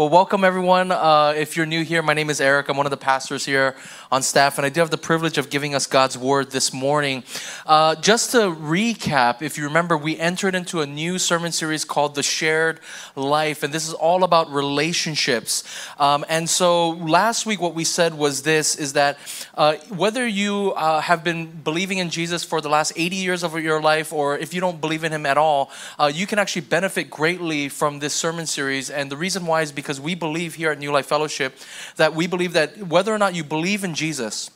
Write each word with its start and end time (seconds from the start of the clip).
Well, 0.00 0.08
welcome 0.08 0.44
everyone. 0.44 0.92
Uh, 0.92 1.34
if 1.36 1.58
you're 1.58 1.66
new 1.66 1.84
here, 1.84 2.00
my 2.00 2.14
name 2.14 2.30
is 2.30 2.40
Eric. 2.40 2.70
I'm 2.70 2.78
one 2.78 2.86
of 2.86 2.90
the 2.90 2.96
pastors 2.96 3.44
here 3.44 3.76
on 4.10 4.22
staff, 4.22 4.56
and 4.56 4.64
I 4.64 4.70
do 4.70 4.80
have 4.80 4.88
the 4.88 4.96
privilege 4.96 5.36
of 5.36 5.50
giving 5.50 5.74
us 5.74 5.86
God's 5.86 6.16
word 6.16 6.52
this 6.52 6.72
morning. 6.72 7.22
Uh, 7.66 7.94
just 7.96 8.30
to 8.30 8.38
recap, 8.38 9.42
if 9.42 9.58
you 9.58 9.64
remember, 9.64 9.98
we 9.98 10.18
entered 10.18 10.54
into 10.54 10.80
a 10.80 10.86
new 10.86 11.18
sermon 11.18 11.52
series 11.52 11.84
called 11.84 12.14
The 12.14 12.22
Shared 12.22 12.80
Life, 13.14 13.62
and 13.62 13.74
this 13.74 13.86
is 13.86 13.92
all 13.92 14.24
about 14.24 14.50
relationships. 14.50 15.64
Um, 15.98 16.24
and 16.30 16.48
so 16.48 16.92
last 16.92 17.44
week, 17.44 17.60
what 17.60 17.74
we 17.74 17.84
said 17.84 18.14
was 18.14 18.42
this 18.42 18.76
is 18.76 18.94
that 18.94 19.18
uh, 19.54 19.74
whether 19.90 20.26
you 20.26 20.72
uh, 20.76 21.02
have 21.02 21.22
been 21.22 21.46
believing 21.62 21.98
in 21.98 22.08
Jesus 22.08 22.42
for 22.42 22.62
the 22.62 22.70
last 22.70 22.94
80 22.96 23.16
years 23.16 23.44
of 23.44 23.60
your 23.60 23.82
life, 23.82 24.14
or 24.14 24.38
if 24.38 24.54
you 24.54 24.62
don't 24.62 24.80
believe 24.80 25.04
in 25.04 25.12
Him 25.12 25.26
at 25.26 25.36
all, 25.36 25.70
uh, 25.98 26.10
you 26.12 26.26
can 26.26 26.38
actually 26.38 26.62
benefit 26.62 27.10
greatly 27.10 27.68
from 27.68 27.98
this 27.98 28.14
sermon 28.14 28.46
series. 28.46 28.88
And 28.88 29.12
the 29.12 29.18
reason 29.18 29.44
why 29.44 29.60
is 29.60 29.70
because 29.70 29.89
because 29.90 30.00
we 30.00 30.14
believe 30.14 30.54
here 30.54 30.70
at 30.70 30.78
New 30.78 30.92
Life 30.92 31.06
Fellowship 31.06 31.58
that 31.96 32.14
we 32.14 32.28
believe 32.28 32.52
that 32.52 32.78
whether 32.78 33.12
or 33.12 33.18
not 33.18 33.34
you 33.34 33.42
believe 33.42 33.82
in 33.82 33.96
Jesus, 33.96 34.48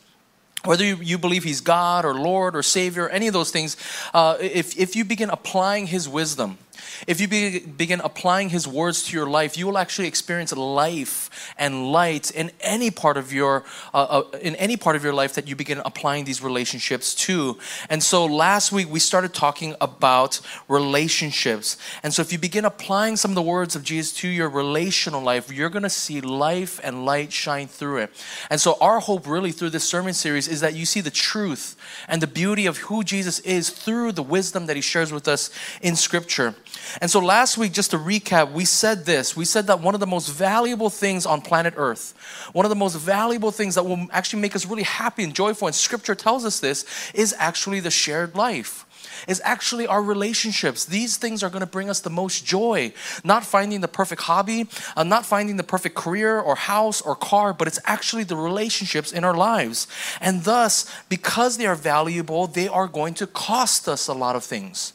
whether 0.65 0.85
you, 0.85 0.95
you 1.03 1.19
believe 1.19 1.43
he's 1.43 1.61
God 1.61 2.05
or 2.05 2.15
Lord 2.15 2.55
or 2.55 2.63
Savior, 2.63 3.09
any 3.09 3.27
of 3.27 3.33
those 3.33 3.51
things, 3.51 3.77
uh, 4.15 4.37
if, 4.41 4.79
if 4.79 4.95
you 4.95 5.05
begin 5.05 5.31
applying 5.31 5.89
his 5.89 6.09
wisdom, 6.09 6.59
if 7.07 7.21
you 7.21 7.29
be, 7.29 7.61
begin 7.61 8.01
applying 8.01 8.51
His 8.51 8.67
words 8.67 9.05
to 9.05 9.17
your 9.17 9.27
life, 9.27 9.57
you 9.57 9.67
will 9.67 9.79
actually 9.79 10.09
experience 10.09 10.53
life 10.53 11.53
and 11.59 11.93
light 11.93 12.31
in 12.31 12.51
any 12.61 12.91
part 12.91 13.17
of 13.17 13.33
your 13.33 13.65
uh, 13.93 14.23
uh, 14.33 14.39
in 14.39 14.55
any 14.57 14.77
part 14.77 14.97
of 14.97 15.05
your 15.05 15.13
life 15.13 15.35
that 15.35 15.49
you 15.49 15.57
begin 15.57 15.81
applying 15.85 16.25
these 16.25 16.43
relationships 16.43 17.15
to. 17.15 17.59
And 17.89 18.03
so 18.03 18.25
last 18.27 18.73
week 18.73 18.91
we 18.91 19.01
started 19.01 19.35
talking 19.35 19.75
about 19.81 20.41
relationships. 20.69 21.77
And 22.03 22.13
so 22.13 22.23
if 22.23 22.33
you 22.33 22.39
begin 22.39 22.65
applying 22.65 23.17
some 23.17 23.31
of 23.31 23.35
the 23.35 23.43
words 23.43 23.77
of 23.77 23.83
Jesus 23.83 24.13
to 24.15 24.29
your 24.29 24.49
relational 24.49 25.23
life, 25.23 25.53
you're 25.53 25.71
going 25.71 25.83
to 25.83 25.91
see 25.91 26.21
life 26.21 26.81
and 26.83 27.05
light 27.05 27.33
shine 27.33 27.67
through 27.67 27.99
it. 27.99 28.11
And 28.51 28.61
so 28.61 28.77
our 28.81 29.01
hope 29.01 29.27
really 29.27 29.53
through 29.53 29.71
this 29.71 29.85
sermon 29.85 30.15
series 30.15 30.49
is 30.49 30.61
that 30.61 30.75
you 30.75 30.87
see 30.87 31.01
the 31.01 31.11
truth 31.11 31.77
and 32.09 32.21
the 32.23 32.27
beauty 32.27 32.67
of 32.67 32.79
who 32.79 33.05
Jesus 33.05 33.41
is 33.41 33.71
through 33.71 34.13
the 34.13 34.23
wisdom 34.23 34.67
that 34.67 34.77
He 34.77 34.83
shares 34.83 35.13
with 35.13 35.29
us 35.29 35.51
in 35.83 35.97
Scripture. 35.97 36.55
And 37.01 37.11
so 37.11 37.21
last 37.21 37.59
week, 37.59 37.73
just 37.73 37.91
to 37.93 37.99
recap, 37.99 38.53
we 38.53 38.65
said 38.65 39.05
this. 39.05 39.37
We 39.37 39.45
said 39.45 39.67
that 39.67 39.81
one 39.81 39.95
of 39.95 40.01
the 40.01 40.07
most 40.07 40.29
valuable 40.29 40.91
things 40.91 41.27
on 41.27 41.41
planet 41.41 41.75
Earth, 41.77 42.15
one 42.53 42.65
of 42.65 42.71
the 42.71 42.77
most 42.77 42.97
valuable 42.97 43.51
things 43.51 43.75
that 43.75 43.85
will 43.85 44.07
actually 44.11 44.43
make 44.43 44.55
us 44.55 44.67
really 44.67 44.83
happy 44.83 45.25
and 45.25 45.35
joyful, 45.35 45.67
and 45.67 45.75
scripture 45.75 46.15
tells 46.15 46.45
us 46.45 46.61
this, 46.61 46.85
is 47.15 47.35
actually 47.39 47.81
the 47.81 47.91
shared 47.91 48.35
life 48.35 48.87
is 49.29 49.41
actually 49.45 49.87
our 49.87 50.03
relationships. 50.03 50.85
These 50.85 51.17
things 51.17 51.43
are 51.43 51.51
going 51.51 51.61
to 51.61 51.67
bring 51.67 51.89
us 51.89 52.01
the 52.01 52.11
most 52.11 52.45
joy. 52.45 52.93
Not 53.23 53.45
finding 53.45 53.81
the 53.81 53.89
perfect 53.89 54.23
hobby, 54.23 54.69
uh, 54.97 55.05
not 55.05 55.27
finding 55.27 55.57
the 55.57 55.65
perfect 55.65 55.95
career 55.95 56.39
or 56.39 56.57
house 56.57 57.01
or 57.01 57.15
car, 57.15 57.53
but 57.53 57.69
it's 57.69 57.81
actually 57.85 58.25
the 58.25 58.37
relationships 58.37 59.13
in 59.13 59.25
our 59.25 59.35
lives. 59.35 59.87
And 60.21 60.45
thus, 60.45 60.91
because 61.09 61.57
they 61.57 61.67
are 61.67 61.75
valuable, 61.75 62.47
they 62.47 62.69
are 62.69 62.89
going 62.89 63.15
to 63.15 63.27
cost 63.27 63.89
us 63.89 64.09
a 64.09 64.15
lot 64.15 64.37
of 64.37 64.45
things. 64.45 64.93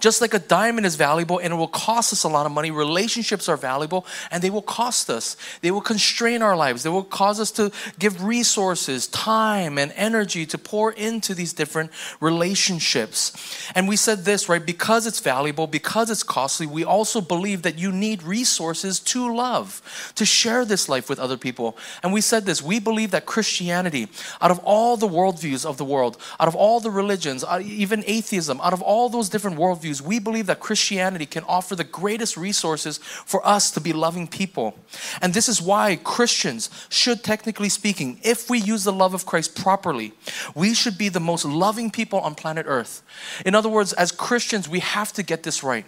Just 0.00 0.20
like 0.20 0.34
a 0.34 0.38
diamond 0.38 0.86
is 0.86 0.96
valuable 0.96 1.38
and 1.38 1.52
it 1.52 1.56
will 1.56 1.68
cost 1.68 2.12
us 2.12 2.24
a 2.24 2.28
lot 2.28 2.46
of 2.46 2.52
money, 2.52 2.70
relationships 2.70 3.48
are 3.48 3.56
valuable 3.56 4.06
and 4.30 4.42
they 4.42 4.50
will 4.50 4.62
cost 4.62 5.10
us. 5.10 5.36
They 5.60 5.70
will 5.70 5.80
constrain 5.80 6.42
our 6.42 6.56
lives. 6.56 6.82
They 6.82 6.90
will 6.90 7.04
cause 7.04 7.40
us 7.40 7.50
to 7.52 7.70
give 7.98 8.22
resources, 8.22 9.06
time, 9.08 9.78
and 9.78 9.92
energy 9.96 10.46
to 10.46 10.58
pour 10.58 10.92
into 10.92 11.34
these 11.34 11.52
different 11.52 11.90
relationships. 12.20 13.32
And 13.74 13.88
we 13.88 13.96
said 13.96 14.24
this, 14.24 14.48
right? 14.48 14.64
Because 14.64 15.06
it's 15.06 15.20
valuable, 15.20 15.66
because 15.66 16.10
it's 16.10 16.22
costly, 16.22 16.66
we 16.66 16.84
also 16.84 17.20
believe 17.20 17.62
that 17.62 17.78
you 17.78 17.92
need 17.92 18.22
resources 18.22 19.00
to 19.00 19.34
love, 19.34 20.12
to 20.14 20.24
share 20.24 20.64
this 20.64 20.88
life 20.88 21.08
with 21.08 21.18
other 21.18 21.36
people. 21.36 21.76
And 22.02 22.12
we 22.12 22.20
said 22.20 22.44
this 22.44 22.62
we 22.62 22.80
believe 22.80 23.10
that 23.10 23.26
Christianity, 23.26 24.08
out 24.40 24.50
of 24.50 24.58
all 24.60 24.96
the 24.96 25.08
worldviews 25.08 25.64
of 25.64 25.76
the 25.76 25.84
world, 25.84 26.16
out 26.40 26.48
of 26.48 26.54
all 26.54 26.80
the 26.80 26.90
religions, 26.90 27.44
uh, 27.44 27.60
even 27.64 28.04
atheism, 28.06 28.60
out 28.60 28.72
of 28.72 28.82
all 28.82 29.08
those 29.08 29.28
different 29.28 29.58
worldviews, 29.58 29.65
we 29.74 30.18
believe 30.18 30.46
that 30.46 30.60
Christianity 30.60 31.26
can 31.26 31.44
offer 31.44 31.74
the 31.74 31.84
greatest 31.84 32.36
resources 32.36 32.98
for 32.98 33.46
us 33.46 33.70
to 33.72 33.80
be 33.80 33.92
loving 33.92 34.26
people. 34.26 34.78
And 35.20 35.34
this 35.34 35.48
is 35.48 35.60
why 35.60 35.96
Christians 35.96 36.70
should, 36.88 37.24
technically 37.24 37.68
speaking, 37.68 38.18
if 38.22 38.48
we 38.48 38.58
use 38.58 38.84
the 38.84 38.92
love 38.92 39.14
of 39.14 39.26
Christ 39.26 39.56
properly, 39.56 40.12
we 40.54 40.74
should 40.74 40.98
be 40.98 41.08
the 41.08 41.20
most 41.20 41.44
loving 41.44 41.90
people 41.90 42.20
on 42.20 42.34
planet 42.34 42.66
Earth. 42.68 43.02
In 43.44 43.54
other 43.54 43.68
words, 43.68 43.92
as 43.92 44.12
Christians, 44.12 44.68
we 44.68 44.80
have 44.80 45.12
to 45.14 45.22
get 45.22 45.42
this 45.42 45.62
right. 45.62 45.84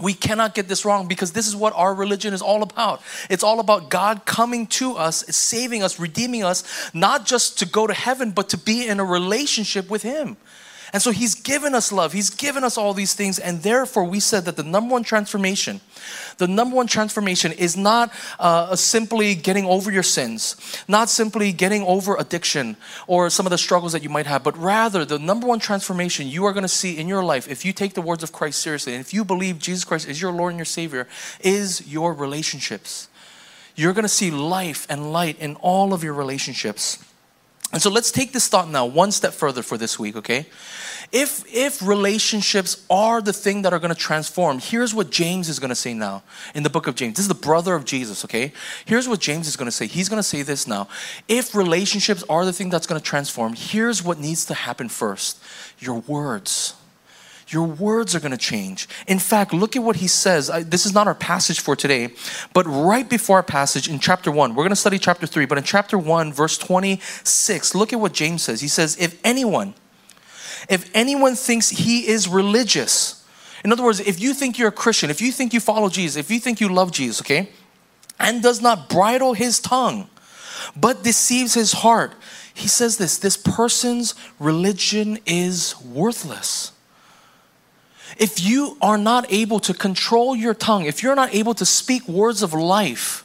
We 0.00 0.14
cannot 0.14 0.54
get 0.54 0.68
this 0.68 0.84
wrong 0.84 1.08
because 1.08 1.32
this 1.32 1.46
is 1.46 1.54
what 1.54 1.74
our 1.74 1.94
religion 1.94 2.32
is 2.32 2.40
all 2.40 2.62
about. 2.62 3.02
It's 3.28 3.42
all 3.42 3.60
about 3.60 3.90
God 3.90 4.24
coming 4.24 4.66
to 4.68 4.96
us, 4.96 5.24
saving 5.34 5.82
us, 5.82 5.98
redeeming 5.98 6.42
us, 6.42 6.90
not 6.94 7.26
just 7.26 7.58
to 7.58 7.66
go 7.66 7.86
to 7.86 7.92
heaven, 7.92 8.30
but 8.30 8.48
to 8.50 8.56
be 8.56 8.86
in 8.86 9.00
a 9.00 9.04
relationship 9.04 9.90
with 9.90 10.02
Him. 10.02 10.36
And 10.92 11.02
so 11.02 11.10
He's 11.10 11.34
given 11.34 11.74
us 11.74 11.92
love, 11.92 12.12
He's 12.12 12.30
given 12.30 12.64
us 12.64 12.76
all 12.76 12.94
these 12.94 13.14
things, 13.14 13.38
and 13.38 13.62
therefore 13.62 14.04
we 14.04 14.20
said 14.20 14.44
that 14.44 14.56
the 14.56 14.62
number 14.62 14.92
one 14.92 15.02
transformation, 15.02 15.80
the 16.38 16.48
number 16.48 16.76
one 16.76 16.86
transformation 16.86 17.52
is 17.52 17.76
not 17.76 18.12
uh, 18.38 18.74
simply 18.76 19.34
getting 19.34 19.64
over 19.64 19.90
your 19.90 20.02
sins, 20.02 20.56
not 20.88 21.08
simply 21.08 21.52
getting 21.52 21.82
over 21.82 22.16
addiction 22.16 22.76
or 23.06 23.30
some 23.30 23.46
of 23.46 23.50
the 23.50 23.58
struggles 23.58 23.92
that 23.92 24.02
you 24.02 24.08
might 24.08 24.26
have, 24.26 24.42
but 24.42 24.56
rather 24.56 25.04
the 25.04 25.18
number 25.18 25.46
one 25.46 25.58
transformation 25.58 26.26
you 26.26 26.44
are 26.44 26.52
going 26.52 26.62
to 26.62 26.68
see 26.68 26.98
in 26.98 27.08
your 27.08 27.22
life 27.22 27.48
if 27.48 27.64
you 27.64 27.72
take 27.72 27.94
the 27.94 28.02
words 28.02 28.22
of 28.22 28.32
Christ 28.32 28.60
seriously 28.60 28.94
and 28.94 29.00
if 29.00 29.14
you 29.14 29.24
believe 29.24 29.58
Jesus 29.58 29.84
Christ 29.84 30.08
is 30.08 30.20
your 30.20 30.32
Lord 30.32 30.52
and 30.52 30.58
your 30.58 30.64
Savior, 30.64 31.06
is 31.40 31.86
your 31.86 32.12
relationships. 32.14 33.08
You're 33.76 33.92
going 33.92 34.04
to 34.04 34.08
see 34.08 34.30
life 34.30 34.86
and 34.90 35.12
light 35.12 35.38
in 35.38 35.56
all 35.56 35.94
of 35.94 36.04
your 36.04 36.12
relationships. 36.12 37.02
And 37.72 37.80
so 37.80 37.88
let's 37.88 38.10
take 38.10 38.32
this 38.32 38.48
thought 38.48 38.68
now 38.68 38.84
one 38.84 39.12
step 39.12 39.32
further 39.32 39.62
for 39.62 39.78
this 39.78 39.98
week, 39.98 40.16
okay? 40.16 40.46
If 41.12 41.44
if 41.52 41.82
relationships 41.82 42.84
are 42.90 43.20
the 43.20 43.32
thing 43.32 43.62
that 43.62 43.72
are 43.72 43.78
going 43.78 43.94
to 43.94 44.00
transform, 44.00 44.58
here's 44.58 44.94
what 44.94 45.10
James 45.10 45.48
is 45.48 45.58
going 45.58 45.70
to 45.70 45.76
say 45.76 45.94
now 45.94 46.22
in 46.54 46.62
the 46.62 46.70
book 46.70 46.86
of 46.86 46.94
James. 46.94 47.16
This 47.16 47.24
is 47.24 47.28
the 47.28 47.34
brother 47.34 47.74
of 47.74 47.84
Jesus, 47.84 48.24
okay? 48.24 48.52
Here's 48.84 49.08
what 49.08 49.20
James 49.20 49.46
is 49.46 49.56
going 49.56 49.66
to 49.66 49.72
say. 49.72 49.86
He's 49.86 50.08
going 50.08 50.18
to 50.18 50.24
say 50.24 50.42
this 50.42 50.66
now. 50.66 50.88
If 51.28 51.54
relationships 51.54 52.24
are 52.28 52.44
the 52.44 52.52
thing 52.52 52.70
that's 52.70 52.86
going 52.86 53.00
to 53.00 53.04
transform, 53.04 53.54
here's 53.56 54.02
what 54.02 54.18
needs 54.18 54.44
to 54.46 54.54
happen 54.54 54.88
first. 54.88 55.40
Your 55.78 56.00
words 56.00 56.74
your 57.52 57.66
words 57.66 58.14
are 58.14 58.20
going 58.20 58.30
to 58.30 58.38
change. 58.38 58.88
In 59.06 59.18
fact, 59.18 59.52
look 59.52 59.74
at 59.74 59.82
what 59.82 59.96
he 59.96 60.06
says. 60.06 60.48
I, 60.48 60.62
this 60.62 60.86
is 60.86 60.94
not 60.94 61.06
our 61.06 61.14
passage 61.14 61.60
for 61.60 61.74
today, 61.74 62.10
but 62.52 62.64
right 62.66 63.08
before 63.08 63.36
our 63.36 63.42
passage 63.42 63.88
in 63.88 63.98
chapter 63.98 64.30
1, 64.30 64.54
we're 64.54 64.62
going 64.62 64.70
to 64.70 64.76
study 64.76 64.98
chapter 64.98 65.26
3, 65.26 65.46
but 65.46 65.58
in 65.58 65.64
chapter 65.64 65.98
1, 65.98 66.32
verse 66.32 66.56
26, 66.58 67.74
look 67.74 67.92
at 67.92 68.00
what 68.00 68.12
James 68.12 68.42
says. 68.42 68.60
He 68.60 68.68
says, 68.68 68.96
If 68.98 69.20
anyone, 69.24 69.74
if 70.68 70.90
anyone 70.94 71.34
thinks 71.34 71.70
he 71.70 72.06
is 72.06 72.28
religious, 72.28 73.26
in 73.64 73.72
other 73.72 73.82
words, 73.82 74.00
if 74.00 74.20
you 74.20 74.32
think 74.32 74.58
you're 74.58 74.68
a 74.68 74.72
Christian, 74.72 75.10
if 75.10 75.20
you 75.20 75.32
think 75.32 75.52
you 75.52 75.60
follow 75.60 75.88
Jesus, 75.88 76.16
if 76.16 76.30
you 76.30 76.38
think 76.38 76.60
you 76.60 76.68
love 76.68 76.92
Jesus, 76.92 77.20
okay, 77.20 77.50
and 78.18 78.42
does 78.42 78.60
not 78.60 78.88
bridle 78.88 79.34
his 79.34 79.58
tongue, 79.60 80.08
but 80.76 81.02
deceives 81.02 81.54
his 81.54 81.72
heart, 81.72 82.14
he 82.54 82.68
says 82.68 82.96
this 82.96 83.18
this 83.18 83.36
person's 83.36 84.14
religion 84.38 85.18
is 85.26 85.74
worthless 85.82 86.72
if 88.16 88.40
you 88.40 88.76
are 88.80 88.98
not 88.98 89.26
able 89.32 89.60
to 89.60 89.74
control 89.74 90.34
your 90.36 90.54
tongue, 90.54 90.84
if 90.84 91.02
you're 91.02 91.14
not 91.14 91.34
able 91.34 91.54
to 91.54 91.64
speak 91.64 92.06
words 92.08 92.42
of 92.42 92.52
life, 92.52 93.24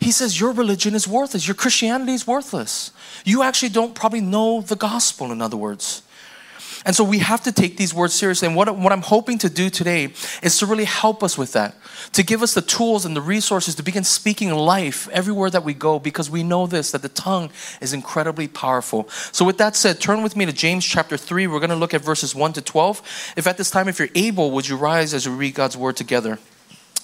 he 0.00 0.12
says 0.12 0.40
your 0.40 0.52
religion 0.52 0.94
is 0.94 1.06
worthless. 1.06 1.46
Your 1.46 1.54
Christianity 1.54 2.14
is 2.14 2.26
worthless. 2.26 2.90
You 3.24 3.42
actually 3.42 3.68
don't 3.68 3.94
probably 3.94 4.22
know 4.22 4.62
the 4.62 4.76
gospel, 4.76 5.30
in 5.30 5.42
other 5.42 5.58
words. 5.58 6.02
And 6.86 6.96
so 6.96 7.04
we 7.04 7.18
have 7.18 7.42
to 7.42 7.52
take 7.52 7.76
these 7.76 7.92
words 7.92 8.14
seriously. 8.14 8.46
And 8.46 8.56
what, 8.56 8.74
what 8.76 8.92
I'm 8.92 9.02
hoping 9.02 9.36
to 9.38 9.50
do 9.50 9.68
today 9.68 10.12
is 10.42 10.58
to 10.58 10.66
really 10.66 10.84
help 10.84 11.22
us 11.22 11.36
with 11.36 11.52
that, 11.52 11.74
to 12.12 12.22
give 12.22 12.42
us 12.42 12.54
the 12.54 12.62
tools 12.62 13.04
and 13.04 13.14
the 13.14 13.20
resources 13.20 13.74
to 13.74 13.82
begin 13.82 14.04
speaking 14.04 14.50
life 14.50 15.08
everywhere 15.10 15.50
that 15.50 15.64
we 15.64 15.74
go, 15.74 15.98
because 15.98 16.30
we 16.30 16.42
know 16.42 16.66
this, 16.66 16.92
that 16.92 17.02
the 17.02 17.08
tongue 17.10 17.50
is 17.80 17.92
incredibly 17.92 18.48
powerful. 18.48 19.08
So, 19.32 19.44
with 19.44 19.58
that 19.58 19.76
said, 19.76 20.00
turn 20.00 20.22
with 20.22 20.36
me 20.36 20.46
to 20.46 20.52
James 20.52 20.86
chapter 20.86 21.16
3. 21.16 21.46
We're 21.46 21.60
going 21.60 21.70
to 21.70 21.76
look 21.76 21.94
at 21.94 22.02
verses 22.02 22.34
1 22.34 22.54
to 22.54 22.62
12. 22.62 23.34
If 23.36 23.46
at 23.46 23.58
this 23.58 23.70
time, 23.70 23.88
if 23.88 23.98
you're 23.98 24.08
able, 24.14 24.50
would 24.52 24.68
you 24.68 24.76
rise 24.76 25.12
as 25.12 25.28
we 25.28 25.34
read 25.34 25.54
God's 25.54 25.76
word 25.76 25.96
together? 25.96 26.38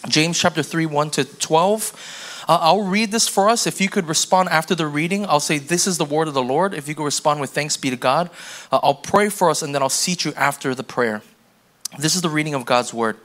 James 0.09 0.39
chapter 0.39 0.63
3, 0.63 0.87
1 0.87 1.11
to 1.11 1.25
12. 1.25 2.26
Uh, 2.49 2.59
I'll 2.61 2.83
read 2.83 3.11
this 3.11 3.27
for 3.27 3.49
us. 3.49 3.67
If 3.67 3.81
you 3.81 3.89
could 3.89 4.07
respond 4.07 4.49
after 4.51 4.75
the 4.75 4.87
reading, 4.87 5.27
I'll 5.27 5.41
say, 5.41 5.59
This 5.59 5.87
is 5.87 5.99
the 5.99 6.05
word 6.05 6.29
of 6.29 6.35
the 6.35 6.43
Lord. 6.43 6.75
If 6.75 6.89
you 6.89 6.95
could 6.95 7.05
respond 7.05 7.41
with 7.41 7.51
thanks 7.51 7.77
be 7.77 7.91
to 7.91 7.97
God, 7.97 8.31
uh, 8.71 8.79
I'll 8.83 8.95
pray 8.95 9.29
for 9.29 9.51
us 9.51 9.63
and 9.63 9.75
then 9.75 9.83
I'll 9.83 9.89
seat 9.89 10.25
you 10.25 10.33
after 10.35 10.75
the 10.75 10.85
prayer. 10.85 11.23
This 11.99 12.15
is 12.15 12.23
the 12.23 12.31
reading 12.31 12.55
of 12.55 12.65
God's 12.65 12.95
word. 12.95 13.17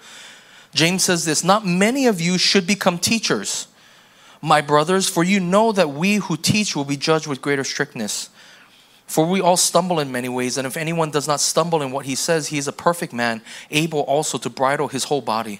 James 0.73 1.03
says 1.03 1.25
this 1.25 1.43
Not 1.43 1.65
many 1.65 2.07
of 2.07 2.19
you 2.19 2.37
should 2.37 2.65
become 2.65 2.97
teachers, 2.97 3.67
my 4.41 4.61
brothers, 4.61 5.07
for 5.07 5.23
you 5.23 5.39
know 5.39 5.71
that 5.71 5.91
we 5.91 6.15
who 6.15 6.37
teach 6.37 6.75
will 6.75 6.85
be 6.85 6.97
judged 6.97 7.27
with 7.27 7.41
greater 7.41 7.63
strictness. 7.63 8.29
For 9.05 9.25
we 9.25 9.41
all 9.41 9.57
stumble 9.57 9.99
in 9.99 10.09
many 10.09 10.29
ways, 10.29 10.57
and 10.57 10.65
if 10.65 10.77
anyone 10.77 11.11
does 11.11 11.27
not 11.27 11.41
stumble 11.41 11.81
in 11.81 11.91
what 11.91 12.05
he 12.05 12.15
says, 12.15 12.47
he 12.47 12.57
is 12.57 12.69
a 12.69 12.71
perfect 12.71 13.11
man, 13.11 13.41
able 13.69 13.99
also 13.99 14.37
to 14.37 14.49
bridle 14.49 14.87
his 14.87 15.03
whole 15.05 15.19
body. 15.19 15.59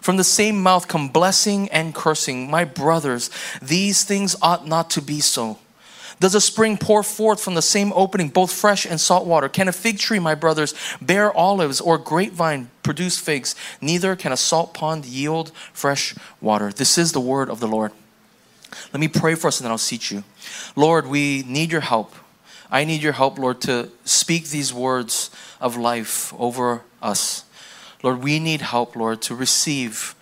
From 0.00 0.16
the 0.16 0.24
same 0.24 0.62
mouth 0.62 0.88
come 0.88 1.08
blessing 1.08 1.68
and 1.70 1.94
cursing. 1.94 2.50
My 2.50 2.64
brothers, 2.64 3.30
these 3.62 4.04
things 4.04 4.36
ought 4.42 4.66
not 4.66 4.90
to 4.90 5.02
be 5.02 5.20
so. 5.20 5.58
Does 6.18 6.34
a 6.34 6.40
spring 6.40 6.78
pour 6.78 7.02
forth 7.02 7.42
from 7.42 7.54
the 7.54 7.62
same 7.62 7.92
opening 7.94 8.28
both 8.28 8.50
fresh 8.50 8.86
and 8.86 8.98
salt 8.98 9.26
water? 9.26 9.48
Can 9.48 9.68
a 9.68 9.72
fig 9.72 9.98
tree, 9.98 10.18
my 10.18 10.34
brothers, 10.34 10.74
bear 11.00 11.30
olives 11.32 11.80
or 11.80 11.98
grapevine 11.98 12.70
produce 12.82 13.18
figs? 13.18 13.54
Neither 13.82 14.16
can 14.16 14.32
a 14.32 14.36
salt 14.36 14.72
pond 14.72 15.04
yield 15.04 15.52
fresh 15.74 16.14
water. 16.40 16.72
This 16.72 16.96
is 16.96 17.12
the 17.12 17.20
word 17.20 17.50
of 17.50 17.60
the 17.60 17.68
Lord. 17.68 17.92
Let 18.92 19.00
me 19.00 19.08
pray 19.08 19.34
for 19.34 19.48
us 19.48 19.60
and 19.60 19.66
then 19.66 19.72
I'll 19.72 19.78
seat 19.78 20.10
you. 20.10 20.24
Lord, 20.74 21.06
we 21.06 21.44
need 21.46 21.70
your 21.70 21.82
help. 21.82 22.14
I 22.70 22.84
need 22.84 23.02
your 23.02 23.12
help, 23.12 23.38
Lord, 23.38 23.60
to 23.62 23.90
speak 24.04 24.48
these 24.48 24.72
words 24.72 25.30
of 25.60 25.76
life 25.76 26.32
over 26.38 26.82
us. 27.02 27.44
Lord, 28.02 28.22
we 28.22 28.38
need 28.38 28.60
help, 28.60 28.94
Lord, 28.96 29.22
to 29.22 29.34
receive 29.34 30.14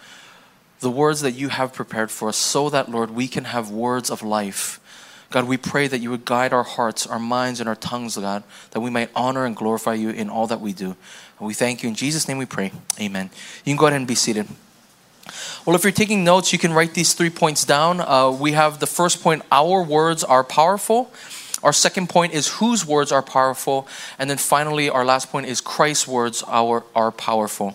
the 0.81 0.91
words 0.91 1.21
that 1.23 1.33
you 1.33 1.49
have 1.49 1.73
prepared 1.73 2.11
for 2.11 2.29
us 2.29 2.37
so 2.37 2.69
that, 2.71 2.91
Lord, 2.91 3.11
we 3.11 3.29
can 3.29 3.45
have 3.45 3.71
words 3.71 4.11
of 4.11 4.23
life 4.23 4.81
God, 5.35 5.49
we 5.49 5.57
pray 5.57 5.89
that 5.89 5.99
you 5.99 6.11
would 6.11 6.25
guide 6.25 6.53
our 6.53 6.63
hearts, 6.63 7.09
our 7.09 7.19
minds, 7.19 7.59
and 7.59 7.69
our 7.69 7.75
tongues, 7.75 8.17
God, 8.17 8.45
that 8.71 8.79
we 8.79 8.89
might 8.89 9.11
honor 9.17 9.45
and 9.45 9.57
glorify 9.57 9.95
you 9.95 10.11
in 10.11 10.31
all 10.31 10.47
that 10.47 10.61
we 10.61 10.73
do. 10.73 10.95
And 11.41 11.49
we 11.49 11.55
thank 11.55 11.83
you. 11.83 11.89
In 11.89 11.97
Jesus' 11.97 12.29
name 12.29 12.39
we 12.39 12.47
pray. 12.47 12.71
Amen. 13.01 13.31
You 13.65 13.73
can 13.73 13.77
go 13.77 13.87
ahead 13.87 13.97
and 13.97 14.07
be 14.07 14.15
seated. 14.15 14.47
Well, 15.67 15.75
if 15.75 15.83
you're 15.83 15.91
taking 15.91 16.23
notes, 16.23 16.53
you 16.53 16.59
can 16.61 16.73
write 16.73 16.95
these 16.95 17.15
three 17.15 17.31
points 17.31 17.65
down. 17.65 18.01
Uh, 18.01 18.31
we 18.31 18.53
have 18.53 18.79
the 18.79 18.87
first 18.87 19.25
point 19.25 19.43
our 19.51 19.83
words 19.83 20.23
are 20.23 20.45
powerful. 20.45 21.11
Our 21.65 21.73
second 21.73 22.11
point 22.11 22.35
is 22.35 22.59
whose 22.59 22.87
words 22.87 23.11
are 23.11 23.23
powerful. 23.23 23.89
And 24.19 24.29
then 24.29 24.37
finally, 24.37 24.91
our 24.91 25.05
last 25.05 25.33
point 25.33 25.47
is 25.47 25.63
Christ's 25.63 26.07
words 26.07 26.43
are, 26.43 26.85
are 26.95 27.11
powerful. 27.11 27.75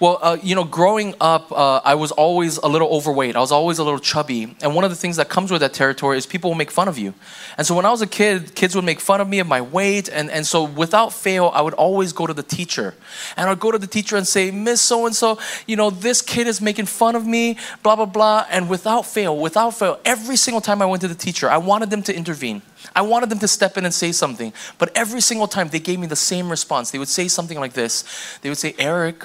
Well, 0.00 0.18
uh, 0.20 0.36
you 0.42 0.54
know, 0.54 0.64
growing 0.64 1.14
up, 1.20 1.50
uh, 1.52 1.80
I 1.84 1.94
was 1.94 2.12
always 2.12 2.56
a 2.58 2.66
little 2.66 2.88
overweight. 2.88 3.36
I 3.36 3.40
was 3.40 3.52
always 3.52 3.78
a 3.78 3.84
little 3.84 3.98
chubby. 3.98 4.54
And 4.62 4.74
one 4.74 4.84
of 4.84 4.90
the 4.90 4.96
things 4.96 5.16
that 5.16 5.28
comes 5.28 5.50
with 5.50 5.60
that 5.60 5.72
territory 5.72 6.18
is 6.18 6.26
people 6.26 6.50
will 6.50 6.56
make 6.56 6.70
fun 6.70 6.88
of 6.88 6.98
you. 6.98 7.14
And 7.58 7.66
so 7.66 7.74
when 7.74 7.86
I 7.86 7.90
was 7.90 8.02
a 8.02 8.06
kid, 8.06 8.54
kids 8.54 8.74
would 8.74 8.84
make 8.84 9.00
fun 9.00 9.20
of 9.20 9.28
me 9.28 9.38
of 9.38 9.46
my 9.46 9.60
weight. 9.60 10.08
And, 10.08 10.30
and 10.30 10.46
so 10.46 10.64
without 10.64 11.12
fail, 11.12 11.50
I 11.54 11.62
would 11.62 11.74
always 11.74 12.12
go 12.12 12.26
to 12.26 12.34
the 12.34 12.42
teacher. 12.42 12.94
And 13.36 13.48
I'd 13.48 13.60
go 13.60 13.70
to 13.70 13.78
the 13.78 13.86
teacher 13.86 14.16
and 14.16 14.26
say, 14.26 14.50
Miss 14.50 14.80
so 14.80 15.06
and 15.06 15.14
so, 15.14 15.38
you 15.66 15.76
know, 15.76 15.90
this 15.90 16.22
kid 16.22 16.46
is 16.46 16.60
making 16.60 16.86
fun 16.86 17.14
of 17.14 17.26
me, 17.26 17.56
blah, 17.82 17.96
blah, 17.96 18.06
blah. 18.06 18.46
And 18.50 18.68
without 18.68 19.06
fail, 19.06 19.36
without 19.36 19.70
fail, 19.70 20.00
every 20.04 20.36
single 20.36 20.60
time 20.60 20.82
I 20.82 20.86
went 20.86 21.00
to 21.02 21.08
the 21.08 21.14
teacher, 21.14 21.48
I 21.48 21.58
wanted 21.58 21.90
them 21.90 22.02
to 22.04 22.16
intervene. 22.16 22.62
I 22.94 23.02
wanted 23.02 23.30
them 23.30 23.38
to 23.40 23.48
step 23.48 23.76
in 23.76 23.84
and 23.84 23.92
say 23.92 24.12
something. 24.12 24.52
But 24.78 24.96
every 24.96 25.20
single 25.20 25.48
time, 25.48 25.68
they 25.68 25.80
gave 25.80 25.98
me 25.98 26.06
the 26.06 26.16
same 26.16 26.50
response. 26.50 26.90
They 26.90 26.98
would 26.98 27.08
say 27.08 27.28
something 27.28 27.58
like 27.58 27.72
this 27.72 28.04
They 28.42 28.48
would 28.48 28.58
say, 28.58 28.74
Eric, 28.78 29.24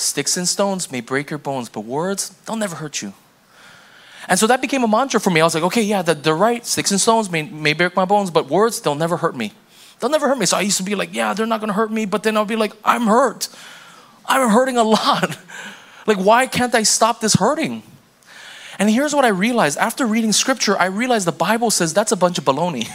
Sticks 0.00 0.36
and 0.36 0.48
stones 0.48 0.90
may 0.90 1.00
break 1.00 1.30
your 1.30 1.38
bones, 1.38 1.68
but 1.68 1.82
words, 1.82 2.30
they'll 2.46 2.56
never 2.56 2.76
hurt 2.76 3.02
you. 3.02 3.12
And 4.28 4.38
so 4.38 4.46
that 4.46 4.60
became 4.60 4.82
a 4.82 4.88
mantra 4.88 5.20
for 5.20 5.30
me. 5.30 5.40
I 5.40 5.44
was 5.44 5.54
like, 5.54 5.64
okay, 5.64 5.82
yeah, 5.82 6.02
they're 6.02 6.34
right. 6.34 6.64
Sticks 6.64 6.90
and 6.90 7.00
stones 7.00 7.30
may, 7.30 7.42
may 7.42 7.72
break 7.72 7.94
my 7.96 8.04
bones, 8.04 8.30
but 8.30 8.48
words, 8.48 8.80
they'll 8.80 8.94
never 8.94 9.18
hurt 9.18 9.36
me. 9.36 9.52
They'll 9.98 10.10
never 10.10 10.28
hurt 10.28 10.38
me. 10.38 10.46
So 10.46 10.56
I 10.56 10.62
used 10.62 10.78
to 10.78 10.82
be 10.82 10.94
like, 10.94 11.14
yeah, 11.14 11.34
they're 11.34 11.46
not 11.46 11.60
going 11.60 11.68
to 11.68 11.74
hurt 11.74 11.92
me. 11.92 12.06
But 12.06 12.22
then 12.22 12.36
I'll 12.36 12.46
be 12.46 12.56
like, 12.56 12.72
I'm 12.84 13.06
hurt. 13.06 13.48
I'm 14.24 14.48
hurting 14.48 14.78
a 14.78 14.84
lot. 14.84 15.38
like, 16.06 16.16
why 16.16 16.46
can't 16.46 16.74
I 16.74 16.82
stop 16.82 17.20
this 17.20 17.34
hurting? 17.34 17.82
And 18.78 18.88
here's 18.88 19.14
what 19.14 19.26
I 19.26 19.28
realized 19.28 19.76
after 19.76 20.06
reading 20.06 20.32
scripture, 20.32 20.78
I 20.78 20.86
realized 20.86 21.26
the 21.26 21.32
Bible 21.32 21.70
says 21.70 21.92
that's 21.92 22.12
a 22.12 22.16
bunch 22.16 22.38
of 22.38 22.44
baloney. 22.44 22.88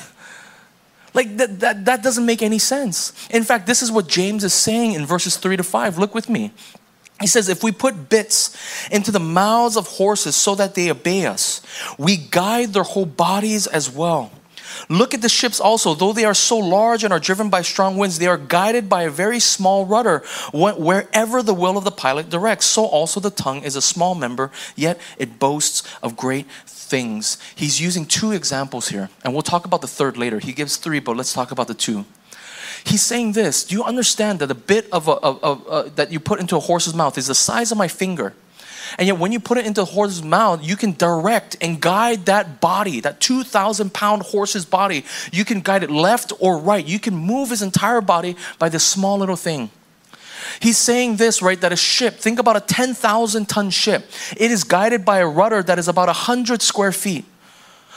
like, 1.13 1.37
that, 1.37 1.59
that, 1.59 1.85
that 1.85 2.01
doesn't 2.01 2.25
make 2.25 2.41
any 2.41 2.57
sense. 2.57 3.13
In 3.29 3.43
fact, 3.43 3.67
this 3.67 3.83
is 3.83 3.91
what 3.91 4.07
James 4.07 4.43
is 4.43 4.53
saying 4.53 4.93
in 4.93 5.05
verses 5.05 5.37
3 5.37 5.57
to 5.57 5.63
5. 5.63 5.99
Look 5.99 6.15
with 6.15 6.29
me. 6.29 6.51
He 7.19 7.27
says, 7.27 7.47
if 7.47 7.63
we 7.63 7.71
put 7.71 8.09
bits 8.09 8.89
into 8.91 9.11
the 9.11 9.19
mouths 9.19 9.77
of 9.77 9.87
horses 9.87 10.35
so 10.35 10.53
that 10.55 10.75
they 10.75 10.91
obey 10.91 11.25
us, 11.25 11.61
we 11.97 12.17
guide 12.17 12.73
their 12.73 12.83
whole 12.83 13.05
bodies 13.05 13.67
as 13.67 13.89
well. 13.89 14.31
Look 14.89 15.13
at 15.13 15.21
the 15.21 15.29
ships 15.29 15.59
also. 15.59 15.93
Though 15.93 16.11
they 16.11 16.25
are 16.25 16.33
so 16.33 16.57
large 16.57 17.03
and 17.03 17.13
are 17.13 17.19
driven 17.19 17.49
by 17.49 17.61
strong 17.61 17.97
winds, 17.97 18.19
they 18.19 18.27
are 18.27 18.37
guided 18.37 18.89
by 18.89 19.03
a 19.03 19.09
very 19.09 19.39
small 19.39 19.85
rudder 19.85 20.23
wherever 20.53 21.41
the 21.41 21.53
will 21.53 21.77
of 21.77 21.85
the 21.85 21.91
pilot 21.91 22.29
directs. 22.29 22.65
So 22.65 22.85
also 22.85 23.21
the 23.21 23.29
tongue 23.31 23.63
is 23.63 23.77
a 23.77 23.81
small 23.81 24.15
member, 24.15 24.51
yet 24.75 24.99
it 25.17 25.39
boasts 25.39 25.83
of 26.03 26.17
great 26.17 26.47
things. 26.65 27.37
He's 27.55 27.79
using 27.79 28.05
two 28.05 28.31
examples 28.31 28.89
here, 28.89 29.09
and 29.23 29.33
we'll 29.33 29.41
talk 29.41 29.65
about 29.65 29.81
the 29.81 29.87
third 29.87 30.17
later. 30.17 30.39
He 30.39 30.51
gives 30.51 30.77
three, 30.77 30.99
but 30.99 31.15
let's 31.15 31.33
talk 31.33 31.51
about 31.51 31.67
the 31.67 31.73
two. 31.73 32.05
He's 32.85 33.01
saying 33.01 33.33
this 33.33 33.63
Do 33.63 33.75
you 33.75 33.83
understand 33.83 34.39
that 34.39 34.51
a 34.51 34.55
bit 34.55 34.87
of, 34.91 35.07
a, 35.07 35.11
uh, 35.11 35.89
that 35.95 36.11
you 36.11 36.19
put 36.19 36.39
into 36.39 36.55
a 36.55 36.59
horse's 36.59 36.93
mouth 36.93 37.17
is 37.17 37.27
the 37.27 37.35
size 37.35 37.71
of 37.71 37.77
my 37.77 37.87
finger? 37.87 38.33
And 38.97 39.07
yet, 39.07 39.17
when 39.17 39.31
you 39.31 39.39
put 39.39 39.57
it 39.57 39.65
into 39.65 39.81
a 39.81 39.85
horse's 39.85 40.23
mouth, 40.23 40.63
you 40.63 40.75
can 40.75 40.91
direct 40.91 41.57
and 41.59 41.81
guide 41.81 42.27
that 42.27 42.61
body, 42.61 43.01
that 43.01 43.19
2,000 43.19 43.93
pound 43.93 44.21
horse's 44.21 44.65
body. 44.65 45.03
You 45.33 45.43
can 45.43 45.61
guide 45.61 45.83
it 45.83 45.89
left 45.89 46.31
or 46.39 46.59
right. 46.59 46.85
You 46.85 46.99
can 46.99 47.15
move 47.15 47.49
his 47.49 47.61
entire 47.61 48.01
body 48.01 48.35
by 48.59 48.69
this 48.69 48.83
small 48.83 49.17
little 49.17 49.35
thing. 49.35 49.71
He's 50.59 50.77
saying 50.77 51.15
this, 51.15 51.41
right? 51.41 51.59
That 51.59 51.73
a 51.73 51.75
ship, 51.75 52.15
think 52.19 52.39
about 52.39 52.55
a 52.55 52.61
10,000 52.61 53.49
ton 53.49 53.69
ship, 53.71 54.05
it 54.37 54.51
is 54.51 54.63
guided 54.63 55.03
by 55.03 55.19
a 55.19 55.27
rudder 55.27 55.63
that 55.63 55.79
is 55.79 55.87
about 55.87 56.07
100 56.07 56.61
square 56.61 56.91
feet. 56.91 57.25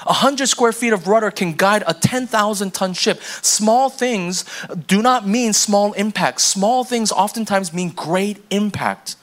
A 0.06 0.12
hundred 0.12 0.46
square 0.46 0.72
feet 0.72 0.92
of 0.92 1.08
rudder 1.08 1.30
can 1.30 1.54
guide 1.54 1.82
a 1.86 1.94
10,000 1.94 2.72
ton 2.72 2.92
ship. 2.92 3.20
Small 3.22 3.90
things 3.90 4.44
do 4.86 5.02
not 5.02 5.26
mean 5.26 5.52
small 5.52 5.92
impact. 5.94 6.40
Small 6.40 6.84
things 6.84 7.10
oftentimes 7.10 7.72
mean 7.72 7.90
great 7.90 8.42
impact. 8.50 9.16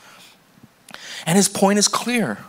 And 1.25 1.37
his 1.37 1.47
point 1.47 1.79
is 1.79 1.87
clear. 1.87 2.39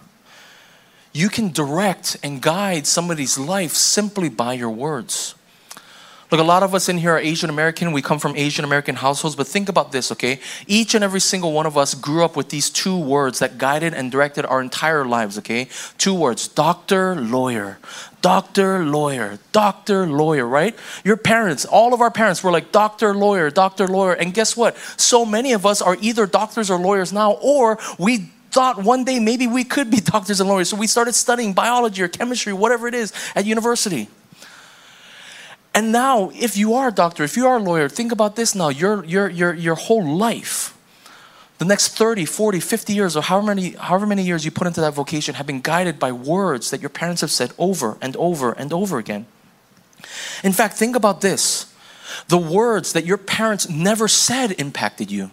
You 1.12 1.28
can 1.28 1.50
direct 1.50 2.16
and 2.22 2.42
guide 2.42 2.86
somebody's 2.86 3.38
life 3.38 3.72
simply 3.72 4.28
by 4.28 4.54
your 4.54 4.70
words. 4.70 5.34
Look, 6.30 6.40
a 6.40 6.44
lot 6.44 6.64
of 6.64 6.74
us 6.74 6.88
in 6.88 6.98
here 6.98 7.12
are 7.12 7.18
Asian 7.18 7.50
American. 7.50 7.92
We 7.92 8.02
come 8.02 8.18
from 8.18 8.36
Asian 8.36 8.64
American 8.64 8.96
households, 8.96 9.36
but 9.36 9.46
think 9.46 9.68
about 9.68 9.92
this, 9.92 10.10
okay? 10.10 10.40
Each 10.66 10.94
and 10.94 11.04
every 11.04 11.20
single 11.20 11.52
one 11.52 11.66
of 11.66 11.76
us 11.76 11.94
grew 11.94 12.24
up 12.24 12.36
with 12.36 12.48
these 12.48 12.68
two 12.68 12.98
words 12.98 13.38
that 13.38 13.58
guided 13.58 13.94
and 13.94 14.10
directed 14.10 14.44
our 14.44 14.60
entire 14.60 15.04
lives, 15.04 15.38
okay? 15.38 15.68
Two 15.98 16.14
words 16.14 16.48
doctor, 16.48 17.14
lawyer. 17.14 17.78
Doctor, 18.22 18.84
lawyer, 18.84 19.38
doctor, 19.52 20.04
lawyer, 20.04 20.44
right? 20.46 20.74
Your 21.04 21.16
parents, 21.16 21.64
all 21.64 21.94
of 21.94 22.00
our 22.00 22.10
parents 22.10 22.42
were 22.42 22.50
like 22.50 22.72
doctor, 22.72 23.14
lawyer, 23.14 23.50
doctor, 23.50 23.86
lawyer. 23.86 24.14
And 24.14 24.34
guess 24.34 24.56
what? 24.56 24.76
So 24.96 25.24
many 25.24 25.52
of 25.52 25.64
us 25.64 25.80
are 25.80 25.96
either 26.00 26.26
doctors 26.26 26.68
or 26.68 26.76
lawyers 26.76 27.12
now, 27.12 27.32
or 27.34 27.78
we 28.00 28.30
thought 28.50 28.82
one 28.82 29.04
day 29.04 29.20
maybe 29.20 29.46
we 29.46 29.62
could 29.62 29.92
be 29.92 30.00
doctors 30.14 30.40
and 30.40 30.48
lawyers. 30.48 30.70
So 30.70 30.76
we 30.76 30.88
started 30.88 31.14
studying 31.14 31.52
biology 31.52 32.02
or 32.02 32.08
chemistry, 32.08 32.52
whatever 32.52 32.88
it 32.88 32.94
is, 32.94 33.12
at 33.36 33.44
university. 33.44 34.08
And 35.76 35.92
now, 35.92 36.30
if 36.32 36.56
you 36.56 36.72
are 36.72 36.88
a 36.88 36.90
doctor, 36.90 37.22
if 37.22 37.36
you 37.36 37.46
are 37.46 37.58
a 37.58 37.62
lawyer, 37.62 37.86
think 37.90 38.10
about 38.10 38.34
this 38.34 38.54
now 38.54 38.70
your, 38.70 39.04
your, 39.04 39.28
your, 39.28 39.52
your 39.52 39.74
whole 39.74 40.02
life, 40.02 40.74
the 41.58 41.66
next 41.66 41.98
30, 41.98 42.24
40, 42.24 42.60
50 42.60 42.94
years, 42.94 43.14
or 43.14 43.22
however 43.22 43.48
many, 43.48 43.70
however 43.72 44.06
many 44.06 44.22
years 44.22 44.42
you 44.42 44.50
put 44.50 44.66
into 44.66 44.80
that 44.80 44.94
vocation, 44.94 45.34
have 45.34 45.46
been 45.46 45.60
guided 45.60 45.98
by 45.98 46.12
words 46.12 46.70
that 46.70 46.80
your 46.80 46.88
parents 46.88 47.20
have 47.20 47.30
said 47.30 47.52
over 47.58 47.98
and 48.00 48.16
over 48.16 48.52
and 48.52 48.72
over 48.72 48.96
again. 48.96 49.26
In 50.42 50.54
fact, 50.54 50.78
think 50.78 50.96
about 50.96 51.20
this 51.20 51.70
the 52.28 52.38
words 52.38 52.94
that 52.94 53.04
your 53.04 53.18
parents 53.18 53.68
never 53.68 54.08
said 54.08 54.52
impacted 54.52 55.10
you. 55.10 55.30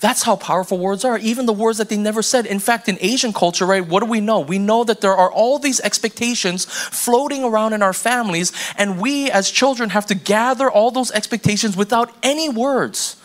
That's 0.00 0.22
how 0.22 0.36
powerful 0.36 0.78
words 0.78 1.04
are, 1.04 1.16
even 1.18 1.46
the 1.46 1.52
words 1.54 1.78
that 1.78 1.88
they 1.88 1.96
never 1.96 2.20
said. 2.22 2.44
In 2.44 2.58
fact, 2.58 2.88
in 2.88 2.98
Asian 3.00 3.32
culture, 3.32 3.64
right, 3.64 3.86
what 3.86 4.00
do 4.00 4.06
we 4.06 4.20
know? 4.20 4.40
We 4.40 4.58
know 4.58 4.84
that 4.84 5.00
there 5.00 5.16
are 5.16 5.30
all 5.30 5.58
these 5.58 5.80
expectations 5.80 6.66
floating 6.66 7.42
around 7.42 7.72
in 7.72 7.82
our 7.82 7.94
families, 7.94 8.52
and 8.76 9.00
we 9.00 9.30
as 9.30 9.50
children 9.50 9.90
have 9.90 10.06
to 10.06 10.14
gather 10.14 10.70
all 10.70 10.90
those 10.90 11.10
expectations 11.12 11.76
without 11.76 12.12
any 12.22 12.48
words. 12.48 13.16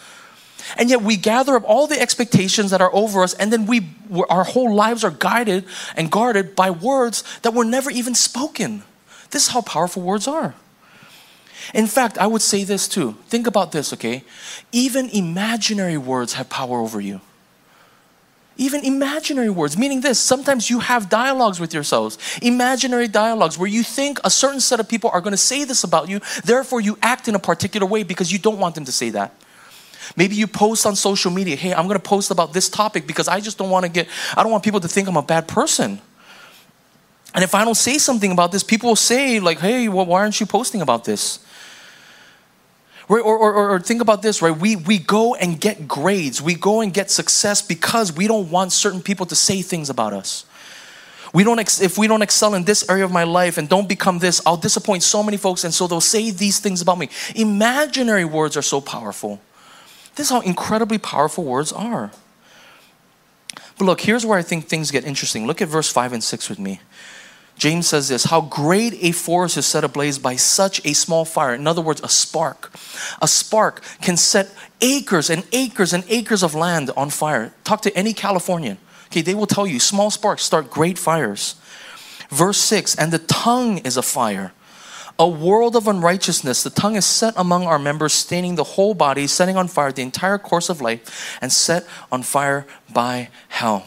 And 0.78 0.90
yet 0.90 1.02
we 1.02 1.18
gather 1.18 1.56
up 1.56 1.64
all 1.66 1.88
the 1.88 2.00
expectations 2.00 2.72
that 2.72 2.80
are 2.80 2.94
over 2.94 3.24
us, 3.24 3.34
and 3.34 3.52
then 3.52 3.66
we, 3.66 3.90
our 4.30 4.46
whole 4.46 4.74
lives 4.74 5.04
are 5.04 5.12
guided 5.12 5.66
and 5.98 6.10
guarded 6.10 6.56
by 6.56 6.72
words 6.72 7.24
that 7.42 7.54
were 7.54 7.66
never 7.66 7.92
even 7.92 8.16
spoken. 8.16 8.84
This 9.32 9.48
is 9.48 9.54
how 9.54 9.62
powerful 9.62 10.04
words 10.04 10.28
are. 10.28 10.56
In 11.74 11.88
fact, 11.88 12.18
I 12.18 12.28
would 12.28 12.42
say 12.42 12.64
this 12.64 12.88
too. 12.88 13.16
Think 13.28 13.48
about 13.48 13.72
this, 13.72 13.94
okay? 13.94 14.24
Even 14.72 15.10
imaginary 15.10 15.98
words 15.98 16.34
have 16.34 16.50
power 16.50 16.80
over 16.80 17.00
you. 17.00 17.22
Even 18.58 18.84
imaginary 18.84 19.50
words, 19.50 19.78
meaning 19.78 20.02
this, 20.02 20.20
sometimes 20.20 20.70
you 20.70 20.80
have 20.80 21.10
dialogues 21.10 21.60
with 21.60 21.74
yourselves, 21.74 22.18
imaginary 22.42 23.08
dialogues 23.08 23.58
where 23.58 23.70
you 23.70 23.82
think 23.82 24.20
a 24.24 24.30
certain 24.30 24.60
set 24.60 24.80
of 24.80 24.90
people 24.90 25.10
are 25.12 25.22
going 25.22 25.32
to 25.32 25.38
say 25.38 25.64
this 25.64 25.84
about 25.84 26.10
you, 26.10 26.20
therefore 26.44 26.82
you 26.82 26.98
act 27.02 27.28
in 27.28 27.36
a 27.36 27.40
particular 27.40 27.88
way 27.88 28.04
because 28.04 28.32
you 28.32 28.38
don't 28.38 28.60
want 28.60 28.76
them 28.76 28.86
to 28.86 28.92
say 28.92 29.10
that. 29.12 29.34
Maybe 30.18 30.36
you 30.36 30.48
post 30.48 30.86
on 30.86 30.96
social 30.96 31.32
media, 31.32 31.56
hey, 31.56 31.74
I'm 31.74 31.88
going 31.88 31.98
to 31.98 32.04
post 32.04 32.30
about 32.30 32.54
this 32.54 32.68
topic 32.68 33.08
because 33.08 33.28
I 33.30 33.40
just 33.40 33.58
don't 33.58 33.70
want 33.70 33.86
to 33.86 33.90
get, 33.90 34.08
I 34.36 34.44
don't 34.44 34.52
want 34.52 34.64
people 34.64 34.82
to 34.82 34.88
think 34.88 35.08
I'm 35.08 35.18
a 35.18 35.22
bad 35.22 35.48
person. 35.48 36.02
And 37.34 37.44
if 37.44 37.56
I 37.56 37.64
don't 37.64 37.76
say 37.76 37.98
something 37.98 38.32
about 38.32 38.52
this, 38.52 38.64
people 38.64 38.90
will 38.90 38.96
say, 38.98 39.40
like, 39.40 39.60
hey, 39.60 39.88
well, 39.88 40.06
why 40.06 40.20
aren't 40.20 40.40
you 40.42 40.46
posting 40.46 40.82
about 40.82 41.06
this? 41.06 41.40
Or, 43.12 43.20
or, 43.20 43.38
or, 43.38 43.70
or, 43.72 43.80
think 43.82 44.02
about 44.02 44.22
this, 44.22 44.42
right? 44.42 44.56
We, 44.58 44.78
we 44.78 44.98
go 44.98 45.36
and 45.36 45.60
get 45.60 45.86
grades, 45.86 46.42
we 46.42 46.56
go 46.56 46.80
and 46.80 46.94
get 46.94 47.12
success 47.12 47.62
because 47.62 48.14
we 48.14 48.26
don't 48.26 48.50
want 48.50 48.72
certain 48.72 49.02
people 49.02 49.26
to 49.26 49.36
say 49.36 49.62
things 49.62 49.90
about 49.90 50.14
us. 50.14 50.46
We 51.34 51.44
don't 51.44 51.60
ex- 51.60 51.82
if 51.82 51.98
we 51.98 52.08
don't 52.08 52.22
excel 52.22 52.54
in 52.54 52.64
this 52.64 52.90
area 52.90 53.04
of 53.04 53.12
my 53.12 53.26
life 53.26 53.58
and 53.58 53.68
don't 53.68 53.90
become 53.90 54.20
this, 54.20 54.42
I'll 54.46 54.56
disappoint 54.56 55.04
so 55.04 55.24
many 55.24 55.36
folks, 55.36 55.66
and 55.66 55.74
so 55.74 55.88
they'll 55.88 56.00
say 56.00 56.32
these 56.32 56.62
things 56.62 56.80
about 56.80 57.00
me. 57.00 57.10
Imaginary 57.36 58.24
words 58.24 58.56
are 58.56 58.62
so 58.62 58.80
powerful. 58.80 59.42
This 60.16 60.28
is 60.28 60.32
how 60.32 60.40
incredibly 60.40 60.98
powerful 60.98 61.44
words 61.44 61.74
are. 61.74 62.12
But 63.78 63.86
look, 63.88 64.00
here's 64.00 64.26
where 64.26 64.40
I 64.40 64.42
think 64.42 64.70
things 64.70 64.90
get 64.90 65.04
interesting. 65.04 65.46
Look 65.48 65.62
at 65.62 65.68
verse 65.68 65.92
5 65.92 66.14
and 66.14 66.24
6 66.24 66.48
with 66.48 66.60
me. 66.60 66.80
James 67.62 67.88
says 67.88 68.08
this 68.08 68.24
How 68.24 68.42
great 68.42 68.96
a 69.04 69.12
forest 69.12 69.56
is 69.56 69.68
set 69.68 69.84
ablaze 69.84 70.18
by 70.18 70.36
such 70.36 70.84
a 70.84 70.94
small 70.94 71.26
fire. 71.26 71.54
In 71.54 71.68
other 71.68 71.82
words, 71.84 72.02
a 72.04 72.10
spark. 72.10 72.72
A 73.22 73.28
spark 73.28 73.84
can 74.02 74.18
set 74.18 74.50
acres 74.82 75.30
and 75.30 75.44
acres 75.52 75.94
and 75.94 76.04
acres 76.10 76.42
of 76.42 76.56
land 76.56 76.90
on 76.98 77.12
fire. 77.12 77.54
Talk 77.64 77.84
to 77.84 77.96
any 77.96 78.14
Californian. 78.14 78.80
Okay, 79.12 79.22
they 79.22 79.36
will 79.36 79.46
tell 79.46 79.68
you 79.68 79.80
small 79.80 80.10
sparks 80.10 80.42
start 80.42 80.72
great 80.72 80.98
fires. 80.98 81.54
Verse 82.32 82.58
6 82.58 82.96
And 82.96 83.14
the 83.14 83.20
tongue 83.20 83.78
is 83.80 83.96
a 83.96 84.02
fire. 84.02 84.54
A 85.20 85.28
world 85.28 85.76
of 85.76 85.88
unrighteousness. 85.88 86.64
The 86.64 86.72
tongue 86.72 86.96
is 86.96 87.06
set 87.06 87.36
among 87.38 87.68
our 87.68 87.78
members, 87.78 88.14
staining 88.14 88.56
the 88.56 88.64
whole 88.74 88.96
body, 88.96 89.28
setting 89.28 89.56
on 89.56 89.68
fire 89.68 89.92
the 89.92 90.02
entire 90.02 90.40
course 90.40 90.68
of 90.68 90.82
life, 90.82 91.38
and 91.44 91.52
set 91.52 91.86
on 92.12 92.24
fire 92.24 92.66
by 92.92 93.30
hell. 93.50 93.86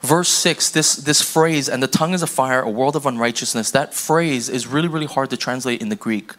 Verse 0.00 0.28
6, 0.28 0.70
this, 0.70 0.96
this 0.96 1.22
phrase, 1.22 1.68
and 1.68 1.82
the 1.82 1.88
tongue 1.88 2.14
is 2.14 2.22
a 2.22 2.26
fire, 2.26 2.62
a 2.62 2.70
world 2.70 2.96
of 2.96 3.06
unrighteousness, 3.06 3.70
that 3.70 3.94
phrase 3.94 4.48
is 4.48 4.66
really, 4.66 4.88
really 4.88 5.06
hard 5.06 5.30
to 5.30 5.36
translate 5.36 5.80
in 5.80 5.88
the 5.88 5.96
Greek. 5.96 6.32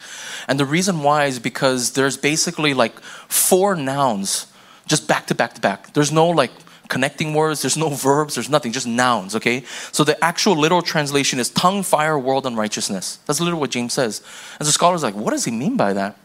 And 0.47 0.59
the 0.59 0.65
reason 0.65 1.01
why 1.03 1.25
is 1.25 1.39
because 1.39 1.93
there's 1.93 2.17
basically 2.17 2.73
like 2.73 2.99
four 3.01 3.75
nouns 3.75 4.47
just 4.87 5.07
back 5.07 5.27
to 5.27 5.35
back 5.35 5.53
to 5.53 5.61
back. 5.61 5.93
There's 5.93 6.11
no 6.11 6.29
like 6.29 6.51
connecting 6.87 7.33
words, 7.33 7.61
there's 7.61 7.77
no 7.77 7.89
verbs, 7.89 8.35
there's 8.35 8.49
nothing, 8.49 8.71
just 8.71 8.87
nouns, 8.87 9.35
okay? 9.35 9.63
So 9.91 10.03
the 10.03 10.23
actual 10.23 10.55
literal 10.55 10.81
translation 10.81 11.39
is 11.39 11.49
tongue, 11.49 11.83
fire, 11.83 12.17
world, 12.17 12.45
unrighteousness. 12.45 13.17
That's 13.25 13.39
literally 13.39 13.59
what 13.59 13.71
James 13.71 13.93
says. 13.93 14.21
And 14.59 14.67
the 14.67 14.71
scholar's 14.71 15.03
like, 15.03 15.15
what 15.15 15.31
does 15.31 15.45
he 15.45 15.51
mean 15.51 15.77
by 15.77 15.93
that? 15.93 16.17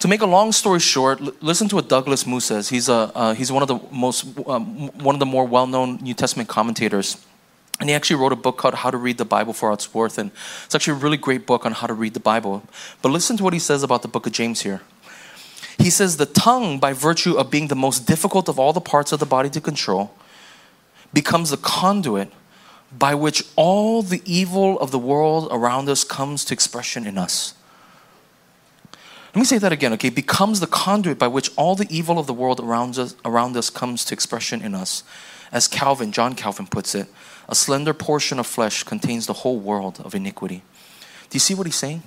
To 0.00 0.08
make 0.08 0.20
a 0.20 0.26
long 0.26 0.52
story 0.52 0.80
short, 0.80 1.20
listen 1.42 1.68
to 1.68 1.76
what 1.76 1.88
Douglas 1.88 2.26
Moo 2.26 2.40
says. 2.40 2.68
He's, 2.68 2.88
a, 2.88 3.10
uh, 3.14 3.34
he's 3.34 3.50
one 3.50 3.62
of 3.62 3.68
the 3.68 3.80
most, 3.90 4.26
um, 4.46 4.88
one 4.98 5.14
of 5.14 5.20
the 5.20 5.26
more 5.26 5.46
well-known 5.46 5.96
New 6.02 6.12
Testament 6.12 6.50
commentators. 6.50 7.24
And 7.80 7.88
he 7.88 7.94
actually 7.94 8.16
wrote 8.16 8.32
a 8.32 8.36
book 8.36 8.58
called 8.58 8.74
How 8.74 8.90
to 8.90 8.96
Read 8.96 9.16
the 9.16 9.24
Bible 9.24 9.52
for 9.52 9.72
Its 9.72 9.94
Worth. 9.94 10.18
And 10.18 10.30
it's 10.64 10.74
actually 10.74 10.98
a 10.98 11.02
really 11.02 11.16
great 11.16 11.46
book 11.46 11.64
on 11.64 11.72
how 11.72 11.86
to 11.86 11.94
read 11.94 12.14
the 12.14 12.20
Bible. 12.20 12.62
But 13.00 13.10
listen 13.10 13.36
to 13.38 13.44
what 13.44 13.52
he 13.52 13.58
says 13.58 13.82
about 13.82 14.02
the 14.02 14.08
book 14.08 14.26
of 14.26 14.32
James 14.32 14.62
here. 14.62 14.82
He 15.78 15.90
says, 15.90 16.16
The 16.16 16.26
tongue, 16.26 16.78
by 16.78 16.92
virtue 16.92 17.36
of 17.36 17.50
being 17.50 17.68
the 17.68 17.74
most 17.74 18.06
difficult 18.06 18.48
of 18.48 18.58
all 18.58 18.72
the 18.72 18.80
parts 18.80 19.12
of 19.12 19.20
the 19.20 19.26
body 19.26 19.50
to 19.50 19.60
control, 19.60 20.12
becomes 21.12 21.50
the 21.50 21.56
conduit 21.56 22.30
by 22.96 23.14
which 23.14 23.44
all 23.56 24.02
the 24.02 24.22
evil 24.24 24.78
of 24.80 24.90
the 24.90 24.98
world 24.98 25.48
around 25.50 25.88
us 25.88 26.04
comes 26.04 26.44
to 26.46 26.54
expression 26.54 27.06
in 27.06 27.18
us. 27.18 27.54
Let 29.36 29.40
me 29.40 29.44
say 29.44 29.58
that 29.58 29.70
again, 29.70 29.92
okay? 29.92 30.08
Becomes 30.08 30.60
the 30.60 30.66
conduit 30.66 31.18
by 31.18 31.28
which 31.28 31.50
all 31.56 31.74
the 31.74 31.86
evil 31.90 32.18
of 32.18 32.26
the 32.26 32.32
world 32.32 32.58
around 32.58 32.98
us, 32.98 33.14
around 33.22 33.54
us 33.54 33.68
comes 33.68 34.02
to 34.06 34.14
expression 34.14 34.62
in 34.62 34.74
us. 34.74 35.04
As 35.52 35.68
Calvin, 35.68 36.10
John 36.10 36.34
Calvin 36.34 36.66
puts 36.66 36.94
it, 36.94 37.06
a 37.46 37.54
slender 37.54 37.92
portion 37.92 38.38
of 38.38 38.46
flesh 38.46 38.82
contains 38.82 39.26
the 39.26 39.34
whole 39.34 39.58
world 39.58 40.00
of 40.02 40.14
iniquity. 40.14 40.62
Do 41.28 41.36
you 41.36 41.40
see 41.40 41.52
what 41.52 41.66
he's 41.66 41.76
saying? 41.76 42.02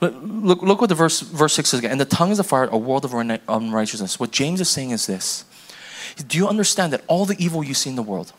Look, 0.00 0.14
look, 0.22 0.62
look 0.62 0.80
what 0.80 0.90
the 0.90 0.94
verse, 0.94 1.22
verse 1.22 1.54
6 1.54 1.70
says 1.70 1.78
again. 1.80 1.90
And 1.90 2.00
the 2.00 2.04
tongue 2.04 2.30
is 2.30 2.38
a 2.38 2.44
fire, 2.44 2.68
a 2.70 2.78
world 2.78 3.04
of 3.04 3.12
unrighteousness. 3.48 4.20
What 4.20 4.30
James 4.30 4.60
is 4.60 4.68
saying 4.68 4.90
is 4.90 5.08
this 5.08 5.44
Do 6.28 6.38
you 6.38 6.46
understand 6.46 6.92
that 6.92 7.02
all 7.08 7.24
the 7.24 7.34
evil 7.36 7.64
you 7.64 7.74
see 7.74 7.90
in 7.90 7.96
the 7.96 8.02
world, 8.02 8.32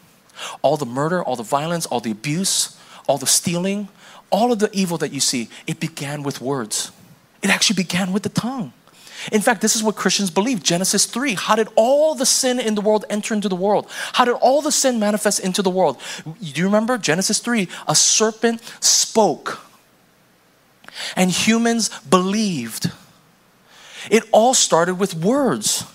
all 0.61 0.77
the 0.77 0.85
murder, 0.85 1.21
all 1.21 1.35
the 1.35 1.43
violence, 1.43 1.85
all 1.87 1.99
the 1.99 2.11
abuse, 2.11 2.79
all 3.09 3.17
the 3.17 3.27
stealing, 3.27 3.89
all 4.29 4.53
of 4.53 4.59
the 4.59 4.69
evil 4.71 4.97
that 4.99 5.11
you 5.11 5.19
see, 5.19 5.49
it 5.67 5.81
began 5.81 6.23
with 6.23 6.39
words. 6.39 6.93
It 7.45 7.51
actually 7.51 7.75
began 7.75 8.11
with 8.11 8.23
the 8.23 8.29
tongue. 8.29 8.73
In 9.31 9.39
fact, 9.39 9.61
this 9.61 9.75
is 9.75 9.83
what 9.83 9.95
Christians 9.95 10.31
believe. 10.31 10.63
Genesis 10.63 11.05
3. 11.05 11.35
How 11.35 11.55
did 11.55 11.67
all 11.75 12.15
the 12.15 12.25
sin 12.25 12.59
in 12.59 12.73
the 12.73 12.81
world 12.81 13.05
enter 13.07 13.35
into 13.35 13.47
the 13.47 13.55
world? 13.55 13.85
How 14.13 14.25
did 14.25 14.33
all 14.33 14.63
the 14.63 14.71
sin 14.71 14.99
manifest 14.99 15.41
into 15.41 15.61
the 15.61 15.69
world? 15.69 16.01
Do 16.23 16.59
you 16.59 16.65
remember 16.65 16.97
Genesis 16.97 17.37
3? 17.37 17.69
A 17.87 17.93
serpent 17.93 18.63
spoke, 18.79 19.59
and 21.15 21.29
humans 21.29 21.89
believed. 21.99 22.91
It 24.09 24.23
all 24.31 24.55
started 24.55 24.95
with 24.95 25.13
words. 25.13 25.85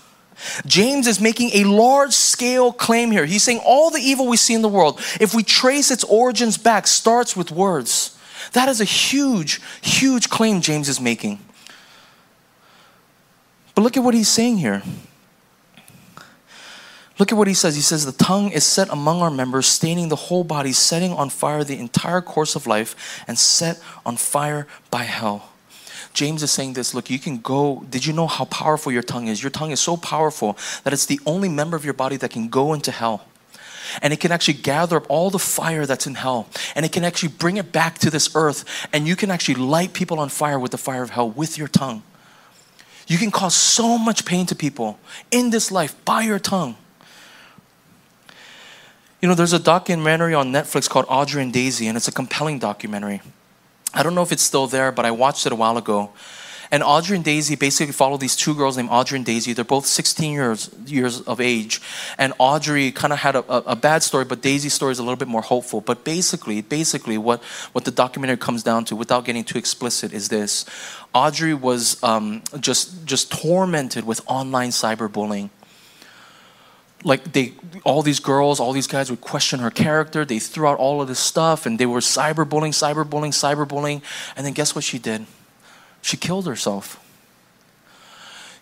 James 0.65 1.05
is 1.05 1.19
making 1.19 1.49
a 1.53 1.65
large 1.65 2.13
scale 2.13 2.71
claim 2.71 3.11
here. 3.11 3.25
He's 3.25 3.43
saying 3.43 3.59
all 3.65 3.89
the 3.89 3.99
evil 3.99 4.25
we 4.25 4.37
see 4.37 4.53
in 4.53 4.61
the 4.61 4.69
world, 4.69 5.01
if 5.19 5.33
we 5.35 5.43
trace 5.43 5.91
its 5.91 6.05
origins 6.05 6.57
back, 6.57 6.87
starts 6.87 7.35
with 7.35 7.51
words. 7.51 8.17
That 8.53 8.67
is 8.67 8.81
a 8.81 8.85
huge, 8.85 9.61
huge 9.81 10.29
claim 10.29 10.61
James 10.61 10.89
is 10.89 10.99
making. 10.99 11.39
But 13.73 13.83
look 13.83 13.95
at 13.95 14.03
what 14.03 14.13
he's 14.13 14.27
saying 14.27 14.57
here. 14.57 14.83
Look 17.17 17.31
at 17.31 17.37
what 17.37 17.47
he 17.47 17.53
says. 17.53 17.75
He 17.75 17.81
says, 17.81 18.05
The 18.05 18.23
tongue 18.23 18.51
is 18.51 18.65
set 18.65 18.89
among 18.89 19.21
our 19.21 19.29
members, 19.29 19.67
staining 19.67 20.09
the 20.09 20.15
whole 20.15 20.43
body, 20.43 20.73
setting 20.73 21.13
on 21.13 21.29
fire 21.29 21.63
the 21.63 21.77
entire 21.77 22.21
course 22.21 22.55
of 22.55 22.67
life, 22.67 23.23
and 23.27 23.37
set 23.37 23.81
on 24.05 24.17
fire 24.17 24.67
by 24.89 25.03
hell. 25.03 25.49
James 26.13 26.43
is 26.43 26.51
saying 26.51 26.73
this 26.73 26.93
look, 26.93 27.09
you 27.09 27.19
can 27.19 27.37
go. 27.37 27.85
Did 27.89 28.05
you 28.05 28.11
know 28.11 28.27
how 28.27 28.45
powerful 28.45 28.91
your 28.91 29.03
tongue 29.03 29.27
is? 29.27 29.41
Your 29.41 29.49
tongue 29.49 29.71
is 29.71 29.79
so 29.79 29.95
powerful 29.95 30.57
that 30.83 30.91
it's 30.91 31.05
the 31.05 31.21
only 31.25 31.47
member 31.47 31.77
of 31.77 31.85
your 31.85 31.93
body 31.93 32.17
that 32.17 32.31
can 32.31 32.49
go 32.49 32.73
into 32.73 32.91
hell 32.91 33.25
and 34.01 34.13
it 34.13 34.19
can 34.19 34.31
actually 34.31 34.55
gather 34.55 34.97
up 34.97 35.05
all 35.09 35.29
the 35.29 35.39
fire 35.39 35.85
that's 35.85 36.07
in 36.07 36.15
hell 36.15 36.47
and 36.75 36.85
it 36.85 36.91
can 36.91 37.03
actually 37.03 37.29
bring 37.29 37.57
it 37.57 37.71
back 37.71 37.97
to 37.99 38.09
this 38.09 38.35
earth 38.35 38.87
and 38.93 39.07
you 39.07 39.15
can 39.15 39.31
actually 39.31 39.55
light 39.55 39.93
people 39.93 40.19
on 40.19 40.29
fire 40.29 40.59
with 40.59 40.71
the 40.71 40.77
fire 40.77 41.03
of 41.03 41.11
hell 41.11 41.29
with 41.29 41.57
your 41.57 41.67
tongue. 41.67 42.03
You 43.07 43.17
can 43.17 43.31
cause 43.31 43.55
so 43.55 43.97
much 43.97 44.25
pain 44.25 44.45
to 44.45 44.55
people 44.55 44.99
in 45.31 45.49
this 45.49 45.71
life 45.71 45.93
by 46.05 46.21
your 46.21 46.39
tongue. 46.39 46.77
You 49.21 49.27
know, 49.27 49.35
there's 49.35 49.53
a 49.53 49.59
documentary 49.59 50.33
on 50.33 50.51
Netflix 50.51 50.89
called 50.89 51.05
Audrey 51.07 51.43
and 51.43 51.53
Daisy, 51.53 51.87
and 51.87 51.95
it's 51.95 52.07
a 52.07 52.11
compelling 52.11 52.57
documentary. 52.57 53.21
I 53.93 54.01
don't 54.01 54.15
know 54.15 54.23
if 54.23 54.31
it's 54.31 54.41
still 54.41 54.65
there, 54.65 54.91
but 54.91 55.05
I 55.05 55.11
watched 55.11 55.45
it 55.45 55.51
a 55.51 55.55
while 55.55 55.77
ago. 55.77 56.11
And 56.71 56.83
Audrey 56.83 57.17
and 57.17 57.25
Daisy 57.25 57.55
basically 57.55 57.91
follow 57.91 58.15
these 58.15 58.35
two 58.35 58.55
girls 58.55 58.77
named 58.77 58.89
Audrey 58.89 59.17
and 59.17 59.25
Daisy. 59.25 59.51
They're 59.51 59.65
both 59.65 59.85
16 59.85 60.31
years, 60.31 60.69
years 60.85 61.19
of 61.21 61.41
age. 61.41 61.81
And 62.17 62.33
Audrey 62.39 62.93
kind 62.93 63.11
of 63.11 63.19
had 63.19 63.35
a, 63.35 63.39
a, 63.51 63.57
a, 63.67 63.75
bad 63.75 64.03
story, 64.03 64.23
but 64.23 64.41
Daisy's 64.41 64.73
story 64.73 64.93
is 64.93 64.99
a 64.99 65.03
little 65.03 65.17
bit 65.17 65.27
more 65.27 65.41
hopeful. 65.41 65.81
But 65.81 66.05
basically, 66.05 66.61
basically 66.61 67.17
what, 67.17 67.43
what 67.73 67.83
the 67.83 67.91
documentary 67.91 68.37
comes 68.37 68.63
down 68.63 68.85
to, 68.85 68.95
without 68.95 69.25
getting 69.25 69.43
too 69.43 69.57
explicit, 69.57 70.13
is 70.13 70.29
this. 70.29 70.65
Audrey 71.13 71.53
was 71.53 72.01
um, 72.03 72.41
just, 72.61 73.05
just 73.05 73.31
tormented 73.31 74.05
with 74.05 74.21
online 74.27 74.69
cyberbullying 74.69 75.49
like 77.03 77.33
they 77.33 77.51
all 77.83 78.03
these 78.03 78.19
girls 78.19 78.59
all 78.59 78.73
these 78.73 78.85
guys 78.85 79.09
would 79.09 79.21
question 79.21 79.59
her 79.59 79.71
character 79.71 80.23
they 80.23 80.37
threw 80.37 80.67
out 80.67 80.77
all 80.77 81.01
of 81.01 81.07
this 81.07 81.17
stuff 81.17 81.65
and 81.65 81.79
they 81.79 81.85
were 81.87 81.99
cyberbullying 81.99 82.69
cyberbullying 82.69 83.33
cyberbullying 83.33 84.03
and 84.35 84.45
then 84.45 84.53
guess 84.53 84.75
what 84.75 84.83
she 84.83 84.99
did 84.99 85.25
she 86.01 86.17
killed 86.17 86.47
herself. 86.47 86.97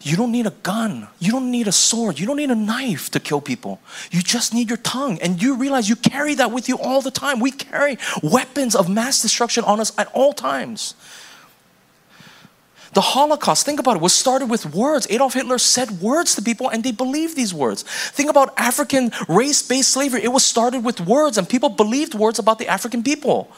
You 0.01 0.15
don't 0.15 0.31
need 0.31 0.47
a 0.47 0.53
gun. 0.63 1.09
You 1.19 1.31
don't 1.31 1.51
need 1.51 1.67
a 1.67 1.73
sword. 1.73 2.19
You 2.19 2.25
don't 2.25 2.37
need 2.37 2.51
a 2.51 2.55
knife 2.55 3.09
to 3.11 3.19
kill 3.19 3.41
people. 3.41 3.81
You 4.11 4.21
just 4.21 4.53
need 4.53 4.69
your 4.69 4.77
tongue. 4.77 5.19
And 5.21 5.41
you 5.41 5.57
realize 5.57 5.89
you 5.89 5.97
carry 5.97 6.35
that 6.35 6.51
with 6.51 6.69
you 6.69 6.77
all 6.77 7.01
the 7.01 7.11
time. 7.11 7.41
We 7.41 7.51
carry 7.51 7.97
weapons 8.23 8.75
of 8.75 8.89
mass 8.89 9.21
destruction 9.21 9.65
on 9.65 9.81
us 9.81 9.91
at 9.97 10.09
all 10.13 10.31
times. 10.31 10.95
The 12.93 13.01
Holocaust, 13.01 13.65
think 13.65 13.79
about 13.79 13.97
it, 13.97 14.01
was 14.01 14.15
started 14.15 14.49
with 14.49 14.73
words. 14.73 15.05
Adolf 15.09 15.33
Hitler 15.33 15.57
said 15.57 16.01
words 16.01 16.33
to 16.35 16.41
people 16.41 16.69
and 16.69 16.83
they 16.83 16.91
believed 16.91 17.35
these 17.35 17.53
words. 17.53 17.83
Think 17.83 18.29
about 18.29 18.53
African 18.57 19.11
race 19.27 19.61
based 19.61 19.91
slavery. 19.91 20.23
It 20.23 20.29
was 20.29 20.43
started 20.43 20.83
with 20.83 21.01
words 21.01 21.37
and 21.37 21.47
people 21.47 21.69
believed 21.69 22.15
words 22.15 22.39
about 22.39 22.57
the 22.57 22.67
African 22.67 23.03
people. 23.03 23.51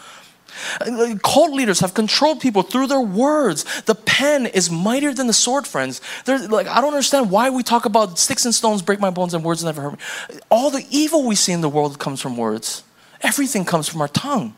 Cult 1.23 1.51
leaders 1.51 1.79
have 1.79 1.93
controlled 1.93 2.39
people 2.39 2.63
through 2.63 2.87
their 2.87 3.01
words. 3.01 3.81
The 3.81 3.95
pen 3.95 4.45
is 4.45 4.69
mightier 4.69 5.13
than 5.13 5.27
the 5.27 5.33
sword, 5.33 5.67
friends. 5.67 6.01
There's, 6.25 6.49
like, 6.49 6.67
I 6.67 6.81
don't 6.81 6.93
understand 6.93 7.31
why 7.31 7.49
we 7.49 7.63
talk 7.63 7.85
about 7.85 8.19
sticks 8.19 8.45
and 8.45 8.53
stones 8.53 8.81
break 8.81 8.99
my 8.99 9.09
bones 9.09 9.33
and 9.33 9.43
words 9.43 9.63
never 9.63 9.81
hurt 9.81 9.93
me. 9.93 10.39
All 10.49 10.69
the 10.69 10.85
evil 10.89 11.25
we 11.25 11.35
see 11.35 11.51
in 11.51 11.61
the 11.61 11.69
world 11.69 11.99
comes 11.99 12.21
from 12.21 12.37
words. 12.37 12.83
Everything 13.21 13.65
comes 13.65 13.87
from 13.87 14.01
our 14.01 14.07
tongue. 14.07 14.55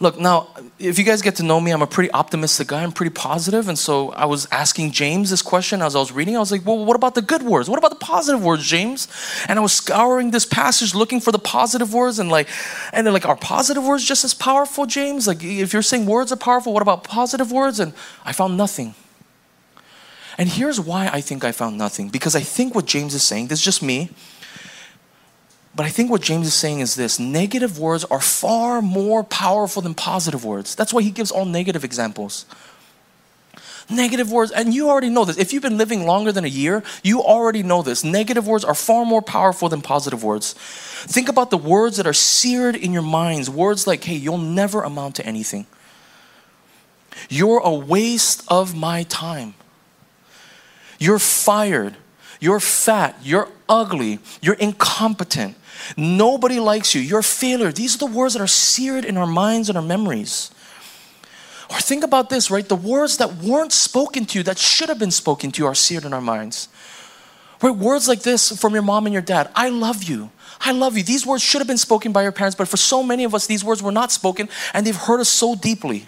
Look, 0.00 0.20
now, 0.20 0.48
if 0.78 0.96
you 0.96 1.04
guys 1.04 1.22
get 1.22 1.36
to 1.36 1.42
know 1.42 1.60
me, 1.60 1.72
I'm 1.72 1.82
a 1.82 1.86
pretty 1.86 2.12
optimistic 2.12 2.68
guy. 2.68 2.84
I'm 2.84 2.92
pretty 2.92 3.12
positive, 3.12 3.68
And 3.68 3.76
so 3.76 4.10
I 4.12 4.26
was 4.26 4.46
asking 4.52 4.92
James 4.92 5.30
this 5.30 5.42
question 5.42 5.82
as 5.82 5.96
I 5.96 5.98
was 5.98 6.12
reading. 6.12 6.36
I 6.36 6.38
was 6.38 6.52
like, 6.52 6.64
well, 6.64 6.84
what 6.84 6.94
about 6.94 7.16
the 7.16 7.22
good 7.22 7.42
words? 7.42 7.68
What 7.68 7.80
about 7.80 7.90
the 7.90 7.96
positive 7.96 8.44
words, 8.44 8.64
James? 8.64 9.08
And 9.48 9.58
I 9.58 9.62
was 9.62 9.72
scouring 9.72 10.30
this 10.30 10.46
passage 10.46 10.94
looking 10.94 11.20
for 11.20 11.32
the 11.32 11.38
positive 11.40 11.92
words 11.92 12.20
and 12.20 12.30
like, 12.30 12.48
and 12.92 13.04
then 13.04 13.12
like, 13.12 13.26
are 13.26 13.34
positive 13.34 13.84
words 13.84 14.04
just 14.04 14.24
as 14.24 14.34
powerful, 14.34 14.86
James? 14.86 15.26
Like, 15.26 15.42
if 15.42 15.72
you're 15.72 15.82
saying 15.82 16.06
words 16.06 16.30
are 16.30 16.36
powerful, 16.36 16.72
what 16.72 16.82
about 16.82 17.02
positive 17.02 17.50
words? 17.50 17.80
And 17.80 17.92
I 18.24 18.32
found 18.32 18.56
nothing. 18.56 18.94
And 20.38 20.48
here's 20.48 20.78
why 20.78 21.08
I 21.12 21.20
think 21.20 21.42
I 21.42 21.50
found 21.50 21.76
nothing. 21.76 22.08
Because 22.08 22.36
I 22.36 22.40
think 22.40 22.72
what 22.72 22.86
James 22.86 23.14
is 23.14 23.24
saying, 23.24 23.48
this 23.48 23.58
is 23.58 23.64
just 23.64 23.82
me, 23.82 24.10
but 25.78 25.86
I 25.86 25.90
think 25.90 26.10
what 26.10 26.22
James 26.22 26.48
is 26.48 26.54
saying 26.54 26.80
is 26.80 26.96
this 26.96 27.20
negative 27.20 27.78
words 27.78 28.04
are 28.06 28.20
far 28.20 28.82
more 28.82 29.22
powerful 29.22 29.80
than 29.80 29.94
positive 29.94 30.44
words. 30.44 30.74
That's 30.74 30.92
why 30.92 31.02
he 31.02 31.12
gives 31.12 31.30
all 31.30 31.44
negative 31.44 31.84
examples. 31.84 32.46
Negative 33.88 34.28
words, 34.28 34.50
and 34.50 34.74
you 34.74 34.88
already 34.88 35.08
know 35.08 35.24
this. 35.24 35.38
If 35.38 35.52
you've 35.52 35.62
been 35.62 35.78
living 35.78 36.04
longer 36.04 36.32
than 36.32 36.44
a 36.44 36.48
year, 36.48 36.82
you 37.04 37.22
already 37.22 37.62
know 37.62 37.82
this. 37.82 38.02
Negative 38.02 38.44
words 38.44 38.64
are 38.64 38.74
far 38.74 39.04
more 39.04 39.22
powerful 39.22 39.68
than 39.68 39.80
positive 39.80 40.24
words. 40.24 40.54
Think 40.54 41.28
about 41.28 41.50
the 41.50 41.56
words 41.56 41.96
that 41.98 42.08
are 42.08 42.12
seared 42.12 42.74
in 42.74 42.92
your 42.92 43.02
minds. 43.02 43.48
Words 43.48 43.86
like, 43.86 44.02
hey, 44.02 44.16
you'll 44.16 44.36
never 44.36 44.82
amount 44.82 45.14
to 45.14 45.24
anything. 45.24 45.64
You're 47.28 47.60
a 47.60 47.72
waste 47.72 48.42
of 48.48 48.74
my 48.74 49.04
time. 49.04 49.54
You're 50.98 51.20
fired. 51.20 51.94
You're 52.40 52.58
fat. 52.58 53.16
You're 53.22 53.48
ugly. 53.68 54.18
You're 54.42 54.56
incompetent. 54.56 55.54
Nobody 55.96 56.60
likes 56.60 56.94
you. 56.94 57.00
You're 57.00 57.20
a 57.20 57.24
failure. 57.24 57.72
These 57.72 57.96
are 57.96 57.98
the 57.98 58.06
words 58.06 58.34
that 58.34 58.40
are 58.40 58.46
seared 58.46 59.04
in 59.04 59.16
our 59.16 59.26
minds 59.26 59.68
and 59.68 59.76
our 59.76 59.84
memories. 59.84 60.50
Or 61.70 61.76
think 61.78 62.02
about 62.02 62.30
this, 62.30 62.50
right? 62.50 62.66
The 62.66 62.76
words 62.76 63.18
that 63.18 63.36
weren't 63.36 63.72
spoken 63.72 64.24
to 64.26 64.38
you, 64.38 64.42
that 64.44 64.58
should 64.58 64.88
have 64.88 64.98
been 64.98 65.10
spoken 65.10 65.50
to 65.52 65.62
you, 65.62 65.66
are 65.66 65.74
seared 65.74 66.04
in 66.04 66.12
our 66.12 66.20
minds. 66.20 66.68
Right? 67.60 67.74
Words 67.74 68.08
like 68.08 68.22
this 68.22 68.58
from 68.58 68.72
your 68.72 68.82
mom 68.82 69.06
and 69.06 69.12
your 69.12 69.22
dad 69.22 69.50
I 69.54 69.68
love 69.68 70.04
you. 70.04 70.30
I 70.60 70.72
love 70.72 70.96
you. 70.96 71.02
These 71.02 71.26
words 71.26 71.42
should 71.42 71.60
have 71.60 71.68
been 71.68 71.78
spoken 71.78 72.12
by 72.12 72.22
your 72.22 72.32
parents, 72.32 72.56
but 72.56 72.68
for 72.68 72.76
so 72.76 73.02
many 73.02 73.24
of 73.24 73.34
us, 73.34 73.46
these 73.46 73.62
words 73.64 73.82
were 73.82 73.92
not 73.92 74.10
spoken 74.10 74.48
and 74.74 74.86
they've 74.86 74.96
hurt 74.96 75.20
us 75.20 75.28
so 75.28 75.54
deeply. 75.54 76.06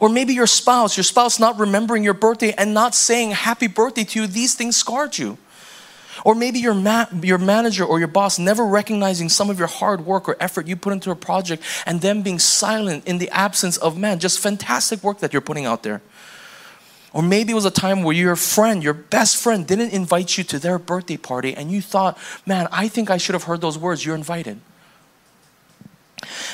Or 0.00 0.08
maybe 0.08 0.34
your 0.34 0.46
spouse, 0.46 0.96
your 0.96 1.04
spouse 1.04 1.38
not 1.38 1.58
remembering 1.58 2.04
your 2.04 2.14
birthday 2.14 2.52
and 2.56 2.74
not 2.74 2.94
saying 2.94 3.32
happy 3.32 3.66
birthday 3.66 4.04
to 4.04 4.20
you, 4.20 4.26
these 4.26 4.54
things 4.54 4.76
scarred 4.76 5.16
you. 5.18 5.38
Or 6.24 6.34
maybe 6.34 6.58
your, 6.58 6.74
ma- 6.74 7.06
your 7.22 7.38
manager 7.38 7.84
or 7.84 7.98
your 7.98 8.08
boss 8.08 8.38
never 8.38 8.66
recognizing 8.66 9.28
some 9.28 9.50
of 9.50 9.58
your 9.58 9.68
hard 9.68 10.04
work 10.04 10.28
or 10.28 10.36
effort 10.40 10.66
you 10.66 10.76
put 10.76 10.92
into 10.92 11.10
a 11.10 11.16
project 11.16 11.62
and 11.86 12.00
them 12.00 12.22
being 12.22 12.38
silent 12.38 13.06
in 13.06 13.18
the 13.18 13.30
absence 13.30 13.76
of 13.76 13.98
man. 13.98 14.18
Just 14.18 14.38
fantastic 14.38 15.02
work 15.02 15.18
that 15.18 15.32
you're 15.32 15.40
putting 15.42 15.66
out 15.66 15.82
there. 15.82 16.02
Or 17.12 17.22
maybe 17.22 17.52
it 17.52 17.56
was 17.56 17.64
a 17.64 17.70
time 17.70 18.02
where 18.02 18.14
your 18.14 18.36
friend, 18.36 18.82
your 18.82 18.94
best 18.94 19.36
friend, 19.36 19.66
didn't 19.66 19.92
invite 19.92 20.38
you 20.38 20.44
to 20.44 20.58
their 20.58 20.78
birthday 20.78 21.16
party 21.16 21.54
and 21.54 21.70
you 21.70 21.80
thought, 21.80 22.16
man, 22.46 22.68
I 22.70 22.88
think 22.88 23.10
I 23.10 23.16
should 23.16 23.34
have 23.34 23.44
heard 23.44 23.60
those 23.60 23.76
words. 23.76 24.04
You're 24.04 24.14
invited. 24.14 24.60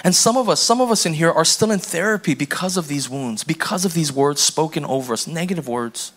And 0.05 0.15
some 0.15 0.37
of 0.37 0.49
us, 0.49 0.61
some 0.61 0.81
of 0.81 0.91
us 0.91 1.05
in 1.05 1.15
here 1.15 1.31
are 1.31 1.45
still 1.45 1.71
in 1.71 1.79
therapy 1.79 2.35
because 2.35 2.77
of 2.77 2.89
these 2.89 3.11
wounds, 3.11 3.45
because 3.45 3.85
of 3.85 3.95
these 3.95 4.13
words 4.13 4.41
spoken 4.41 4.85
over 4.85 5.13
us, 5.13 5.27
negative 5.27 5.69
words. 5.69 6.13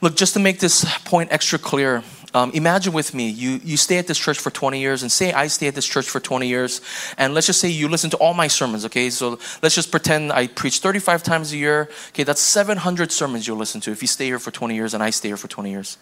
Look, 0.00 0.14
just 0.14 0.34
to 0.34 0.40
make 0.40 0.60
this 0.60 0.84
point 1.04 1.32
extra 1.32 1.58
clear, 1.58 2.04
um, 2.32 2.52
imagine 2.52 2.92
with 2.92 3.14
me, 3.14 3.28
you, 3.30 3.60
you 3.64 3.76
stay 3.76 3.98
at 3.98 4.06
this 4.06 4.18
church 4.18 4.38
for 4.38 4.50
20 4.50 4.78
years, 4.78 5.02
and 5.02 5.10
say 5.10 5.32
I 5.32 5.48
stay 5.48 5.66
at 5.66 5.74
this 5.74 5.86
church 5.86 6.08
for 6.08 6.20
20 6.20 6.46
years, 6.46 6.80
and 7.16 7.34
let's 7.34 7.46
just 7.46 7.60
say 7.60 7.68
you 7.68 7.88
listen 7.88 8.10
to 8.10 8.16
all 8.18 8.32
my 8.32 8.46
sermons, 8.46 8.84
okay? 8.84 9.10
So 9.10 9.38
let's 9.60 9.74
just 9.74 9.90
pretend 9.90 10.32
I 10.32 10.46
preach 10.46 10.78
35 10.78 11.22
times 11.24 11.52
a 11.52 11.56
year. 11.56 11.88
Okay, 12.10 12.22
that's 12.22 12.40
700 12.40 13.10
sermons 13.10 13.46
you'll 13.46 13.56
listen 13.56 13.80
to 13.82 13.90
if 13.90 14.00
you 14.02 14.08
stay 14.08 14.26
here 14.26 14.38
for 14.38 14.52
20 14.52 14.74
years 14.74 14.94
and 14.94 15.02
I 15.02 15.10
stay 15.10 15.30
here 15.30 15.36
for 15.36 15.48
20 15.48 15.70
years. 15.70 15.98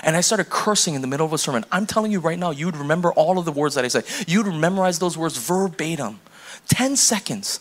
and 0.03 0.17
I 0.17 0.21
started 0.21 0.51
cursing 0.51 0.95
in 0.95 1.01
the 1.01 1.07
middle 1.07 1.27
of 1.27 1.33
a 1.33 1.39
sermon, 1.39 1.65
I'm 1.73 1.87
telling 1.87 2.13
you 2.13 2.21
right 2.21 2.39
now, 2.39 2.51
you 2.51 2.67
would 2.67 2.77
remember 2.77 3.13
all 3.13 3.39
of 3.39 3.45
the 3.45 3.53
words 3.53 3.75
that 3.75 3.85
I 3.85 3.89
said. 3.89 4.05
You 4.27 4.43
would 4.43 4.55
memorize 4.55 4.99
those 4.99 5.17
words 5.17 5.39
verbatim. 5.39 6.21
10 6.69 6.97
seconds. 6.97 7.61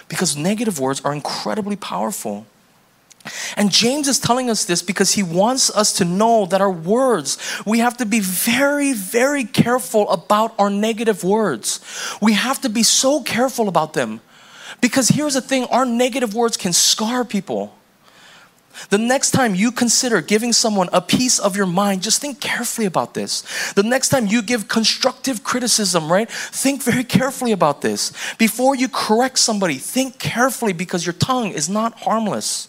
Because 0.09 0.37
negative 0.37 0.78
words 0.78 1.00
are 1.02 1.14
incredibly 1.14 1.76
powerful. 1.76 2.46
And 3.57 3.70
James 3.70 4.09
is 4.09 4.18
telling 4.18 4.50
us 4.50 4.64
this 4.64 4.83
because 4.83 5.12
he 5.12 5.22
wants 5.22 5.70
us 5.74 5.92
to 5.94 6.05
know 6.05 6.44
that 6.46 6.61
our 6.61 6.70
words, 6.70 7.38
we 7.64 7.78
have 7.78 7.96
to 7.98 8.07
be 8.07 8.20
very, 8.20 8.92
very 8.92 9.44
careful 9.44 10.11
about 10.11 10.55
our 10.59 10.68
negative 10.68 11.22
words. 11.22 11.81
We 12.20 12.33
have 12.33 12.61
to 12.62 12.68
be 12.68 12.83
so 12.83 13.22
careful 13.22 13.68
about 13.68 13.94
them. 13.94 14.20
Because 14.81 15.09
here's 15.09 15.35
the 15.35 15.40
thing 15.40 15.66
our 15.66 15.87
negative 15.87 16.35
words 16.35 16.57
can 16.57 16.72
scar 16.72 17.24
people. 17.24 17.72
The 18.90 18.98
next 18.98 19.30
time 19.30 19.54
you 19.54 19.72
consider 19.72 20.20
giving 20.20 20.52
someone 20.52 20.88
a 20.92 21.00
piece 21.00 21.38
of 21.38 21.56
your 21.56 21.66
mind, 21.66 22.02
just 22.02 22.20
think 22.20 22.40
carefully 22.40 22.87
about 22.87 23.14
this. 23.14 23.42
The 23.74 23.82
next 23.82 24.08
time 24.08 24.26
you 24.26 24.42
give 24.42 24.68
constructive 24.68 25.44
criticism, 25.44 26.11
right? 26.11 26.30
Think 26.30 26.82
very 26.82 27.04
carefully 27.04 27.52
about 27.52 27.80
this. 27.80 28.12
Before 28.38 28.74
you 28.74 28.88
correct 28.88 29.38
somebody, 29.38 29.76
think 29.76 30.18
carefully 30.18 30.72
because 30.72 31.06
your 31.06 31.14
tongue 31.14 31.52
is 31.52 31.68
not 31.68 32.00
harmless. 32.00 32.68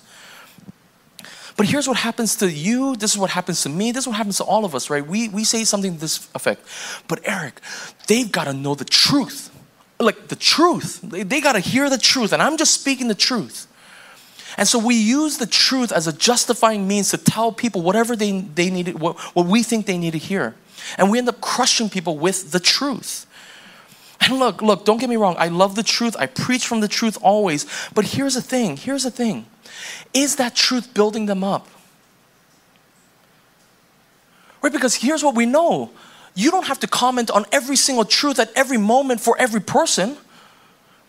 But 1.56 1.68
here's 1.68 1.88
what 1.88 1.98
happens 1.98 2.36
to 2.38 2.52
you, 2.52 2.96
this 2.96 3.12
is 3.12 3.18
what 3.18 3.30
happens 3.30 3.62
to 3.64 3.70
me, 3.70 3.92
this 3.92 4.04
is 4.04 4.08
what 4.08 4.18
happens 4.18 4.38
to 4.38 4.44
all 4.44 4.66
of 4.66 4.74
us, 4.74 4.90
right? 4.90 5.06
We, 5.06 5.30
we 5.30 5.44
say 5.44 5.64
something 5.64 5.94
to 5.96 6.00
this 6.00 6.28
effect. 6.34 6.66
But 7.08 7.22
Eric, 7.26 7.60
they've 8.08 8.32
got 8.32 8.46
to 8.46 8.54
know 8.54 8.76
the 8.76 8.86
truth. 8.86 9.52
Like 10.00 10.30
the 10.30 10.36
truth. 10.36 11.02
They, 11.02 11.24
they 11.24 11.42
got 11.42 11.54
to 11.54 11.60
hear 11.60 11.90
the 11.90 11.98
truth. 11.98 12.34
And 12.34 12.42
I'm 12.42 12.58
just 12.58 12.74
speaking 12.74 13.08
the 13.08 13.16
truth. 13.16 13.68
And 14.58 14.68
so 14.68 14.78
we 14.80 14.96
use 14.96 15.38
the 15.38 15.46
truth 15.46 15.92
as 15.92 16.08
a 16.08 16.14
justifying 16.14 16.88
means 16.88 17.10
to 17.12 17.18
tell 17.18 17.52
people 17.52 17.82
whatever 17.82 18.16
they, 18.16 18.42
they 18.42 18.70
need, 18.70 18.96
what, 18.96 19.18
what 19.36 19.48
we 19.48 19.64
think 19.64 19.86
they 19.86 19.98
need 19.98 20.12
to 20.12 20.18
hear. 20.18 20.56
And 20.98 21.10
we 21.10 21.18
end 21.18 21.30
up 21.30 21.42
crushing 21.42 21.90
people 21.90 22.18
with 22.18 22.52
the 22.52 22.60
truth. 22.60 23.26
And 24.22 24.40
look, 24.40 24.62
look, 24.62 24.86
don't 24.86 25.00
get 25.00 25.10
me 25.10 25.16
wrong. 25.16 25.36
I 25.38 25.48
love 25.48 25.76
the 25.76 25.84
truth. 25.84 26.16
I 26.18 26.28
preach 26.28 26.66
from 26.66 26.80
the 26.80 26.88
truth 26.88 27.18
always. 27.22 27.66
But 27.94 28.06
here's 28.06 28.36
the 28.36 28.42
thing 28.42 28.78
here's 28.78 29.04
the 29.04 29.12
thing. 29.12 29.46
Is 30.14 30.38
that 30.38 30.56
truth 30.56 30.94
building 30.94 31.26
them 31.26 31.44
up? 31.44 31.68
Right? 34.62 34.72
Because 34.72 34.96
here's 34.96 35.24
what 35.24 35.36
we 35.36 35.46
know 35.46 35.92
you 36.36 36.52
don't 36.52 36.66
have 36.66 36.80
to 36.80 36.88
comment 36.88 37.30
on 37.30 37.46
every 37.52 37.76
single 37.76 38.06
truth 38.06 38.40
at 38.40 38.52
every 38.56 38.78
moment 38.78 39.20
for 39.22 39.38
every 39.38 39.62
person. 39.62 40.18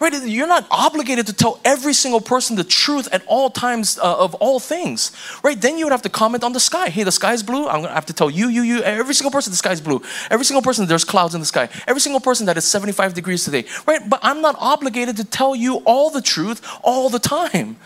Right? 0.04 0.22
You're 0.22 0.46
not 0.46 0.66
obligated 0.70 1.26
to 1.28 1.32
tell 1.32 1.58
every 1.64 1.94
single 1.94 2.20
person 2.20 2.56
the 2.56 2.64
truth 2.64 3.08
at 3.10 3.24
all 3.26 3.48
times 3.48 3.98
uh, 3.98 4.02
of 4.02 4.34
all 4.34 4.60
things. 4.60 5.12
Right? 5.42 5.58
Then 5.58 5.78
you 5.78 5.86
would 5.86 5.92
have 5.92 6.02
to 6.02 6.10
comment 6.10 6.44
on 6.44 6.52
the 6.52 6.60
sky. 6.60 6.90
Hey, 6.90 7.04
the 7.04 7.10
sky 7.10 7.32
is 7.32 7.42
blue. 7.42 7.66
I'm 7.66 7.80
going 7.80 7.88
to 7.88 7.94
have 7.94 8.04
to 8.06 8.12
tell 8.12 8.28
you, 8.28 8.48
you, 8.48 8.60
you, 8.60 8.82
every 8.82 9.14
single 9.14 9.30
person 9.30 9.50
the 9.50 9.56
sky 9.56 9.72
is 9.72 9.80
blue. 9.80 10.02
Every 10.30 10.44
single 10.44 10.60
person 10.60 10.86
there's 10.86 11.06
clouds 11.06 11.34
in 11.34 11.40
the 11.40 11.46
sky. 11.46 11.70
Every 11.86 12.02
single 12.02 12.20
person 12.20 12.44
that 12.46 12.58
is 12.58 12.66
75 12.66 13.14
degrees 13.14 13.46
today. 13.46 13.64
Right? 13.86 14.06
But 14.06 14.20
I'm 14.22 14.42
not 14.42 14.56
obligated 14.58 15.16
to 15.16 15.24
tell 15.24 15.56
you 15.56 15.76
all 15.86 16.10
the 16.10 16.20
truth 16.20 16.60
all 16.82 17.08
the 17.08 17.18
time. 17.18 17.78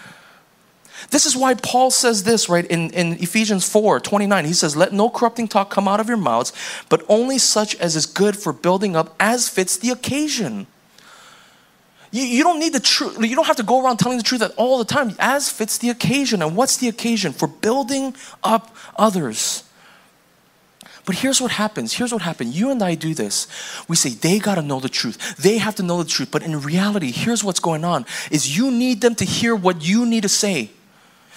This 1.10 1.24
is 1.24 1.36
why 1.36 1.54
Paul 1.54 1.92
says 1.92 2.24
this, 2.24 2.48
right, 2.48 2.66
in, 2.66 2.90
in 2.90 3.12
Ephesians 3.22 3.70
4 3.70 4.00
29. 4.00 4.44
He 4.44 4.52
says, 4.54 4.74
Let 4.74 4.92
no 4.92 5.08
corrupting 5.08 5.46
talk 5.46 5.70
come 5.70 5.86
out 5.86 6.00
of 6.00 6.08
your 6.08 6.16
mouths, 6.16 6.52
but 6.88 7.04
only 7.08 7.38
such 7.38 7.76
as 7.76 7.94
is 7.94 8.06
good 8.06 8.36
for 8.36 8.52
building 8.52 8.96
up 8.96 9.14
as 9.20 9.48
fits 9.48 9.76
the 9.76 9.90
occasion. 9.90 10.66
You, 12.10 12.22
you 12.22 12.42
don't 12.42 12.58
need 12.58 12.72
the 12.72 12.80
truth, 12.80 13.18
you 13.20 13.36
don't 13.36 13.46
have 13.46 13.56
to 13.56 13.62
go 13.62 13.84
around 13.84 13.98
telling 13.98 14.18
the 14.18 14.24
truth 14.24 14.42
all 14.56 14.78
the 14.78 14.84
time, 14.84 15.14
as 15.18 15.50
fits 15.50 15.78
the 15.78 15.90
occasion. 15.90 16.42
And 16.42 16.56
what's 16.56 16.76
the 16.78 16.88
occasion? 16.88 17.32
For 17.32 17.48
building 17.48 18.14
up 18.42 18.74
others. 18.96 19.64
But 21.08 21.16
here's 21.16 21.40
what 21.40 21.52
happens. 21.52 21.94
Here's 21.94 22.12
what 22.12 22.20
happens. 22.20 22.58
You 22.58 22.70
and 22.70 22.82
I 22.82 22.94
do 22.94 23.14
this. 23.14 23.46
We 23.88 23.96
say 23.96 24.10
they 24.10 24.38
got 24.38 24.56
to 24.56 24.62
know 24.62 24.78
the 24.78 24.90
truth. 24.90 25.36
They 25.36 25.56
have 25.56 25.74
to 25.76 25.82
know 25.82 26.02
the 26.02 26.08
truth. 26.08 26.30
But 26.30 26.42
in 26.42 26.60
reality, 26.60 27.12
here's 27.12 27.42
what's 27.42 27.60
going 27.60 27.82
on 27.82 28.04
is 28.30 28.58
you 28.58 28.70
need 28.70 29.00
them 29.00 29.14
to 29.14 29.24
hear 29.24 29.56
what 29.56 29.80
you 29.80 30.04
need 30.04 30.24
to 30.24 30.28
say. 30.28 30.70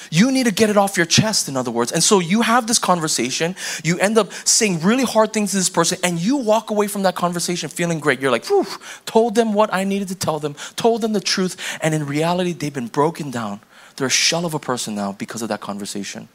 You 0.10 0.32
need 0.32 0.46
to 0.46 0.52
get 0.52 0.70
it 0.70 0.78
off 0.78 0.98
your 0.98 1.06
chest, 1.06 1.48
in 1.48 1.56
other 1.56 1.72
words. 1.72 1.92
And 1.92 2.02
so 2.02 2.20
you 2.20 2.42
have 2.42 2.68
this 2.68 2.80
conversation, 2.80 3.56
you 3.84 4.00
end 4.00 4.18
up 4.18 4.32
saying 4.34 4.82
really 4.82 5.04
hard 5.04 5.34
things 5.34 5.52
to 5.52 5.58
this 5.58 5.70
person, 5.70 5.98
and 6.04 6.20
you 6.20 6.38
walk 6.38 6.70
away 6.72 6.88
from 6.88 7.04
that 7.04 7.16
conversation 7.16 7.70
feeling 7.70 8.00
great. 8.00 8.20
You're 8.20 8.32
like, 8.32 8.46
Whew, 8.46 8.66
told 9.06 9.36
them 9.36 9.54
what 9.54 9.74
I 9.74 9.84
needed 9.84 10.08
to 10.10 10.16
tell 10.16 10.40
them, 10.40 10.56
told 10.76 11.02
them 11.02 11.14
the 11.14 11.22
truth, 11.22 11.78
and 11.82 11.94
in 11.94 12.06
reality, 12.06 12.54
they've 12.54 12.74
been 12.74 12.88
broken 12.88 13.32
down. 13.32 13.60
They're 13.96 14.08
a 14.08 14.10
shell 14.10 14.46
of 14.46 14.54
a 14.54 14.60
person 14.60 14.96
now 14.96 15.12
because 15.12 15.42
of 15.42 15.50
that 15.50 15.62
conversation. 15.62 16.30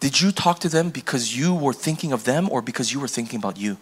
Did 0.00 0.20
you 0.20 0.32
talk 0.32 0.58
to 0.60 0.68
them 0.68 0.90
because 0.90 1.36
you 1.36 1.54
were 1.54 1.72
thinking 1.72 2.12
of 2.12 2.24
them 2.24 2.48
or 2.50 2.62
because 2.62 2.92
you 2.92 3.00
were 3.00 3.08
thinking 3.08 3.38
about 3.38 3.56
you? 3.56 3.78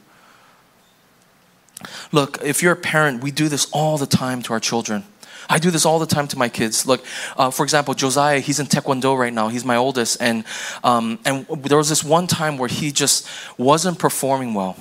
Look, 2.12 2.38
if 2.43 2.62
you're 2.62 2.73
a 2.73 2.77
parent, 2.77 3.23
we 3.23 3.31
do 3.31 3.49
this 3.49 3.67
all 3.73 3.99
the 3.99 4.07
time 4.07 4.43
to 4.43 4.53
our 4.53 4.61
children. 4.61 5.05
I 5.48 5.59
do 5.59 5.70
this 5.70 5.85
all 5.85 5.98
the 5.98 6.07
time 6.07 6.28
to 6.28 6.38
my 6.38 6.48
kids. 6.48 6.87
Look, 6.87 7.05
uh, 7.37 7.50
for 7.50 7.62
example, 7.64 7.94
Josiah, 7.94 8.40
he's 8.40 8.61
in 8.61 8.66
Taekwondo 8.66 9.16
right 9.18 9.33
now. 9.33 9.48
He's 9.48 9.64
my 9.64 9.76
oldest, 9.76 10.20
and 10.20 10.44
um, 10.83 11.18
and 11.24 11.46
there 11.46 11.78
was 11.78 11.88
this 11.88 12.05
one 12.05 12.26
time 12.26 12.59
where 12.59 12.68
he 12.68 12.92
just 12.92 13.28
wasn't 13.59 13.98
performing 13.98 14.55
well. 14.55 14.76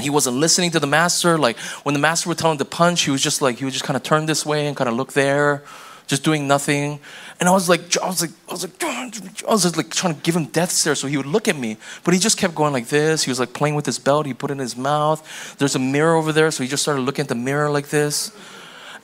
He 0.00 0.10
wasn't 0.10 0.36
listening 0.36 0.70
to 0.72 0.80
the 0.80 0.86
master. 0.86 1.38
Like 1.38 1.58
when 1.84 1.92
the 1.92 2.00
master 2.00 2.28
would 2.28 2.38
tell 2.38 2.50
him 2.50 2.58
to 2.58 2.64
punch, 2.64 3.02
he 3.02 3.10
was 3.10 3.22
just 3.22 3.40
like 3.40 3.58
he 3.58 3.64
would 3.64 3.72
just 3.72 3.84
kind 3.84 3.96
of 3.96 4.02
turn 4.02 4.26
this 4.26 4.44
way 4.44 4.66
and 4.66 4.76
kind 4.76 4.88
of 4.88 4.96
look 4.96 5.12
there, 5.12 5.62
just 6.06 6.24
doing 6.24 6.48
nothing. 6.48 6.98
And 7.40 7.48
I 7.48 7.52
was 7.52 7.68
like, 7.68 7.96
I 7.98 8.06
was 8.06 8.20
like, 8.20 8.30
I 8.48 8.52
was 8.52 8.62
like, 8.62 8.84
I 8.84 9.50
was 9.50 9.62
just 9.62 9.76
like 9.76 9.90
trying 9.90 10.14
to 10.14 10.20
give 10.20 10.34
him 10.34 10.46
death 10.46 10.70
stare 10.70 10.94
so 10.94 11.06
he 11.06 11.16
would 11.16 11.26
look 11.26 11.48
at 11.48 11.56
me. 11.56 11.76
But 12.02 12.14
he 12.14 12.20
just 12.20 12.38
kept 12.38 12.54
going 12.54 12.72
like 12.72 12.88
this. 12.88 13.24
He 13.24 13.30
was 13.30 13.38
like 13.38 13.52
playing 13.52 13.74
with 13.74 13.86
his 13.86 13.98
belt. 13.98 14.26
He 14.26 14.34
put 14.34 14.50
it 14.50 14.54
in 14.54 14.58
his 14.58 14.76
mouth. 14.76 15.56
There's 15.58 15.74
a 15.74 15.80
mirror 15.80 16.14
over 16.14 16.32
there, 16.32 16.50
so 16.50 16.62
he 16.62 16.68
just 16.68 16.82
started 16.82 17.02
looking 17.02 17.24
at 17.24 17.28
the 17.28 17.34
mirror 17.34 17.70
like 17.70 17.88
this. 17.88 18.32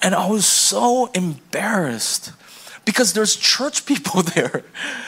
And 0.02 0.14
I 0.14 0.28
was 0.28 0.46
so 0.46 1.10
embarrassed 1.12 2.32
because 2.84 3.12
there's 3.12 3.36
church 3.36 3.86
people 3.90 4.22
there. 4.22 4.64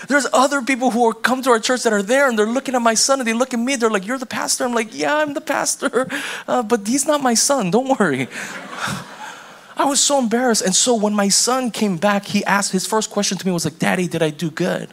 There's 0.08 0.26
other 0.32 0.62
people 0.62 0.90
who 0.90 1.08
are 1.08 1.14
come 1.14 1.42
to 1.42 1.50
our 1.50 1.58
church 1.58 1.82
that 1.84 1.92
are 1.92 2.02
there 2.02 2.28
and 2.28 2.38
they're 2.38 2.46
looking 2.46 2.74
at 2.74 2.82
my 2.82 2.94
son 2.94 3.20
and 3.20 3.26
they 3.26 3.32
look 3.32 3.54
at 3.54 3.60
me. 3.60 3.76
They're 3.76 3.90
like, 3.90 4.06
You're 4.06 4.18
the 4.18 4.26
pastor? 4.26 4.64
I'm 4.64 4.74
like, 4.74 4.94
Yeah, 4.96 5.16
I'm 5.16 5.34
the 5.34 5.40
pastor. 5.40 6.08
Uh, 6.48 6.62
but 6.62 6.86
he's 6.86 7.06
not 7.06 7.22
my 7.22 7.34
son. 7.34 7.70
Don't 7.70 7.98
worry. 7.98 8.26
I 9.76 9.84
was 9.84 10.00
so 10.00 10.18
embarrassed. 10.18 10.62
And 10.62 10.74
so 10.74 10.94
when 10.94 11.14
my 11.14 11.28
son 11.28 11.70
came 11.70 11.96
back, 11.96 12.26
he 12.26 12.44
asked, 12.44 12.72
his 12.72 12.86
first 12.86 13.10
question 13.10 13.38
to 13.38 13.46
me 13.46 13.52
was 13.52 13.64
like, 13.64 13.78
Daddy, 13.78 14.08
did 14.08 14.22
I 14.22 14.30
do 14.30 14.50
good? 14.50 14.92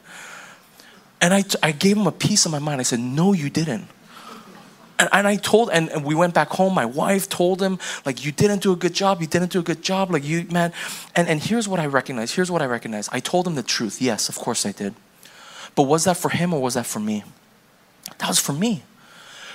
And 1.21 1.33
I, 1.33 1.43
I 1.61 1.71
gave 1.71 1.97
him 1.97 2.07
a 2.07 2.11
piece 2.11 2.45
of 2.45 2.51
my 2.51 2.59
mind. 2.59 2.79
I 2.79 2.83
said, 2.83 2.99
No, 2.99 3.33
you 3.33 3.49
didn't. 3.49 3.87
And, 4.99 5.07
and 5.13 5.25
I 5.25 5.37
told, 5.37 5.69
and, 5.71 5.89
and 5.89 6.03
we 6.03 6.13
went 6.13 6.33
back 6.33 6.49
home. 6.49 6.75
My 6.75 6.85
wife 6.85 7.29
told 7.29 7.61
him, 7.61 7.79
like, 8.05 8.25
you 8.25 8.33
didn't 8.33 8.61
do 8.61 8.73
a 8.73 8.75
good 8.75 8.93
job. 8.93 9.21
You 9.21 9.27
didn't 9.27 9.51
do 9.51 9.59
a 9.59 9.63
good 9.63 9.81
job. 9.81 10.11
Like, 10.11 10.25
you, 10.25 10.45
man. 10.51 10.73
And, 11.15 11.27
and 11.29 11.41
here's 11.41 11.67
what 11.67 11.79
I 11.79 11.85
recognize. 11.85 12.33
Here's 12.33 12.51
what 12.51 12.61
I 12.61 12.65
recognize. 12.65 13.07
I 13.11 13.21
told 13.21 13.47
him 13.47 13.55
the 13.55 13.63
truth. 13.63 14.01
Yes, 14.01 14.27
of 14.27 14.35
course 14.35 14.65
I 14.65 14.73
did. 14.73 14.93
But 15.75 15.83
was 15.83 16.03
that 16.03 16.17
for 16.17 16.29
him 16.29 16.53
or 16.53 16.61
was 16.61 16.73
that 16.73 16.85
for 16.85 16.99
me? 16.99 17.23
That 18.17 18.27
was 18.27 18.39
for 18.39 18.53
me. 18.53 18.83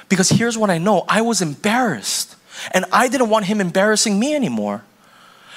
Because 0.09 0.30
here's 0.30 0.57
what 0.57 0.70
I 0.70 0.78
know 0.78 1.04
I 1.09 1.20
was 1.20 1.42
embarrassed. 1.42 2.37
And 2.70 2.87
I 2.92 3.09
didn't 3.09 3.28
want 3.28 3.44
him 3.46 3.61
embarrassing 3.61 4.18
me 4.18 4.35
anymore. 4.35 4.83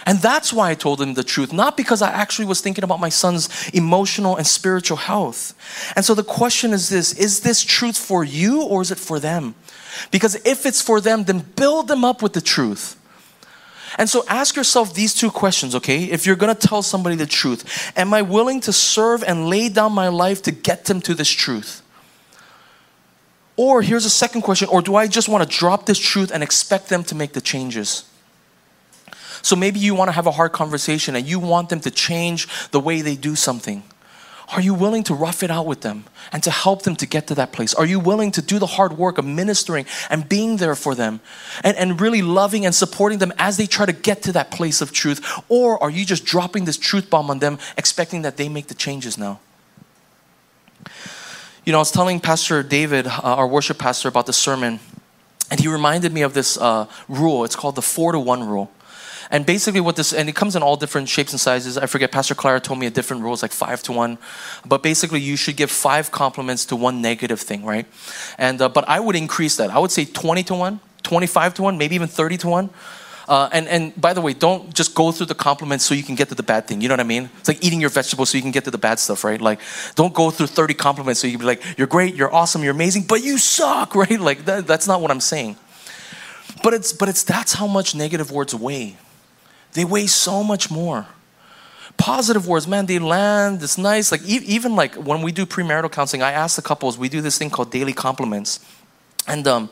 And 0.05 0.19
that's 0.19 0.53
why 0.53 0.69
I 0.69 0.73
told 0.73 1.01
him 1.01 1.15
the 1.15 1.23
truth, 1.23 1.51
not 1.51 1.75
because 1.75 2.01
I 2.01 2.09
actually 2.09 2.45
was 2.45 2.61
thinking 2.61 2.85
about 2.85 3.01
my 3.01 3.09
son's 3.09 3.69
emotional 3.69 4.37
and 4.37 4.47
spiritual 4.47 4.95
health. 4.95 5.53
And 5.97 6.05
so 6.05 6.15
the 6.15 6.23
question 6.23 6.71
is 6.71 6.87
this 6.87 7.11
is 7.13 7.41
this 7.41 7.61
truth 7.61 7.97
for 7.97 8.23
you 8.23 8.63
or 8.63 8.81
is 8.81 8.89
it 8.89 8.99
for 8.99 9.19
them? 9.19 9.55
Because 10.11 10.35
if 10.45 10.65
it's 10.65 10.81
for 10.81 11.01
them, 11.01 11.23
then 11.23 11.39
build 11.55 11.87
them 11.87 12.05
up 12.05 12.21
with 12.21 12.33
the 12.33 12.41
truth. 12.41 12.95
And 13.97 14.09
so 14.09 14.23
ask 14.27 14.55
yourself 14.55 14.93
these 14.93 15.13
two 15.13 15.31
questions, 15.31 15.73
okay? 15.75 16.03
If 16.03 16.25
you're 16.25 16.35
gonna 16.35 16.55
tell 16.55 16.83
somebody 16.83 17.15
the 17.15 17.25
truth, 17.25 17.91
am 17.95 18.13
I 18.13 18.21
willing 18.21 18.59
to 18.61 18.73
serve 18.73 19.23
and 19.23 19.47
lay 19.47 19.69
down 19.69 19.93
my 19.93 20.09
life 20.09 20.41
to 20.43 20.51
get 20.51 20.85
them 20.85 21.01
to 21.01 21.13
this 21.13 21.29
truth? 21.29 21.81
Or 23.55 23.81
here's 23.81 24.05
a 24.05 24.09
second 24.09 24.41
question, 24.41 24.67
or 24.69 24.81
do 24.81 24.95
I 24.95 25.07
just 25.07 25.29
wanna 25.29 25.45
drop 25.45 25.85
this 25.85 25.97
truth 25.97 26.31
and 26.31 26.43
expect 26.43 26.89
them 26.89 27.03
to 27.05 27.15
make 27.15 27.33
the 27.33 27.41
changes? 27.41 28.03
So 29.41 29.55
maybe 29.55 29.79
you 29.79 29.95
wanna 29.95 30.11
have 30.11 30.27
a 30.27 30.31
hard 30.31 30.51
conversation 30.51 31.15
and 31.15 31.25
you 31.25 31.39
want 31.39 31.69
them 31.69 31.79
to 31.81 31.91
change 31.91 32.47
the 32.71 32.79
way 32.79 33.01
they 33.01 33.15
do 33.15 33.35
something. 33.35 33.83
Are 34.49 34.61
you 34.61 34.73
willing 34.73 35.03
to 35.03 35.13
rough 35.13 35.43
it 35.43 35.51
out 35.51 35.65
with 35.65 35.81
them 35.81 36.05
and 36.31 36.41
to 36.43 36.51
help 36.51 36.83
them 36.83 36.95
to 36.97 37.05
get 37.05 37.27
to 37.27 37.35
that 37.35 37.51
place? 37.51 37.73
Are 37.73 37.85
you 37.85 37.99
willing 37.99 38.31
to 38.31 38.41
do 38.41 38.59
the 38.59 38.65
hard 38.65 38.97
work 38.97 39.17
of 39.17 39.25
ministering 39.25 39.85
and 40.09 40.27
being 40.27 40.57
there 40.57 40.75
for 40.75 40.95
them 40.95 41.19
and, 41.65 41.75
and 41.75 41.99
really 41.99 42.21
loving 42.21 42.65
and 42.65 42.73
supporting 42.73 43.19
them 43.19 43.33
as 43.37 43.57
they 43.57 43.65
try 43.65 43.85
to 43.85 43.91
get 43.91 44.21
to 44.23 44.31
that 44.31 44.49
place 44.49 44.79
of 44.79 44.93
truth? 44.93 45.41
Or 45.49 45.81
are 45.83 45.89
you 45.89 46.05
just 46.05 46.23
dropping 46.23 46.63
this 46.63 46.77
truth 46.77 47.09
bomb 47.09 47.29
on 47.29 47.39
them, 47.39 47.59
expecting 47.77 48.21
that 48.21 48.37
they 48.37 48.47
make 48.47 48.67
the 48.67 48.73
changes 48.73 49.17
now? 49.17 49.41
You 51.65 51.73
know, 51.73 51.79
I 51.79 51.81
was 51.81 51.91
telling 51.91 52.21
Pastor 52.21 52.63
David, 52.63 53.07
uh, 53.07 53.19
our 53.21 53.47
worship 53.47 53.77
pastor, 53.77 54.07
about 54.07 54.27
the 54.27 54.33
sermon, 54.33 54.79
and 55.51 55.59
he 55.59 55.67
reminded 55.67 56.13
me 56.13 56.21
of 56.21 56.33
this 56.33 56.57
uh, 56.57 56.87
rule. 57.09 57.43
It's 57.43 57.57
called 57.57 57.75
the 57.75 57.81
four 57.81 58.13
to 58.13 58.19
one 58.19 58.47
rule. 58.47 58.71
And 59.29 59.45
basically, 59.45 59.81
what 59.81 59.95
this, 59.95 60.13
and 60.13 60.29
it 60.29 60.35
comes 60.35 60.55
in 60.55 60.63
all 60.63 60.77
different 60.77 61.09
shapes 61.09 61.33
and 61.33 61.39
sizes. 61.39 61.77
I 61.77 61.85
forget, 61.85 62.11
Pastor 62.11 62.35
Clara 62.35 62.59
told 62.59 62.79
me 62.79 62.85
a 62.85 62.89
different 62.89 63.23
rule, 63.23 63.33
it's 63.33 63.41
like 63.41 63.51
five 63.51 63.83
to 63.83 63.91
one. 63.91 64.17
But 64.65 64.83
basically, 64.83 65.19
you 65.19 65.35
should 65.35 65.57
give 65.57 65.69
five 65.69 66.11
compliments 66.11 66.65
to 66.67 66.75
one 66.75 67.01
negative 67.01 67.41
thing, 67.41 67.65
right? 67.65 67.85
And, 68.37 68.61
uh, 68.61 68.69
but 68.69 68.87
I 68.87 68.99
would 68.99 69.15
increase 69.15 69.57
that. 69.57 69.69
I 69.69 69.79
would 69.79 69.91
say 69.91 70.05
20 70.05 70.43
to 70.43 70.55
one, 70.55 70.79
25 71.03 71.55
to 71.55 71.63
one, 71.63 71.77
maybe 71.77 71.95
even 71.95 72.07
30 72.07 72.37
to 72.37 72.47
one. 72.47 72.69
Uh, 73.27 73.49
and, 73.51 73.67
and 73.67 73.99
by 73.99 74.13
the 74.13 74.21
way, 74.21 74.33
don't 74.33 74.73
just 74.73 74.95
go 74.95 75.11
through 75.11 75.25
the 75.25 75.35
compliments 75.35 75.83
so 75.83 75.93
you 75.93 76.03
can 76.03 76.15
get 76.15 76.29
to 76.29 76.35
the 76.35 76.43
bad 76.43 76.65
thing. 76.65 76.79
You 76.79 76.87
know 76.87 76.93
what 76.93 77.01
I 77.01 77.03
mean? 77.03 77.29
It's 77.39 77.49
like 77.49 77.63
eating 77.63 77.81
your 77.81 77.89
vegetables 77.89 78.29
so 78.29 78.37
you 78.37 78.41
can 78.41 78.51
get 78.51 78.63
to 78.63 78.71
the 78.71 78.77
bad 78.77 78.99
stuff, 78.99 79.25
right? 79.25 79.41
Like, 79.41 79.59
don't 79.95 80.13
go 80.13 80.31
through 80.31 80.47
30 80.47 80.73
compliments 80.75 81.19
so 81.19 81.27
you 81.27 81.33
can 81.33 81.41
be 81.41 81.45
like, 81.45 81.77
you're 81.77 81.87
great, 81.87 82.15
you're 82.15 82.33
awesome, 82.33 82.63
you're 82.63 82.71
amazing, 82.71 83.03
but 83.03 83.21
you 83.23 83.37
suck, 83.37 83.95
right? 83.95 84.19
Like, 84.19 84.45
that, 84.45 84.65
that's 84.65 84.87
not 84.87 85.01
what 85.01 85.11
I'm 85.11 85.19
saying. 85.19 85.57
But 86.63 86.73
it's, 86.73 86.93
but 86.93 87.09
it's, 87.09 87.23
that's 87.23 87.53
how 87.53 87.67
much 87.67 87.95
negative 87.95 88.31
words 88.31 88.55
weigh. 88.55 88.95
They 89.77 89.85
weigh 89.85 90.07
so 90.07 90.43
much 90.43 90.71
more. 90.71 91.05
Positive 91.97 92.47
words, 92.47 92.67
man, 92.67 92.87
they 92.87 92.97
land. 92.97 93.61
It's 93.61 93.77
nice. 93.77 94.11
Like 94.11 94.23
even 94.25 94.75
like 94.75 94.95
when 94.95 95.21
we 95.21 95.31
do 95.31 95.45
premarital 95.45 95.91
counseling, 95.91 96.23
I 96.23 96.31
ask 96.31 96.55
the 96.55 96.63
couples. 96.63 96.97
We 96.97 97.09
do 97.09 97.21
this 97.21 97.37
thing 97.37 97.51
called 97.51 97.69
daily 97.69 97.93
compliments, 97.93 98.59
and 99.27 99.47
um, 99.47 99.69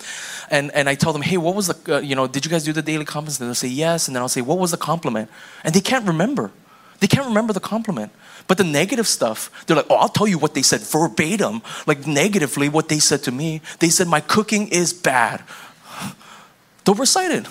and 0.51 0.71
and 0.75 0.87
I 0.87 0.93
tell 0.93 1.11
them, 1.11 1.23
hey, 1.23 1.37
what 1.37 1.55
was 1.55 1.65
the 1.69 1.95
uh, 1.95 1.99
you 2.01 2.13
know, 2.13 2.27
did 2.27 2.45
you 2.45 2.51
guys 2.51 2.63
do 2.63 2.71
the 2.71 2.83
daily 2.83 3.03
compliments? 3.03 3.39
And 3.39 3.47
they'll 3.47 3.55
say 3.55 3.67
yes, 3.67 4.07
and 4.07 4.15
then 4.15 4.21
I'll 4.21 4.29
say, 4.29 4.41
what 4.41 4.59
was 4.59 4.69
the 4.69 4.77
compliment? 4.77 5.27
And 5.63 5.73
they 5.73 5.81
can't 5.81 6.05
remember. 6.05 6.51
They 6.99 7.07
can't 7.07 7.25
remember 7.25 7.51
the 7.51 7.59
compliment. 7.59 8.11
But 8.47 8.59
the 8.59 8.63
negative 8.63 9.07
stuff, 9.07 9.49
they're 9.65 9.75
like, 9.75 9.87
oh, 9.89 9.95
I'll 9.95 10.09
tell 10.09 10.27
you 10.27 10.37
what 10.37 10.53
they 10.53 10.61
said 10.61 10.81
verbatim, 10.81 11.63
like 11.87 12.05
negatively 12.05 12.69
what 12.69 12.89
they 12.89 12.99
said 12.99 13.23
to 13.23 13.31
me. 13.31 13.61
They 13.79 13.89
said, 13.89 14.07
my 14.07 14.21
cooking 14.21 14.67
is 14.67 14.93
bad. 14.93 15.43
They'll 16.83 16.93
recite 16.93 17.31
it 17.31 17.47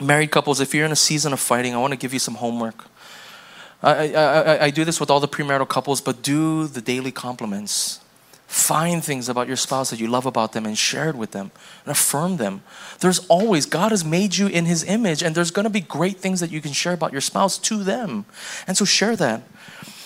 married 0.00 0.30
couples, 0.30 0.60
if 0.60 0.74
you're 0.74 0.86
in 0.86 0.92
a 0.92 0.96
season 0.96 1.32
of 1.32 1.40
fighting, 1.40 1.74
I 1.74 1.78
want 1.78 1.92
to 1.92 1.98
give 1.98 2.12
you 2.12 2.18
some 2.18 2.34
homework. 2.34 2.86
I, 3.82 4.12
I, 4.14 4.64
I, 4.64 4.70
do 4.70 4.84
this 4.84 4.98
with 4.98 5.10
all 5.10 5.20
the 5.20 5.28
premarital 5.28 5.68
couples, 5.68 6.00
but 6.00 6.22
do 6.22 6.66
the 6.66 6.80
daily 6.80 7.12
compliments. 7.12 8.00
Find 8.46 9.04
things 9.04 9.28
about 9.28 9.48
your 9.48 9.56
spouse 9.56 9.90
that 9.90 10.00
you 10.00 10.06
love 10.06 10.24
about 10.24 10.52
them 10.52 10.64
and 10.66 10.78
share 10.78 11.10
it 11.10 11.16
with 11.16 11.32
them 11.32 11.50
and 11.84 11.92
affirm 11.92 12.36
them. 12.36 12.62
There's 13.00 13.26
always, 13.26 13.66
God 13.66 13.90
has 13.90 14.04
made 14.04 14.36
you 14.36 14.46
in 14.46 14.64
His 14.64 14.82
image, 14.84 15.22
and 15.22 15.34
there's 15.34 15.50
going 15.50 15.64
to 15.64 15.70
be 15.70 15.80
great 15.80 16.18
things 16.18 16.40
that 16.40 16.50
you 16.50 16.60
can 16.60 16.72
share 16.72 16.94
about 16.94 17.12
your 17.12 17.20
spouse 17.20 17.58
to 17.58 17.82
them. 17.82 18.24
And 18.66 18.76
so 18.76 18.84
share 18.84 19.16
that. 19.16 19.42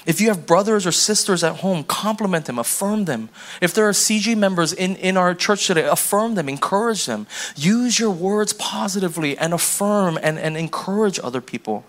If 0.06 0.20
you 0.20 0.28
have 0.28 0.46
brothers 0.46 0.86
or 0.86 0.92
sisters 0.92 1.44
at 1.44 1.56
home, 1.56 1.84
compliment 1.84 2.46
them, 2.46 2.58
affirm 2.58 3.04
them. 3.04 3.28
If 3.60 3.74
there 3.74 3.88
are 3.88 3.92
CG 3.92 4.36
members 4.36 4.72
in, 4.72 4.96
in 4.96 5.16
our 5.16 5.34
church 5.34 5.66
today, 5.66 5.84
affirm 5.84 6.34
them, 6.34 6.48
encourage 6.48 7.06
them. 7.06 7.26
Use 7.56 7.98
your 7.98 8.10
words 8.10 8.52
positively 8.54 9.36
and 9.36 9.52
affirm 9.52 10.18
and, 10.22 10.38
and 10.38 10.56
encourage 10.56 11.20
other 11.22 11.40
people. 11.40 11.84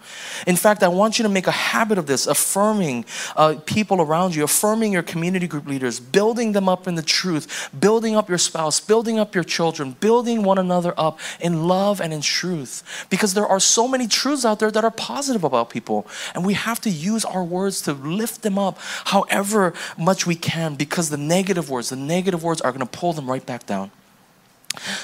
In 0.46 0.56
fact, 0.56 0.84
I 0.84 0.90
want 0.90 1.20
you 1.20 1.24
to 1.24 1.30
make 1.30 1.48
a 1.48 1.52
habit 1.52 1.98
of 1.98 2.06
this 2.08 2.28
affirming 2.28 3.06
uh, 3.36 3.56
people 3.66 4.02
around 4.02 4.36
you, 4.36 4.44
affirming 4.44 4.92
your 4.92 5.04
community 5.04 5.48
group 5.48 5.68
leaders, 5.68 6.00
building 6.00 6.52
them 6.52 6.68
up 6.68 6.88
in 6.88 6.96
the 6.96 7.02
truth, 7.02 7.70
building 7.80 8.16
up 8.16 8.28
your 8.28 8.38
spouse, 8.38 8.80
building 8.80 9.20
up 9.20 9.34
your 9.34 9.44
children, 9.44 9.96
building 10.00 10.44
one 10.44 10.58
another 10.58 10.94
up 10.98 11.20
in 11.40 11.68
love 11.68 12.02
and 12.02 12.14
in 12.14 12.22
truth. 12.22 13.06
Because 13.10 13.34
there 13.34 13.48
are 13.48 13.60
so 13.60 13.88
many 13.88 14.08
truths 14.08 14.46
out 14.46 14.60
there 14.60 14.72
that 14.72 14.84
are 14.84 14.92
positive 14.92 15.44
about 15.44 15.70
people. 15.70 16.06
And 16.36 16.46
we 16.46 16.54
have 16.54 16.82
to 16.82 16.90
use 16.90 17.24
our 17.24 17.44
words 17.44 17.82
to 17.84 17.94
lift 18.06 18.42
them 18.42 18.58
up 18.58 18.78
however 19.06 19.74
much 19.98 20.26
we 20.26 20.36
can 20.36 20.76
because 20.76 21.10
the 21.10 21.18
negative 21.18 21.70
words, 21.70 21.90
the 21.90 21.96
negative 21.96 22.44
words 22.44 22.62
are 22.62 22.72
going 22.72 22.86
to 22.86 22.98
pull 22.98 23.14
them 23.14 23.30
right 23.30 23.46
back 23.46 23.66
down. 23.66 23.92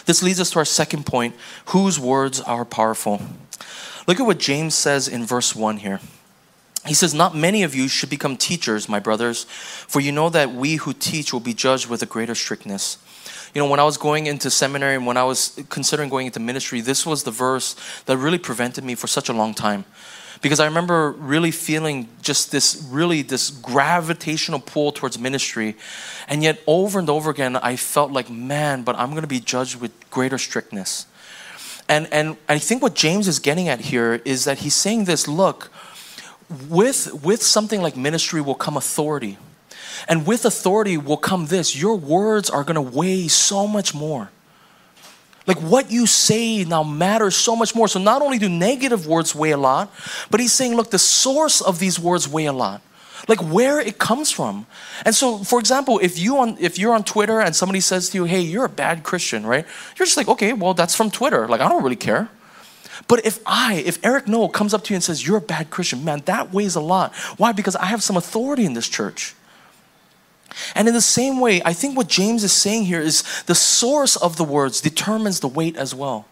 This 0.06 0.24
leads 0.24 0.40
us 0.40 0.52
to 0.52 0.60
our 0.60 0.66
second 0.66 1.06
point 1.06 1.36
whose 1.68 2.00
words 2.00 2.40
are 2.42 2.66
powerful. 2.66 3.22
Look 4.08 4.20
at 4.20 4.26
what 4.26 4.40
James 4.40 4.76
says 4.76 5.08
in 5.08 5.26
verse 5.26 5.56
1 5.56 5.78
here. 5.78 6.00
He 6.86 6.94
says, 6.94 7.14
Not 7.14 7.36
many 7.36 7.64
of 7.64 7.76
you 7.76 7.90
should 7.90 8.10
become 8.10 8.38
teachers, 8.38 8.88
my 8.88 9.00
brothers, 9.00 9.44
for 9.44 10.00
you 10.00 10.14
know 10.14 10.30
that 10.30 10.54
we 10.54 10.76
who 10.76 10.94
teach 10.94 11.34
will 11.34 11.42
be 11.42 11.54
judged 11.54 11.88
with 11.88 12.02
a 12.02 12.06
greater 12.06 12.34
strictness. 12.34 12.98
You 13.54 13.62
know, 13.62 13.70
when 13.70 13.80
I 13.80 13.84
was 13.84 13.98
going 13.98 14.28
into 14.28 14.50
seminary 14.50 14.96
and 14.96 15.06
when 15.06 15.18
I 15.18 15.24
was 15.24 15.62
considering 15.70 16.10
going 16.10 16.28
into 16.28 16.40
ministry, 16.40 16.80
this 16.80 17.06
was 17.06 17.24
the 17.24 17.32
verse 17.32 17.76
that 18.06 18.18
really 18.18 18.38
prevented 18.38 18.84
me 18.84 18.96
for 18.96 19.08
such 19.08 19.28
a 19.28 19.34
long 19.34 19.54
time 19.54 19.84
because 20.42 20.60
I 20.60 20.66
remember 20.66 21.12
really 21.12 21.52
feeling 21.52 22.08
just 22.22 22.52
this 22.52 22.88
really 22.90 23.22
this 23.22 23.50
gravitational 23.50 24.60
pull 24.60 24.92
towards 24.92 25.18
ministry. 25.18 25.76
And 26.28 26.44
yet 26.44 26.62
over 26.68 27.00
and 27.00 27.10
over 27.10 27.30
again 27.30 27.56
I 27.56 27.76
felt 27.76 28.12
like, 28.12 28.30
man, 28.30 28.84
but 28.84 28.96
I'm 28.98 29.14
gonna 29.14 29.28
be 29.28 29.40
judged 29.40 29.80
with 29.80 29.92
greater 30.10 30.38
strictness. 30.38 31.06
And 31.90 32.08
and 32.12 32.38
I 32.50 32.60
think 32.60 32.82
what 32.82 32.96
James 32.96 33.28
is 33.28 33.40
getting 33.40 33.70
at 33.70 33.80
here 33.82 34.22
is 34.26 34.46
that 34.46 34.60
he's 34.60 34.76
saying 34.76 35.06
this, 35.06 35.28
look, 35.28 35.72
with 36.70 37.24
with 37.24 37.42
something 37.42 37.82
like 37.82 37.96
ministry 37.96 38.42
will 38.42 38.56
come 38.56 38.78
authority. 38.78 39.38
And 40.08 40.28
with 40.28 40.46
authority 40.46 40.98
will 40.98 41.18
come 41.18 41.48
this 41.48 41.76
your 41.76 41.96
words 41.96 42.50
are 42.50 42.64
gonna 42.64 42.82
weigh 42.82 43.28
so 43.28 43.68
much 43.68 43.94
more. 43.94 44.30
Like 45.48 45.58
what 45.60 45.90
you 45.90 46.06
say 46.06 46.66
now 46.66 46.84
matters 46.84 47.36
so 47.36 47.56
much 47.56 47.74
more. 47.74 47.88
So 47.88 48.00
not 48.00 48.22
only 48.22 48.38
do 48.38 48.50
negative 48.50 49.08
words 49.08 49.34
weigh 49.34 49.52
a 49.52 49.58
lot, 49.58 49.92
but 50.30 50.40
he's 50.42 50.54
saying, 50.54 50.76
look, 50.76 50.92
the 50.92 51.00
source 51.00 51.62
of 51.62 51.80
these 51.80 51.98
words 52.00 52.28
weigh 52.28 52.46
a 52.46 52.54
lot. 52.54 52.82
Like 53.28 53.42
where 53.42 53.80
it 53.80 53.98
comes 53.98 54.30
from. 54.30 54.68
And 55.06 55.16
so, 55.16 55.40
for 55.40 55.60
example, 55.60 56.00
if 56.00 56.20
you 56.20 56.38
on 56.38 56.58
if 56.60 56.78
you're 56.78 56.94
on 56.94 57.04
Twitter 57.04 57.40
and 57.40 57.56
somebody 57.56 57.80
says 57.80 58.10
to 58.10 58.18
you, 58.18 58.24
hey, 58.26 58.42
you're 58.42 58.66
a 58.66 58.70
bad 58.70 59.04
Christian, 59.04 59.46
right? 59.46 59.66
You're 59.98 60.06
just 60.06 60.18
like, 60.18 60.28
okay, 60.28 60.54
well, 60.54 60.74
that's 60.74 60.96
from 60.96 61.10
Twitter. 61.10 61.48
Like, 61.48 61.62
I 61.62 61.70
don't 61.70 61.84
really 61.84 61.96
care. 61.96 62.30
But 63.08 63.26
if 63.26 63.40
I, 63.46 63.76
if 63.86 64.04
Eric 64.06 64.28
Noh 64.28 64.50
comes 64.50 64.74
up 64.74 64.84
to 64.86 64.94
you 64.94 64.96
and 64.96 65.04
says, 65.04 65.26
You're 65.26 65.38
a 65.38 65.42
bad 65.42 65.70
Christian, 65.70 66.04
man, 66.04 66.22
that 66.26 66.54
weighs 66.54 66.76
a 66.76 66.82
lot. 66.82 67.16
Why? 67.38 67.52
Because 67.52 67.76
I 67.76 67.86
have 67.86 68.04
some 68.04 68.18
authority 68.18 68.66
in 68.66 68.74
this 68.74 68.88
church. 68.88 69.36
And 70.76 70.88
in 70.88 70.94
the 70.94 71.02
same 71.02 71.40
way, 71.40 71.62
I 71.64 71.74
think 71.74 71.98
what 71.98 72.08
James 72.08 72.44
is 72.44 72.54
saying 72.54 72.86
here 72.86 73.02
is 73.02 73.24
the 73.44 73.56
source 73.56 74.16
of 74.16 74.38
the 74.38 74.44
words 74.44 74.82
determines 74.82 75.40
the 75.40 75.48
weight 75.48 75.78
as 75.78 75.94
well. 75.94 76.26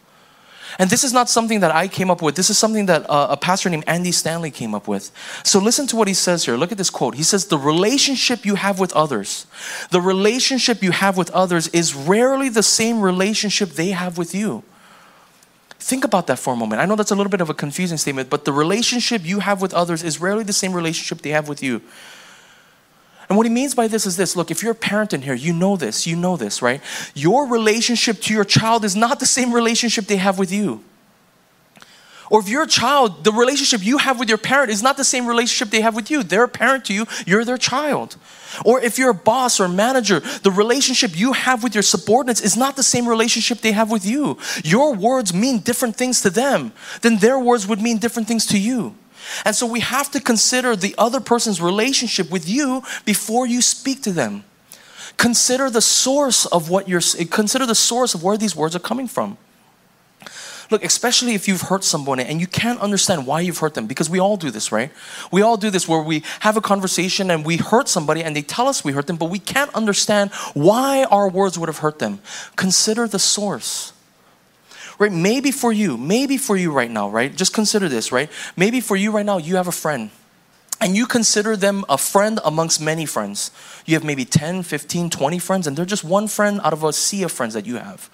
And 0.77 0.89
this 0.89 1.03
is 1.03 1.13
not 1.13 1.29
something 1.29 1.61
that 1.61 1.73
I 1.73 1.87
came 1.87 2.09
up 2.09 2.21
with. 2.21 2.35
This 2.35 2.49
is 2.49 2.57
something 2.57 2.87
that 2.87 3.09
uh, 3.09 3.27
a 3.29 3.37
pastor 3.37 3.69
named 3.69 3.85
Andy 3.87 4.11
Stanley 4.11 4.51
came 4.51 4.75
up 4.75 4.87
with. 4.87 5.11
So 5.43 5.59
listen 5.59 5.87
to 5.87 5.95
what 5.95 6.07
he 6.07 6.13
says 6.13 6.45
here. 6.45 6.57
Look 6.57 6.71
at 6.71 6.77
this 6.77 6.89
quote. 6.89 7.15
He 7.15 7.23
says, 7.23 7.45
The 7.45 7.57
relationship 7.57 8.45
you 8.45 8.55
have 8.55 8.79
with 8.79 8.91
others, 8.93 9.47
the 9.91 10.01
relationship 10.01 10.83
you 10.83 10.91
have 10.91 11.17
with 11.17 11.31
others 11.31 11.69
is 11.69 11.95
rarely 11.95 12.49
the 12.49 12.63
same 12.63 13.01
relationship 13.01 13.71
they 13.71 13.91
have 13.91 14.17
with 14.17 14.35
you. 14.35 14.63
Think 15.79 16.03
about 16.03 16.27
that 16.27 16.39
for 16.39 16.53
a 16.53 16.57
moment. 16.57 16.81
I 16.81 16.85
know 16.85 16.95
that's 16.95 17.11
a 17.11 17.15
little 17.15 17.29
bit 17.29 17.41
of 17.41 17.49
a 17.49 17.53
confusing 17.53 17.97
statement, 17.97 18.29
but 18.29 18.43
the 18.43 18.51
relationship 18.51 19.23
you 19.23 19.39
have 19.39 19.61
with 19.61 19.73
others 19.73 20.03
is 20.03 20.19
rarely 20.19 20.43
the 20.43 20.53
same 20.53 20.73
relationship 20.73 21.21
they 21.21 21.29
have 21.29 21.47
with 21.47 21.61
you. 21.61 21.81
And 23.27 23.37
what 23.37 23.45
he 23.45 23.51
means 23.51 23.73
by 23.73 23.87
this 23.87 24.05
is 24.05 24.17
this 24.17 24.35
look, 24.35 24.51
if 24.51 24.61
you're 24.61 24.73
a 24.73 24.75
parent 24.75 25.13
in 25.13 25.21
here, 25.21 25.33
you 25.33 25.53
know 25.53 25.75
this, 25.75 26.05
you 26.05 26.15
know 26.15 26.37
this, 26.37 26.61
right? 26.61 26.81
Your 27.13 27.47
relationship 27.47 28.21
to 28.21 28.33
your 28.33 28.45
child 28.45 28.85
is 28.85 28.95
not 28.95 29.19
the 29.19 29.25
same 29.25 29.53
relationship 29.53 30.05
they 30.05 30.17
have 30.17 30.37
with 30.37 30.51
you. 30.51 30.83
Or 32.29 32.39
if 32.39 32.49
you're 32.49 32.63
a 32.63 32.67
child, 32.67 33.23
the 33.23 33.31
relationship 33.31 33.85
you 33.85 33.99
have 33.99 34.19
with 34.19 34.29
your 34.29 34.37
parent 34.39 34.71
is 34.71 34.81
not 34.81 34.97
the 34.97 35.03
same 35.03 35.27
relationship 35.27 35.69
they 35.69 35.81
have 35.81 35.95
with 35.95 36.09
you. 36.09 36.23
They're 36.23 36.45
a 36.45 36.49
parent 36.49 36.85
to 36.85 36.93
you, 36.93 37.05
you're 37.25 37.45
their 37.45 37.57
child. 37.57 38.17
Or 38.63 38.81
if 38.81 38.97
you're 38.97 39.11
a 39.11 39.15
boss 39.15 39.59
or 39.59 39.65
a 39.65 39.69
manager, 39.69 40.21
the 40.41 40.51
relationship 40.51 41.17
you 41.17 41.33
have 41.33 41.61
with 41.61 41.75
your 41.75 41.83
subordinates 41.83 42.41
is 42.41 42.57
not 42.57 42.75
the 42.75 42.83
same 42.83 43.07
relationship 43.07 43.59
they 43.59 43.73
have 43.73 43.91
with 43.91 44.05
you. 44.05 44.37
Your 44.63 44.93
words 44.93 45.33
mean 45.33 45.59
different 45.59 45.95
things 45.97 46.21
to 46.21 46.29
them 46.29 46.71
than 47.01 47.17
their 47.17 47.37
words 47.37 47.67
would 47.67 47.81
mean 47.81 47.97
different 47.99 48.27
things 48.27 48.45
to 48.47 48.59
you. 48.59 48.95
And 49.43 49.55
so 49.55 49.65
we 49.65 49.79
have 49.81 50.11
to 50.11 50.19
consider 50.19 50.75
the 50.75 50.95
other 50.97 51.19
person's 51.19 51.61
relationship 51.61 52.31
with 52.31 52.47
you 52.47 52.83
before 53.05 53.45
you 53.47 53.61
speak 53.61 54.01
to 54.03 54.11
them. 54.11 54.43
Consider 55.17 55.69
the 55.69 55.81
source 55.81 56.45
of 56.45 56.69
what 56.69 56.89
you're 56.89 57.01
consider 57.29 57.65
the 57.65 57.75
source 57.75 58.13
of 58.13 58.23
where 58.23 58.37
these 58.37 58.55
words 58.55 58.75
are 58.75 58.79
coming 58.79 59.07
from. 59.07 59.37
Look, 60.71 60.83
especially 60.83 61.35
if 61.35 61.47
you've 61.47 61.61
hurt 61.61 61.83
someone 61.83 62.19
and 62.19 62.41
you 62.41 62.47
can't 62.47 62.79
understand 62.79 63.27
why 63.27 63.41
you've 63.41 63.59
hurt 63.59 63.75
them, 63.75 63.85
because 63.85 64.09
we 64.09 64.19
all 64.19 64.35
do 64.35 64.49
this, 64.49 64.71
right? 64.71 64.91
We 65.31 65.41
all 65.41 65.57
do 65.57 65.69
this 65.69 65.87
where 65.87 66.01
we 66.01 66.23
have 66.39 66.57
a 66.57 66.61
conversation 66.61 67.29
and 67.29 67.45
we 67.45 67.57
hurt 67.57 67.87
somebody 67.87 68.23
and 68.23 68.35
they 68.35 68.41
tell 68.41 68.67
us 68.67 68.83
we 68.83 68.91
hurt 68.91 69.05
them, 69.05 69.17
but 69.17 69.29
we 69.29 69.39
can't 69.39 69.73
understand 69.75 70.31
why 70.53 71.03
our 71.05 71.29
words 71.29 71.59
would 71.59 71.69
have 71.69 71.79
hurt 71.79 71.99
them. 71.99 72.19
Consider 72.55 73.07
the 73.07 73.19
source 73.19 73.93
right? 74.99 75.11
Maybe 75.11 75.51
for 75.51 75.71
you, 75.71 75.97
maybe 75.97 76.37
for 76.37 76.55
you 76.55 76.71
right 76.71 76.91
now, 76.91 77.09
right? 77.09 77.35
Just 77.35 77.53
consider 77.53 77.89
this, 77.89 78.11
right? 78.11 78.29
Maybe 78.55 78.81
for 78.81 78.95
you 78.95 79.11
right 79.11 79.25
now, 79.25 79.37
you 79.37 79.55
have 79.55 79.67
a 79.67 79.71
friend 79.73 80.09
and 80.81 80.95
you 80.95 81.05
consider 81.05 81.55
them 81.55 81.85
a 81.87 81.97
friend 81.97 82.39
amongst 82.43 82.81
many 82.81 83.05
friends. 83.05 83.51
You 83.85 83.95
have 83.95 84.03
maybe 84.03 84.25
10, 84.25 84.63
15, 84.63 85.09
20 85.09 85.39
friends, 85.39 85.67
and 85.67 85.77
they're 85.77 85.85
just 85.85 86.03
one 86.03 86.27
friend 86.27 86.59
out 86.63 86.73
of 86.73 86.83
a 86.83 86.91
sea 86.91 87.23
of 87.23 87.31
friends 87.31 87.53
that 87.53 87.65
you 87.65 87.77
have. 87.77 88.09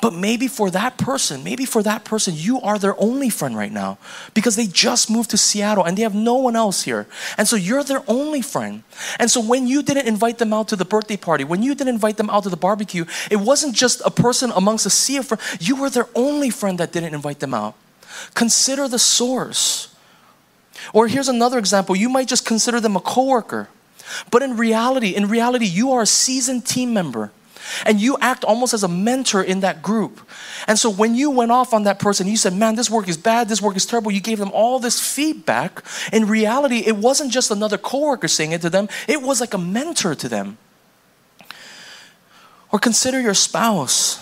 But 0.00 0.12
maybe 0.12 0.48
for 0.48 0.70
that 0.70 0.98
person, 0.98 1.42
maybe 1.42 1.64
for 1.64 1.82
that 1.82 2.04
person, 2.04 2.34
you 2.36 2.60
are 2.60 2.78
their 2.78 2.98
only 3.00 3.30
friend 3.30 3.56
right 3.56 3.72
now 3.72 3.98
because 4.32 4.56
they 4.56 4.66
just 4.66 5.10
moved 5.10 5.30
to 5.30 5.36
Seattle 5.36 5.84
and 5.84 5.96
they 5.96 6.02
have 6.02 6.14
no 6.14 6.34
one 6.34 6.56
else 6.56 6.82
here. 6.82 7.06
And 7.38 7.48
so 7.48 7.56
you're 7.56 7.82
their 7.82 8.02
only 8.06 8.40
friend. 8.40 8.82
And 9.18 9.30
so 9.30 9.40
when 9.40 9.66
you 9.66 9.82
didn't 9.82 10.06
invite 10.06 10.38
them 10.38 10.52
out 10.52 10.68
to 10.68 10.76
the 10.76 10.84
birthday 10.84 11.16
party, 11.16 11.44
when 11.44 11.62
you 11.62 11.74
didn't 11.74 11.94
invite 11.94 12.16
them 12.16 12.30
out 12.30 12.44
to 12.44 12.48
the 12.48 12.56
barbecue, 12.56 13.04
it 13.30 13.36
wasn't 13.36 13.74
just 13.74 14.00
a 14.04 14.10
person 14.10 14.52
amongst 14.54 14.86
a 14.86 14.90
sea 14.90 15.16
of 15.16 15.26
friends. 15.26 15.42
You 15.60 15.76
were 15.76 15.90
their 15.90 16.08
only 16.14 16.50
friend 16.50 16.78
that 16.78 16.92
didn't 16.92 17.14
invite 17.14 17.40
them 17.40 17.54
out. 17.54 17.74
Consider 18.34 18.88
the 18.88 18.98
source. 18.98 19.93
Or 20.92 21.08
here's 21.08 21.28
another 21.28 21.58
example 21.58 21.96
you 21.96 22.08
might 22.08 22.28
just 22.28 22.44
consider 22.44 22.80
them 22.80 22.96
a 22.96 23.00
coworker. 23.00 23.68
But 24.30 24.42
in 24.42 24.56
reality, 24.56 25.10
in 25.10 25.28
reality, 25.28 25.66
you 25.66 25.92
are 25.92 26.02
a 26.02 26.06
seasoned 26.06 26.66
team 26.66 26.92
member. 26.92 27.30
And 27.86 27.98
you 27.98 28.18
act 28.20 28.44
almost 28.44 28.74
as 28.74 28.82
a 28.82 28.88
mentor 28.88 29.42
in 29.42 29.60
that 29.60 29.82
group. 29.82 30.20
And 30.68 30.78
so 30.78 30.90
when 30.90 31.14
you 31.14 31.30
went 31.30 31.50
off 31.50 31.72
on 31.72 31.84
that 31.84 31.98
person, 31.98 32.28
you 32.28 32.36
said, 32.36 32.52
Man, 32.52 32.74
this 32.74 32.90
work 32.90 33.08
is 33.08 33.16
bad, 33.16 33.48
this 33.48 33.62
work 33.62 33.74
is 33.76 33.86
terrible. 33.86 34.10
You 34.10 34.20
gave 34.20 34.38
them 34.38 34.50
all 34.52 34.78
this 34.78 35.00
feedback. 35.00 35.82
In 36.12 36.26
reality, 36.28 36.82
it 36.86 36.96
wasn't 36.96 37.32
just 37.32 37.50
another 37.50 37.78
coworker 37.78 38.28
saying 38.28 38.52
it 38.52 38.60
to 38.62 38.70
them, 38.70 38.88
it 39.08 39.22
was 39.22 39.40
like 39.40 39.54
a 39.54 39.58
mentor 39.58 40.14
to 40.14 40.28
them. 40.28 40.58
Or 42.70 42.78
consider 42.78 43.20
your 43.20 43.34
spouse. 43.34 44.20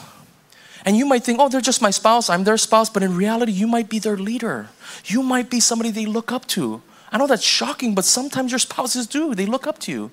And 0.84 0.96
you 0.96 1.06
might 1.06 1.24
think, 1.24 1.38
oh, 1.40 1.48
they're 1.48 1.60
just 1.60 1.80
my 1.80 1.90
spouse, 1.90 2.28
I'm 2.28 2.44
their 2.44 2.56
spouse, 2.56 2.90
but 2.90 3.02
in 3.02 3.16
reality, 3.16 3.52
you 3.52 3.66
might 3.66 3.88
be 3.88 3.98
their 3.98 4.16
leader. 4.16 4.68
You 5.04 5.22
might 5.22 5.48
be 5.48 5.60
somebody 5.60 5.90
they 5.90 6.06
look 6.06 6.32
up 6.32 6.46
to. 6.48 6.82
I 7.12 7.18
know 7.18 7.26
that's 7.26 7.44
shocking, 7.44 7.94
but 7.94 8.04
sometimes 8.04 8.50
your 8.50 8.58
spouses 8.58 9.06
do. 9.06 9.34
They 9.34 9.46
look 9.46 9.66
up 9.66 9.78
to 9.80 9.92
you. 9.92 10.10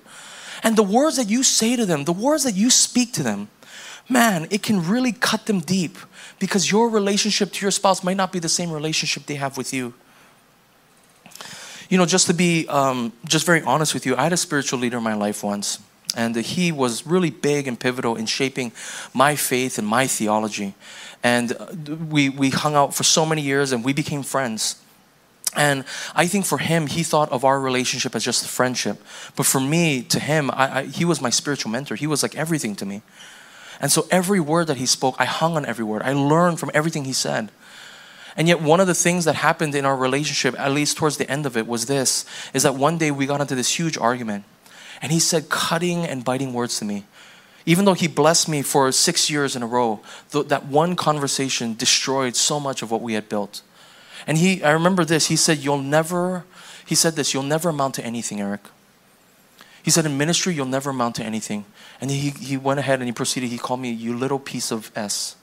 And 0.62 0.76
the 0.76 0.82
words 0.82 1.16
that 1.16 1.28
you 1.28 1.42
say 1.42 1.74
to 1.76 1.86
them, 1.86 2.04
the 2.04 2.12
words 2.12 2.44
that 2.44 2.54
you 2.54 2.70
speak 2.70 3.12
to 3.14 3.22
them, 3.22 3.48
man, 4.08 4.46
it 4.50 4.62
can 4.62 4.86
really 4.86 5.12
cut 5.12 5.46
them 5.46 5.60
deep 5.60 5.96
because 6.38 6.70
your 6.70 6.88
relationship 6.88 7.52
to 7.52 7.64
your 7.64 7.70
spouse 7.70 8.04
might 8.04 8.16
not 8.16 8.32
be 8.32 8.38
the 8.38 8.48
same 8.48 8.70
relationship 8.70 9.26
they 9.26 9.36
have 9.36 9.56
with 9.56 9.72
you. 9.72 9.94
You 11.88 11.98
know, 11.98 12.06
just 12.06 12.26
to 12.28 12.34
be 12.34 12.68
um, 12.68 13.12
just 13.24 13.46
very 13.46 13.62
honest 13.62 13.94
with 13.94 14.06
you, 14.06 14.14
I 14.16 14.22
had 14.24 14.32
a 14.32 14.36
spiritual 14.36 14.78
leader 14.78 14.98
in 14.98 15.02
my 15.02 15.14
life 15.14 15.42
once, 15.42 15.80
and 16.16 16.34
he 16.36 16.72
was 16.72 17.06
really 17.06 17.30
big 17.30 17.68
and 17.68 17.78
pivotal 17.78 18.16
in 18.16 18.26
shaping 18.26 18.72
my 19.14 19.36
faith 19.36 19.78
and 19.78 19.86
my 19.86 20.06
theology. 20.06 20.74
And 21.22 21.52
uh, 21.52 21.66
we, 22.08 22.28
we 22.28 22.50
hung 22.50 22.74
out 22.74 22.94
for 22.94 23.04
so 23.04 23.24
many 23.24 23.42
years 23.42 23.72
and 23.72 23.84
we 23.84 23.92
became 23.92 24.22
friends. 24.22 24.76
And 25.56 25.84
I 26.14 26.26
think 26.26 26.46
for 26.46 26.58
him, 26.58 26.86
he 26.86 27.02
thought 27.02 27.30
of 27.30 27.44
our 27.44 27.60
relationship 27.60 28.14
as 28.14 28.24
just 28.24 28.44
a 28.44 28.48
friendship. 28.48 29.02
But 29.36 29.46
for 29.46 29.60
me, 29.60 30.02
to 30.02 30.20
him, 30.20 30.50
I, 30.52 30.78
I, 30.78 30.84
he 30.84 31.04
was 31.04 31.20
my 31.20 31.30
spiritual 31.30 31.72
mentor. 31.72 31.96
He 31.96 32.06
was 32.06 32.22
like 32.22 32.36
everything 32.36 32.76
to 32.76 32.86
me. 32.86 33.02
And 33.80 33.90
so 33.90 34.06
every 34.10 34.40
word 34.40 34.66
that 34.68 34.76
he 34.76 34.86
spoke, 34.86 35.16
I 35.18 35.24
hung 35.24 35.56
on 35.56 35.64
every 35.64 35.84
word. 35.84 36.02
I 36.02 36.12
learned 36.12 36.60
from 36.60 36.70
everything 36.74 37.04
he 37.04 37.12
said. 37.12 37.50
And 38.36 38.46
yet, 38.46 38.62
one 38.62 38.78
of 38.78 38.86
the 38.86 38.94
things 38.94 39.24
that 39.24 39.34
happened 39.34 39.74
in 39.74 39.84
our 39.84 39.96
relationship, 39.96 40.58
at 40.58 40.70
least 40.70 40.96
towards 40.96 41.16
the 41.16 41.28
end 41.28 41.46
of 41.46 41.56
it, 41.56 41.66
was 41.66 41.86
this 41.86 42.24
is 42.54 42.62
that 42.62 42.76
one 42.76 42.96
day 42.96 43.10
we 43.10 43.26
got 43.26 43.40
into 43.40 43.56
this 43.56 43.76
huge 43.76 43.98
argument. 43.98 44.44
And 45.02 45.12
he 45.12 45.18
said 45.18 45.48
cutting 45.48 46.04
and 46.04 46.24
biting 46.24 46.52
words 46.52 46.78
to 46.78 46.84
me. 46.84 47.04
Even 47.66 47.84
though 47.84 47.94
he 47.94 48.08
blessed 48.08 48.48
me 48.48 48.62
for 48.62 48.90
six 48.92 49.30
years 49.30 49.54
in 49.54 49.62
a 49.62 49.66
row, 49.66 50.00
th- 50.30 50.48
that 50.48 50.66
one 50.66 50.96
conversation 50.96 51.74
destroyed 51.74 52.36
so 52.36 52.58
much 52.58 52.82
of 52.82 52.90
what 52.90 53.02
we 53.02 53.14
had 53.14 53.28
built. 53.28 53.62
And 54.26 54.38
he, 54.38 54.62
I 54.62 54.70
remember 54.70 55.04
this, 55.04 55.26
he 55.26 55.36
said, 55.36 55.58
You'll 55.58 55.82
never, 55.82 56.44
he 56.86 56.94
said 56.94 57.16
this, 57.16 57.32
you'll 57.32 57.42
never 57.42 57.68
amount 57.68 57.94
to 57.96 58.04
anything, 58.04 58.40
Eric. 58.40 58.62
He 59.82 59.90
said, 59.90 60.06
In 60.06 60.18
ministry, 60.18 60.54
you'll 60.54 60.66
never 60.66 60.90
amount 60.90 61.16
to 61.16 61.24
anything. 61.24 61.64
And 62.00 62.10
he, 62.10 62.30
he 62.30 62.56
went 62.56 62.80
ahead 62.80 63.00
and 63.00 63.08
he 63.08 63.12
proceeded, 63.12 63.50
he 63.50 63.58
called 63.58 63.80
me, 63.80 63.90
You 63.90 64.16
little 64.16 64.38
piece 64.38 64.70
of 64.70 64.90
S. 64.96 65.36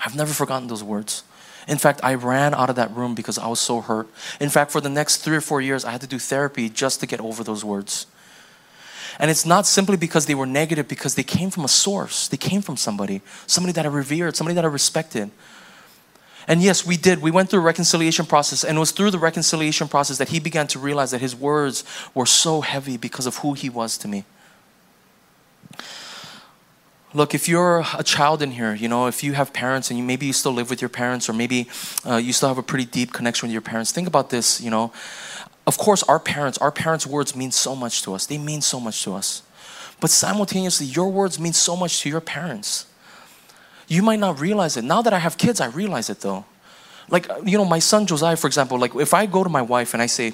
I've 0.00 0.16
never 0.16 0.32
forgotten 0.32 0.68
those 0.68 0.84
words. 0.84 1.24
In 1.66 1.78
fact, 1.78 2.00
I 2.02 2.14
ran 2.14 2.54
out 2.54 2.68
of 2.68 2.76
that 2.76 2.94
room 2.94 3.14
because 3.14 3.38
I 3.38 3.46
was 3.46 3.60
so 3.60 3.80
hurt. 3.80 4.06
In 4.38 4.50
fact, 4.50 4.70
for 4.70 4.82
the 4.82 4.90
next 4.90 5.18
three 5.18 5.36
or 5.36 5.40
four 5.40 5.62
years, 5.62 5.84
I 5.84 5.92
had 5.92 6.02
to 6.02 6.06
do 6.06 6.18
therapy 6.18 6.68
just 6.68 7.00
to 7.00 7.06
get 7.06 7.20
over 7.20 7.42
those 7.42 7.64
words. 7.64 8.06
And 9.18 9.30
it's 9.30 9.46
not 9.46 9.66
simply 9.66 9.96
because 9.96 10.26
they 10.26 10.34
were 10.34 10.46
negative, 10.46 10.88
because 10.88 11.14
they 11.14 11.22
came 11.22 11.50
from 11.50 11.64
a 11.64 11.68
source. 11.68 12.28
They 12.28 12.36
came 12.36 12.62
from 12.62 12.76
somebody, 12.76 13.22
somebody 13.46 13.72
that 13.72 13.86
I 13.86 13.88
revered, 13.88 14.36
somebody 14.36 14.54
that 14.54 14.64
I 14.64 14.68
respected. 14.68 15.30
And 16.46 16.62
yes, 16.62 16.84
we 16.84 16.96
did. 16.96 17.22
We 17.22 17.30
went 17.30 17.48
through 17.48 17.60
a 17.60 17.62
reconciliation 17.62 18.26
process, 18.26 18.64
and 18.64 18.76
it 18.76 18.80
was 18.80 18.90
through 18.90 19.12
the 19.12 19.18
reconciliation 19.18 19.88
process 19.88 20.18
that 20.18 20.28
he 20.28 20.40
began 20.40 20.66
to 20.68 20.78
realize 20.78 21.10
that 21.12 21.20
his 21.20 21.34
words 21.34 21.84
were 22.12 22.26
so 22.26 22.60
heavy 22.60 22.96
because 22.96 23.26
of 23.26 23.38
who 23.38 23.54
he 23.54 23.70
was 23.70 23.96
to 23.98 24.08
me. 24.08 24.24
Look, 27.14 27.32
if 27.32 27.48
you're 27.48 27.84
a 27.96 28.02
child 28.02 28.42
in 28.42 28.50
here, 28.50 28.74
you 28.74 28.88
know, 28.88 29.06
if 29.06 29.22
you 29.22 29.34
have 29.34 29.52
parents 29.52 29.88
and 29.88 29.98
you 29.98 30.04
maybe 30.04 30.26
you 30.26 30.32
still 30.32 30.52
live 30.52 30.68
with 30.68 30.82
your 30.82 30.88
parents, 30.88 31.28
or 31.28 31.32
maybe 31.32 31.68
uh, 32.04 32.16
you 32.16 32.32
still 32.32 32.48
have 32.48 32.58
a 32.58 32.62
pretty 32.62 32.84
deep 32.84 33.12
connection 33.12 33.46
with 33.46 33.52
your 33.52 33.62
parents, 33.62 33.92
think 33.92 34.08
about 34.08 34.30
this. 34.30 34.60
You 34.60 34.70
know, 34.70 34.92
of 35.66 35.78
course, 35.78 36.02
our 36.04 36.20
parents, 36.20 36.58
our 36.58 36.70
parents' 36.70 37.06
words 37.06 37.34
mean 37.34 37.50
so 37.50 37.74
much 37.74 38.02
to 38.02 38.14
us. 38.14 38.26
They 38.26 38.38
mean 38.38 38.60
so 38.60 38.78
much 38.78 39.02
to 39.04 39.14
us. 39.14 39.42
But 40.00 40.10
simultaneously, 40.10 40.86
your 40.86 41.10
words 41.10 41.40
mean 41.40 41.52
so 41.52 41.76
much 41.76 42.00
to 42.02 42.08
your 42.08 42.20
parents. 42.20 42.86
You 43.88 44.02
might 44.02 44.18
not 44.18 44.40
realize 44.40 44.76
it. 44.76 44.84
Now 44.84 45.02
that 45.02 45.12
I 45.12 45.18
have 45.18 45.38
kids, 45.38 45.60
I 45.60 45.66
realize 45.66 46.10
it 46.10 46.20
though. 46.20 46.44
Like, 47.08 47.28
uh, 47.30 47.40
you 47.44 47.58
know, 47.58 47.64
my 47.64 47.78
son 47.78 48.06
Josiah, 48.06 48.36
for 48.36 48.46
example, 48.46 48.78
like 48.78 48.94
if 48.96 49.14
I 49.14 49.26
go 49.26 49.44
to 49.44 49.50
my 49.50 49.62
wife 49.62 49.94
and 49.94 50.02
I 50.02 50.06
say, 50.06 50.32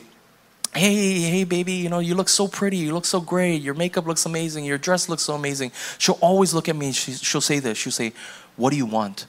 hey, 0.74 1.20
hey, 1.20 1.44
baby, 1.44 1.72
you 1.72 1.88
know, 1.88 1.98
you 1.98 2.14
look 2.14 2.28
so 2.28 2.46
pretty, 2.46 2.76
you 2.76 2.94
look 2.94 3.04
so 3.04 3.20
great, 3.20 3.60
your 3.60 3.74
makeup 3.74 4.06
looks 4.06 4.24
amazing, 4.24 4.64
your 4.64 4.78
dress 4.78 5.08
looks 5.08 5.22
so 5.22 5.34
amazing, 5.34 5.72
she'll 5.98 6.18
always 6.20 6.54
look 6.54 6.68
at 6.68 6.76
me 6.76 6.86
and 6.86 6.94
she, 6.94 7.12
she'll 7.12 7.40
say 7.40 7.58
this. 7.58 7.76
She'll 7.76 7.92
say, 7.92 8.12
what 8.56 8.70
do 8.70 8.76
you 8.76 8.86
want? 8.86 9.26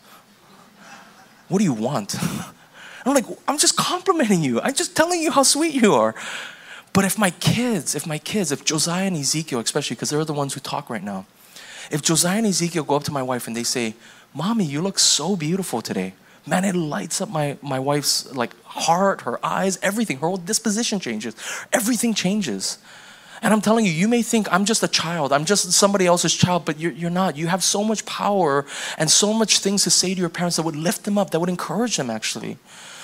What 1.48 1.58
do 1.60 1.64
you 1.64 1.74
want? 1.74 2.16
I'm 3.06 3.14
like, 3.14 3.26
I'm 3.48 3.58
just 3.58 3.76
complimenting 3.76 4.44
you. 4.44 4.62
I'm 4.62 4.74
just 4.74 4.96
telling 4.96 5.22
you 5.22 5.32
how 5.32 5.44
sweet 5.44 5.74
you 5.74 5.94
are. 5.94 6.16
But 6.94 7.06
if 7.06 7.18
my 7.18 7.32
kids, 7.32 7.96
if 7.96 8.06
my 8.06 8.18
kids, 8.18 8.52
if 8.52 8.66
Josiah 8.66 9.08
and 9.08 9.18
Ezekiel, 9.18 9.60
especially 9.60 9.96
because 9.96 10.10
they're 10.10 10.26
the 10.26 10.34
ones 10.34 10.54
who 10.54 10.60
talk 10.60 10.90
right 10.90 11.04
now, 11.04 11.26
if 11.90 12.02
Josiah 12.02 12.38
and 12.38 12.48
Ezekiel 12.48 12.84
go 12.84 12.96
up 12.96 13.04
to 13.06 13.12
my 13.12 13.24
wife 13.24 13.48
and 13.48 13.56
they 13.56 13.64
say, 13.64 13.96
Mommy, 14.34 14.66
you 14.66 14.82
look 14.82 15.00
so 15.00 15.36
beautiful 15.36 15.82
today. 15.82 16.14
Man, 16.46 16.66
it 16.66 16.76
lights 16.76 17.22
up 17.22 17.30
my, 17.30 17.58
my 17.62 17.80
wife's 17.80 18.34
like 18.34 18.60
heart, 18.64 19.22
her 19.22 19.44
eyes, 19.46 19.78
everything. 19.82 20.18
Her 20.18 20.28
whole 20.28 20.38
disposition 20.38 21.00
changes. 21.00 21.36
Everything 21.72 22.14
changes. 22.14 22.78
And 23.42 23.54
I'm 23.54 23.62
telling 23.62 23.86
you, 23.86 23.92
you 23.92 24.08
may 24.08 24.22
think 24.22 24.52
I'm 24.54 24.66
just 24.66 24.84
a 24.84 24.88
child, 24.88 25.34
I'm 25.34 25.46
just 25.46 25.72
somebody 25.72 26.06
else's 26.06 26.34
child, 26.34 26.64
but 26.64 26.80
you're, 26.80 26.92
you're 26.92 27.10
not. 27.10 27.36
You 27.38 27.48
have 27.48 27.64
so 27.64 27.84
much 27.84 28.06
power 28.06 28.66
and 28.98 29.10
so 29.10 29.34
much 29.34 29.60
things 29.60 29.84
to 29.84 29.90
say 29.90 30.14
to 30.14 30.20
your 30.20 30.30
parents 30.30 30.58
that 30.58 30.64
would 30.64 30.76
lift 30.76 31.06
them 31.06 31.18
up, 31.18 31.32
that 31.32 31.40
would 31.40 31.50
encourage 31.50 31.98
them 31.98 32.10
actually. 32.10 32.58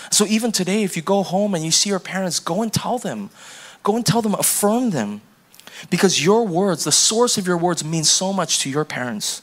So 0.09 0.25
even 0.25 0.51
today, 0.51 0.83
if 0.83 0.95
you 0.95 1.01
go 1.01 1.23
home 1.23 1.53
and 1.53 1.63
you 1.63 1.71
see 1.71 1.89
your 1.89 1.99
parents, 1.99 2.39
go 2.39 2.61
and 2.61 2.71
tell 2.71 2.97
them. 2.97 3.29
Go 3.83 3.95
and 3.95 4.05
tell 4.05 4.21
them, 4.21 4.33
affirm 4.35 4.91
them. 4.91 5.21
Because 5.89 6.23
your 6.23 6.45
words, 6.45 6.83
the 6.83 6.91
source 6.91 7.37
of 7.37 7.45
your 7.45 7.57
words, 7.57 7.83
means 7.83 8.09
so 8.09 8.33
much 8.33 8.59
to 8.59 8.69
your 8.69 8.85
parents. 8.85 9.41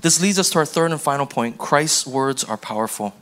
This 0.00 0.20
leads 0.20 0.38
us 0.38 0.50
to 0.50 0.58
our 0.58 0.66
third 0.66 0.90
and 0.90 1.00
final 1.00 1.26
point 1.26 1.58
Christ's 1.58 2.06
words 2.06 2.42
are 2.42 2.56
powerful. 2.56 3.14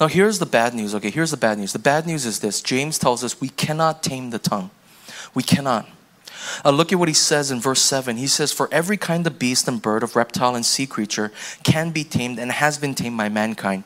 Now, 0.00 0.08
here's 0.08 0.38
the 0.38 0.46
bad 0.46 0.74
news, 0.74 0.94
okay? 0.94 1.10
Here's 1.10 1.30
the 1.30 1.36
bad 1.36 1.58
news. 1.58 1.72
The 1.72 1.78
bad 1.78 2.06
news 2.06 2.26
is 2.26 2.40
this 2.40 2.60
James 2.60 2.98
tells 2.98 3.22
us 3.22 3.40
we 3.40 3.48
cannot 3.48 4.02
tame 4.02 4.30
the 4.30 4.38
tongue. 4.38 4.70
We 5.34 5.42
cannot. 5.42 5.88
Uh, 6.64 6.70
look 6.70 6.92
at 6.92 6.98
what 6.98 7.08
he 7.08 7.14
says 7.14 7.50
in 7.50 7.60
verse 7.60 7.80
7. 7.80 8.16
He 8.16 8.26
says, 8.26 8.52
For 8.52 8.68
every 8.72 8.96
kind 8.96 9.26
of 9.26 9.38
beast 9.38 9.68
and 9.68 9.80
bird, 9.80 10.02
of 10.02 10.16
reptile 10.16 10.54
and 10.54 10.66
sea 10.66 10.86
creature 10.86 11.32
can 11.62 11.90
be 11.90 12.04
tamed 12.04 12.38
and 12.38 12.52
has 12.52 12.76
been 12.76 12.94
tamed 12.94 13.16
by 13.16 13.28
mankind. 13.28 13.84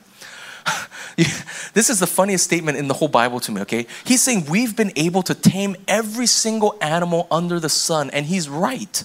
this 1.73 1.89
is 1.89 1.99
the 1.99 2.07
funniest 2.07 2.45
statement 2.45 2.77
in 2.77 2.87
the 2.87 2.93
whole 2.93 3.07
Bible 3.07 3.39
to 3.41 3.51
me, 3.51 3.61
okay? 3.61 3.87
He's 4.05 4.21
saying 4.21 4.45
we've 4.45 4.75
been 4.75 4.91
able 4.95 5.21
to 5.23 5.35
tame 5.35 5.75
every 5.87 6.25
single 6.25 6.77
animal 6.81 7.27
under 7.29 7.59
the 7.59 7.69
sun, 7.69 8.09
and 8.11 8.25
he's 8.25 8.47
right. 8.49 9.03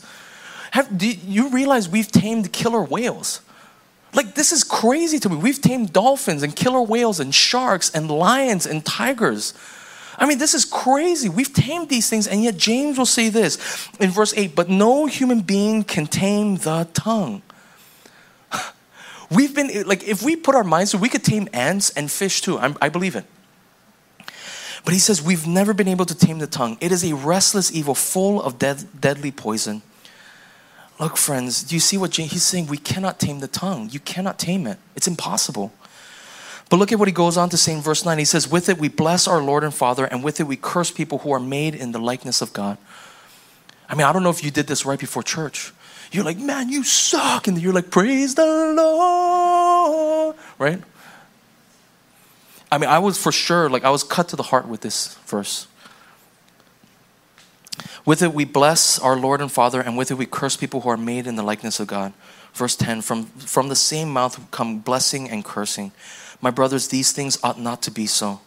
Have, 0.72 0.96
do 0.96 1.08
you 1.08 1.48
realize 1.50 1.88
we've 1.88 2.10
tamed 2.10 2.52
killer 2.52 2.82
whales? 2.82 3.40
Like, 4.12 4.34
this 4.34 4.52
is 4.52 4.62
crazy 4.62 5.18
to 5.20 5.28
me. 5.28 5.36
We've 5.36 5.60
tamed 5.60 5.92
dolphins 5.92 6.42
and 6.42 6.54
killer 6.54 6.82
whales 6.82 7.18
and 7.18 7.34
sharks 7.34 7.90
and 7.90 8.10
lions 8.10 8.64
and 8.66 8.84
tigers. 8.84 9.54
I 10.18 10.26
mean, 10.26 10.38
this 10.38 10.54
is 10.54 10.64
crazy. 10.64 11.28
We've 11.28 11.52
tamed 11.52 11.88
these 11.88 12.08
things, 12.08 12.26
and 12.26 12.42
yet 12.42 12.56
James 12.56 12.96
will 12.96 13.06
say 13.06 13.28
this 13.28 13.88
in 13.98 14.10
verse 14.10 14.32
8 14.36 14.54
But 14.54 14.68
no 14.68 15.06
human 15.06 15.40
being 15.40 15.82
can 15.82 16.06
tame 16.06 16.56
the 16.56 16.88
tongue. 16.94 17.42
We've 19.30 19.54
been, 19.54 19.86
like, 19.86 20.04
if 20.04 20.22
we 20.22 20.36
put 20.36 20.54
our 20.54 20.64
minds 20.64 20.90
to 20.92 20.98
we 20.98 21.08
could 21.08 21.24
tame 21.24 21.48
ants 21.52 21.90
and 21.90 22.10
fish 22.10 22.40
too. 22.40 22.58
I'm, 22.58 22.76
I 22.80 22.88
believe 22.88 23.16
it. 23.16 23.24
But 24.84 24.92
he 24.92 24.98
says, 24.98 25.22
We've 25.22 25.46
never 25.46 25.72
been 25.72 25.88
able 25.88 26.04
to 26.06 26.14
tame 26.14 26.38
the 26.38 26.46
tongue. 26.46 26.76
It 26.80 26.92
is 26.92 27.04
a 27.04 27.14
restless 27.14 27.72
evil 27.72 27.94
full 27.94 28.42
of 28.42 28.58
dead, 28.58 28.84
deadly 29.00 29.32
poison. 29.32 29.82
Look, 31.00 31.16
friends, 31.16 31.64
do 31.64 31.74
you 31.74 31.80
see 31.80 31.96
what 31.96 32.12
James, 32.12 32.32
he's 32.32 32.44
saying? 32.44 32.68
We 32.68 32.76
cannot 32.76 33.18
tame 33.18 33.40
the 33.40 33.48
tongue. 33.48 33.88
You 33.90 34.00
cannot 34.00 34.38
tame 34.38 34.66
it, 34.66 34.78
it's 34.94 35.08
impossible. 35.08 35.72
But 36.70 36.78
look 36.78 36.92
at 36.92 36.98
what 36.98 37.08
he 37.08 37.12
goes 37.12 37.36
on 37.36 37.50
to 37.50 37.56
say 37.58 37.74
in 37.74 37.82
verse 37.82 38.04
9. 38.04 38.18
He 38.18 38.24
says, 38.24 38.48
With 38.48 38.68
it 38.68 38.78
we 38.78 38.88
bless 38.88 39.28
our 39.28 39.42
Lord 39.42 39.64
and 39.64 39.74
Father, 39.74 40.06
and 40.06 40.24
with 40.24 40.40
it 40.40 40.44
we 40.44 40.56
curse 40.56 40.90
people 40.90 41.18
who 41.18 41.32
are 41.32 41.40
made 41.40 41.74
in 41.74 41.92
the 41.92 41.98
likeness 41.98 42.40
of 42.40 42.52
God. 42.52 42.78
I 43.88 43.94
mean, 43.94 44.06
I 44.06 44.12
don't 44.12 44.22
know 44.22 44.30
if 44.30 44.42
you 44.42 44.50
did 44.50 44.66
this 44.66 44.86
right 44.86 44.98
before 44.98 45.22
church. 45.22 45.72
You're 46.12 46.24
like, 46.24 46.38
man, 46.38 46.68
you 46.68 46.84
suck. 46.84 47.46
And 47.48 47.60
you're 47.60 47.72
like, 47.72 47.90
praise 47.90 48.34
the 48.34 48.44
Lord. 48.46 50.36
Right? 50.58 50.82
I 52.70 52.78
mean, 52.78 52.90
I 52.90 52.98
was 52.98 53.16
for 53.16 53.30
sure, 53.30 53.68
like, 53.68 53.84
I 53.84 53.90
was 53.90 54.02
cut 54.02 54.28
to 54.30 54.36
the 54.36 54.42
heart 54.42 54.66
with 54.66 54.80
this 54.80 55.14
verse. 55.26 55.68
With 58.04 58.22
it 58.22 58.34
we 58.34 58.44
bless 58.44 58.98
our 58.98 59.16
Lord 59.16 59.40
and 59.40 59.50
Father, 59.50 59.80
and 59.80 59.96
with 59.96 60.10
it 60.10 60.14
we 60.14 60.26
curse 60.26 60.56
people 60.56 60.82
who 60.82 60.88
are 60.88 60.96
made 60.96 61.26
in 61.26 61.36
the 61.36 61.42
likeness 61.42 61.80
of 61.80 61.86
God. 61.86 62.12
Verse 62.52 62.76
10 62.76 63.00
From, 63.02 63.26
from 63.26 63.68
the 63.68 63.76
same 63.76 64.10
mouth 64.10 64.50
come 64.50 64.80
blessing 64.80 65.30
and 65.30 65.44
cursing. 65.44 65.92
My 66.40 66.50
brothers, 66.50 66.88
these 66.88 67.12
things 67.12 67.38
ought 67.42 67.58
not 67.58 67.80
to 67.82 67.90
be 67.90 68.06
so. 68.06 68.40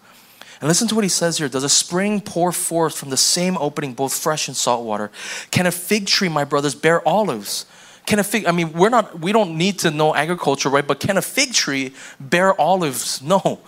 And 0.60 0.67
listen 0.67 0.88
to 0.88 0.96
what 0.96 1.04
he 1.04 1.10
says 1.10 1.38
here. 1.38 1.50
Does 1.50 1.63
a 1.63 1.70
spring 1.70 2.20
pour 2.20 2.52
forth 2.52 2.98
from 2.98 3.10
the 3.10 3.17
same 3.17 3.58
opening 3.58 3.93
both 3.93 4.13
fresh 4.13 4.48
and 4.48 4.58
salt 4.58 4.86
water? 4.86 5.12
Can 5.52 5.65
a 5.65 5.72
fig 5.72 6.08
tree, 6.08 6.30
my 6.30 6.43
brothers, 6.43 6.74
bear 6.74 7.08
olives? 7.08 7.65
Can 8.06 8.20
a 8.20 8.24
fig, 8.24 8.46
I 8.46 8.52
mean, 8.52 8.74
we're 8.74 8.89
not, 8.89 9.20
we 9.20 9.32
don't 9.32 9.58
need 9.58 9.80
to 9.80 9.91
know 9.91 10.15
agriculture, 10.15 10.70
right? 10.70 10.88
But 10.88 11.00
can 11.00 11.17
a 11.17 11.22
fig 11.22 11.54
tree 11.54 11.93
bear 12.20 12.60
olives? 12.60 13.22
No. 13.22 13.60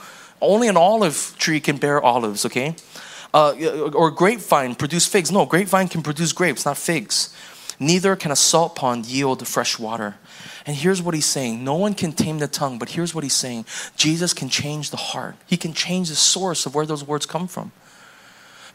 Only 0.41 0.67
an 0.67 0.77
olive 0.77 1.35
tree 1.37 1.59
can 1.59 1.77
bear 1.77 2.01
olives, 2.01 2.45
okay? 2.45 2.75
Uh, 3.33 3.91
or 3.93 4.09
grapevine 4.09 4.75
produce 4.75 5.05
figs? 5.05 5.31
No, 5.31 5.45
grapevine 5.45 5.89
can 5.89 6.01
produce 6.01 6.31
grapes, 6.31 6.65
not 6.65 6.77
figs. 6.77 7.35
Neither 7.79 8.15
can 8.15 8.31
a 8.31 8.35
salt 8.35 8.75
pond 8.75 9.05
yield 9.05 9.45
fresh 9.47 9.77
water. 9.77 10.15
And 10.65 10.75
here's 10.75 11.01
what 11.01 11.13
he's 11.13 11.25
saying 11.25 11.63
no 11.63 11.75
one 11.75 11.93
can 11.93 12.11
tame 12.11 12.39
the 12.39 12.47
tongue, 12.47 12.79
but 12.79 12.89
here's 12.89 13.15
what 13.15 13.23
he's 13.23 13.33
saying 13.33 13.65
Jesus 13.95 14.33
can 14.33 14.49
change 14.49 14.91
the 14.91 14.97
heart, 14.97 15.35
he 15.47 15.57
can 15.57 15.73
change 15.73 16.09
the 16.09 16.15
source 16.15 16.65
of 16.65 16.75
where 16.75 16.85
those 16.85 17.03
words 17.03 17.25
come 17.25 17.47
from. 17.47 17.71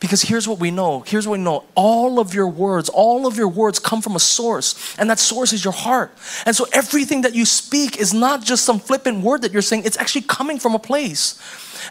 Because 0.01 0.23
here's 0.23 0.47
what 0.47 0.59
we 0.59 0.71
know. 0.71 1.01
Here's 1.01 1.27
what 1.27 1.39
we 1.39 1.45
know. 1.45 1.65
All 1.75 2.19
of 2.19 2.35
your 2.35 2.49
words, 2.49 2.89
all 2.89 3.27
of 3.27 3.39
your 3.39 3.49
words 3.49 3.79
come 3.79 4.03
from 4.03 4.17
a 4.17 4.21
source, 4.21 4.95
and 4.99 5.09
that 5.09 5.19
source 5.19 5.53
is 5.53 5.65
your 5.65 5.73
heart. 5.73 6.13
And 6.45 6.55
so 6.55 6.67
everything 6.73 7.23
that 7.23 7.35
you 7.35 7.47
speak 7.47 7.97
is 7.97 8.13
not 8.13 8.43
just 8.43 8.65
some 8.65 8.79
flippant 8.81 9.23
word 9.23 9.43
that 9.43 9.53
you're 9.53 9.63
saying, 9.63 9.85
it's 9.85 9.97
actually 9.97 10.23
coming 10.23 10.59
from 10.59 10.75
a 10.75 10.79
place. 10.79 11.41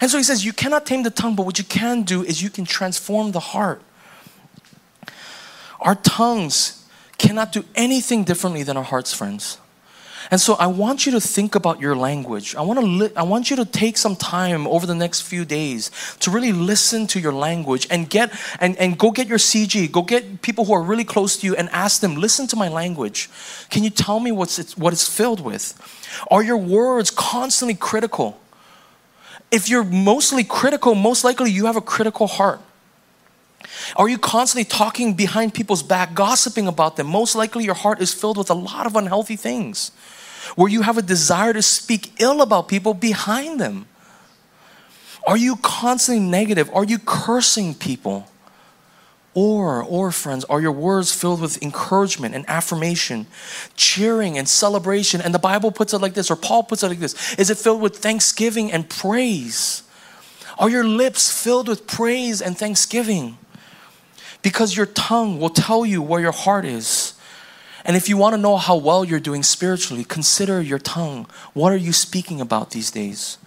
And 0.01 0.11
so 0.11 0.17
he 0.17 0.23
says, 0.23 0.45
You 0.45 0.53
cannot 0.53 0.85
tame 0.85 1.03
the 1.03 1.09
tongue, 1.09 1.35
but 1.35 1.45
what 1.45 1.57
you 1.57 1.63
can 1.63 2.03
do 2.03 2.23
is 2.23 2.41
you 2.41 2.49
can 2.49 2.65
transform 2.65 3.31
the 3.31 3.39
heart. 3.39 3.81
Our 5.79 5.95
tongues 5.95 6.85
cannot 7.17 7.51
do 7.51 7.65
anything 7.73 8.23
differently 8.23 8.63
than 8.63 8.77
our 8.77 8.83
hearts, 8.83 9.13
friends. 9.13 9.57
And 10.31 10.39
so 10.39 10.53
I 10.55 10.67
want 10.67 11.05
you 11.05 11.11
to 11.13 11.21
think 11.21 11.55
about 11.55 11.79
your 11.79 11.95
language. 11.95 12.55
I 12.55 12.61
want 12.61 12.79
to 12.79 12.85
li- 12.85 13.11
I 13.15 13.23
want 13.23 13.49
you 13.49 13.55
to 13.57 13.65
take 13.65 13.97
some 13.97 14.15
time 14.15 14.67
over 14.67 14.85
the 14.85 14.95
next 14.95 15.21
few 15.21 15.45
days 15.45 15.91
to 16.19 16.31
really 16.31 16.51
listen 16.51 17.07
to 17.07 17.19
your 17.19 17.33
language 17.33 17.87
and 17.89 18.09
get 18.09 18.31
and, 18.59 18.77
and 18.77 18.97
go 18.97 19.11
get 19.11 19.27
your 19.27 19.37
CG. 19.37 19.91
Go 19.91 20.01
get 20.01 20.41
people 20.41 20.65
who 20.65 20.73
are 20.73 20.81
really 20.81 21.03
close 21.03 21.37
to 21.37 21.47
you 21.47 21.55
and 21.55 21.69
ask 21.69 22.01
them, 22.01 22.15
listen 22.15 22.47
to 22.47 22.55
my 22.55 22.69
language. 22.69 23.29
Can 23.69 23.83
you 23.83 23.89
tell 23.89 24.19
me 24.19 24.31
what's 24.31 24.59
it's, 24.59 24.77
what 24.77 24.93
it's 24.93 25.07
filled 25.07 25.41
with? 25.41 25.73
Are 26.31 26.43
your 26.43 26.57
words 26.57 27.11
constantly 27.11 27.75
critical? 27.75 28.39
If 29.51 29.69
you're 29.69 29.83
mostly 29.83 30.43
critical, 30.43 30.95
most 30.95 31.23
likely 31.23 31.51
you 31.51 31.65
have 31.67 31.75
a 31.75 31.81
critical 31.81 32.27
heart. 32.27 32.59
Are 33.95 34.09
you 34.09 34.17
constantly 34.17 34.65
talking 34.65 35.13
behind 35.13 35.53
people's 35.53 35.83
back, 35.83 36.13
gossiping 36.13 36.67
about 36.67 36.95
them? 36.95 37.07
Most 37.07 37.35
likely 37.35 37.63
your 37.63 37.75
heart 37.75 38.01
is 38.01 38.13
filled 38.13 38.37
with 38.37 38.49
a 38.49 38.55
lot 38.55 38.85
of 38.85 38.95
unhealthy 38.95 39.35
things. 39.35 39.91
Where 40.55 40.69
you 40.69 40.81
have 40.81 40.97
a 40.97 41.01
desire 41.01 41.53
to 41.53 41.61
speak 41.61 42.13
ill 42.19 42.41
about 42.41 42.67
people 42.67 42.93
behind 42.93 43.59
them. 43.59 43.87
Are 45.25 45.37
you 45.37 45.55
constantly 45.57 46.23
negative? 46.25 46.69
Are 46.73 46.83
you 46.83 46.99
cursing 46.99 47.75
people? 47.75 48.27
Or, 49.35 49.81
or 49.81 50.11
friends, 50.11 50.45
are 50.45 50.61
your 50.61 50.71
words 50.71 51.11
filled 51.11 51.41
with 51.41 51.61
encouragement 51.63 52.35
and 52.35 52.45
affirmation, 52.47 53.25
cheering 53.75 54.37
and 54.37 54.47
celebration? 54.47 55.21
And 55.21 55.33
the 55.33 55.39
Bible 55.39 55.71
puts 55.71 55.91
it 55.93 55.99
like 55.99 56.13
this, 56.13 56.29
or 56.29 56.35
Paul 56.35 56.63
puts 56.63 56.83
it 56.83 56.89
like 56.89 56.99
this 56.99 57.33
Is 57.39 57.49
it 57.49 57.57
filled 57.57 57.81
with 57.81 57.97
thanksgiving 57.97 58.71
and 58.71 58.87
praise? 58.87 59.83
Are 60.59 60.69
your 60.69 60.83
lips 60.83 61.31
filled 61.31 61.67
with 61.67 61.87
praise 61.87 62.41
and 62.41 62.55
thanksgiving? 62.55 63.39
Because 64.43 64.77
your 64.77 64.85
tongue 64.85 65.39
will 65.39 65.49
tell 65.49 65.85
you 65.85 66.01
where 66.01 66.21
your 66.21 66.31
heart 66.31 66.65
is. 66.65 67.15
And 67.85 67.97
if 67.97 68.07
you 68.07 68.15
want 68.15 68.35
to 68.35 68.41
know 68.41 68.57
how 68.57 68.75
well 68.75 69.03
you're 69.03 69.19
doing 69.19 69.41
spiritually, 69.41 70.03
consider 70.03 70.61
your 70.61 70.79
tongue. 70.79 71.25
What 71.53 71.73
are 71.73 71.77
you 71.77 71.91
speaking 71.91 72.39
about 72.39 72.71
these 72.71 72.91
days? 72.91 73.39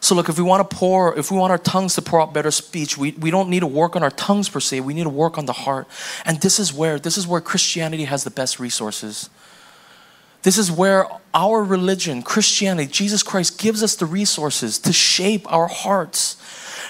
So, 0.00 0.14
look, 0.14 0.28
if 0.28 0.36
we 0.36 0.44
want 0.44 0.68
to 0.68 0.76
pour, 0.76 1.18
if 1.18 1.30
we 1.30 1.38
want 1.38 1.50
our 1.50 1.58
tongues 1.58 1.94
to 1.94 2.02
pour 2.02 2.20
out 2.20 2.34
better 2.34 2.50
speech, 2.50 2.98
we, 2.98 3.12
we 3.12 3.30
don't 3.30 3.48
need 3.48 3.60
to 3.60 3.66
work 3.66 3.96
on 3.96 4.02
our 4.02 4.10
tongues 4.10 4.50
per 4.50 4.60
se. 4.60 4.80
We 4.80 4.92
need 4.92 5.04
to 5.04 5.08
work 5.08 5.38
on 5.38 5.46
the 5.46 5.54
heart. 5.54 5.88
And 6.26 6.42
this 6.42 6.58
is 6.58 6.74
where, 6.74 6.98
this 6.98 7.16
is 7.16 7.26
where 7.26 7.40
Christianity 7.40 8.04
has 8.04 8.22
the 8.22 8.30
best 8.30 8.60
resources. 8.60 9.30
This 10.42 10.58
is 10.58 10.70
where 10.70 11.06
our 11.32 11.64
religion, 11.64 12.22
Christianity, 12.22 12.92
Jesus 12.92 13.22
Christ 13.22 13.58
gives 13.58 13.82
us 13.82 13.96
the 13.96 14.04
resources 14.04 14.78
to 14.80 14.92
shape 14.92 15.50
our 15.50 15.68
hearts. 15.68 16.36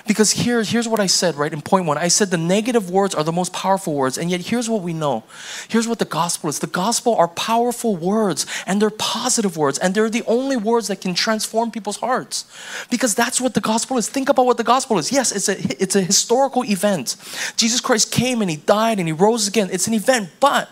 Because 0.06 0.32
here, 0.32 0.62
here's 0.62 0.86
what 0.86 1.00
I 1.00 1.06
said, 1.06 1.34
right, 1.36 1.52
in 1.52 1.62
point 1.62 1.86
one. 1.86 1.96
I 1.96 2.08
said 2.08 2.30
the 2.30 2.36
negative 2.36 2.90
words 2.90 3.14
are 3.14 3.24
the 3.24 3.32
most 3.32 3.54
powerful 3.54 3.94
words, 3.94 4.18
and 4.18 4.30
yet 4.30 4.42
here's 4.42 4.68
what 4.68 4.82
we 4.82 4.92
know. 4.92 5.24
Here's 5.68 5.88
what 5.88 5.98
the 5.98 6.04
gospel 6.04 6.50
is 6.50 6.58
the 6.58 6.66
gospel 6.66 7.14
are 7.14 7.28
powerful 7.28 7.96
words, 7.96 8.44
and 8.66 8.82
they're 8.82 8.90
positive 8.90 9.56
words, 9.56 9.78
and 9.78 9.94
they're 9.94 10.10
the 10.10 10.22
only 10.26 10.58
words 10.58 10.88
that 10.88 11.00
can 11.00 11.14
transform 11.14 11.70
people's 11.70 11.96
hearts. 11.96 12.44
Because 12.90 13.14
that's 13.14 13.40
what 13.40 13.54
the 13.54 13.62
gospel 13.62 13.96
is. 13.96 14.08
Think 14.08 14.28
about 14.28 14.44
what 14.44 14.58
the 14.58 14.64
gospel 14.64 14.98
is. 14.98 15.10
Yes, 15.10 15.32
it's 15.32 15.48
a, 15.48 15.82
it's 15.82 15.96
a 15.96 16.02
historical 16.02 16.64
event. 16.64 17.16
Jesus 17.56 17.80
Christ 17.80 18.12
came 18.12 18.42
and 18.42 18.50
he 18.50 18.58
died 18.58 18.98
and 18.98 19.08
he 19.08 19.12
rose 19.12 19.48
again. 19.48 19.70
It's 19.72 19.86
an 19.86 19.94
event, 19.94 20.28
but 20.38 20.68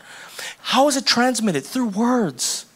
how 0.59 0.89
is 0.89 0.97
it 0.97 1.07
transmitted? 1.07 1.65
Through 1.65 1.89
words. 1.89 2.67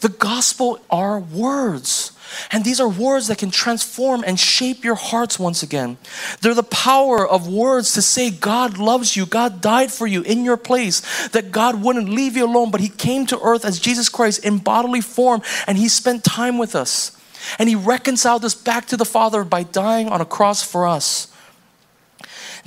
The 0.00 0.10
gospel 0.10 0.80
are 0.90 1.18
words. 1.18 2.12
And 2.50 2.64
these 2.64 2.80
are 2.80 2.88
words 2.88 3.28
that 3.28 3.38
can 3.38 3.50
transform 3.50 4.24
and 4.26 4.38
shape 4.38 4.84
your 4.84 4.94
hearts 4.94 5.38
once 5.38 5.62
again. 5.62 5.98
They're 6.40 6.54
the 6.54 6.62
power 6.62 7.26
of 7.26 7.48
words 7.48 7.92
to 7.94 8.02
say, 8.02 8.30
God 8.30 8.78
loves 8.78 9.16
you, 9.16 9.26
God 9.26 9.60
died 9.60 9.92
for 9.92 10.06
you 10.06 10.22
in 10.22 10.44
your 10.44 10.56
place, 10.56 11.28
that 11.28 11.52
God 11.52 11.82
wouldn't 11.82 12.08
leave 12.08 12.36
you 12.36 12.46
alone, 12.46 12.70
but 12.70 12.80
He 12.80 12.88
came 12.88 13.26
to 13.26 13.40
earth 13.40 13.64
as 13.64 13.80
Jesus 13.80 14.08
Christ 14.08 14.44
in 14.44 14.58
bodily 14.58 15.00
form 15.00 15.42
and 15.66 15.78
He 15.78 15.88
spent 15.88 16.24
time 16.24 16.58
with 16.58 16.74
us. 16.74 17.16
And 17.58 17.68
He 17.68 17.74
reconciled 17.74 18.44
us 18.44 18.54
back 18.54 18.86
to 18.86 18.96
the 18.96 19.04
Father 19.04 19.44
by 19.44 19.62
dying 19.62 20.08
on 20.08 20.20
a 20.20 20.26
cross 20.26 20.62
for 20.62 20.86
us. 20.86 21.31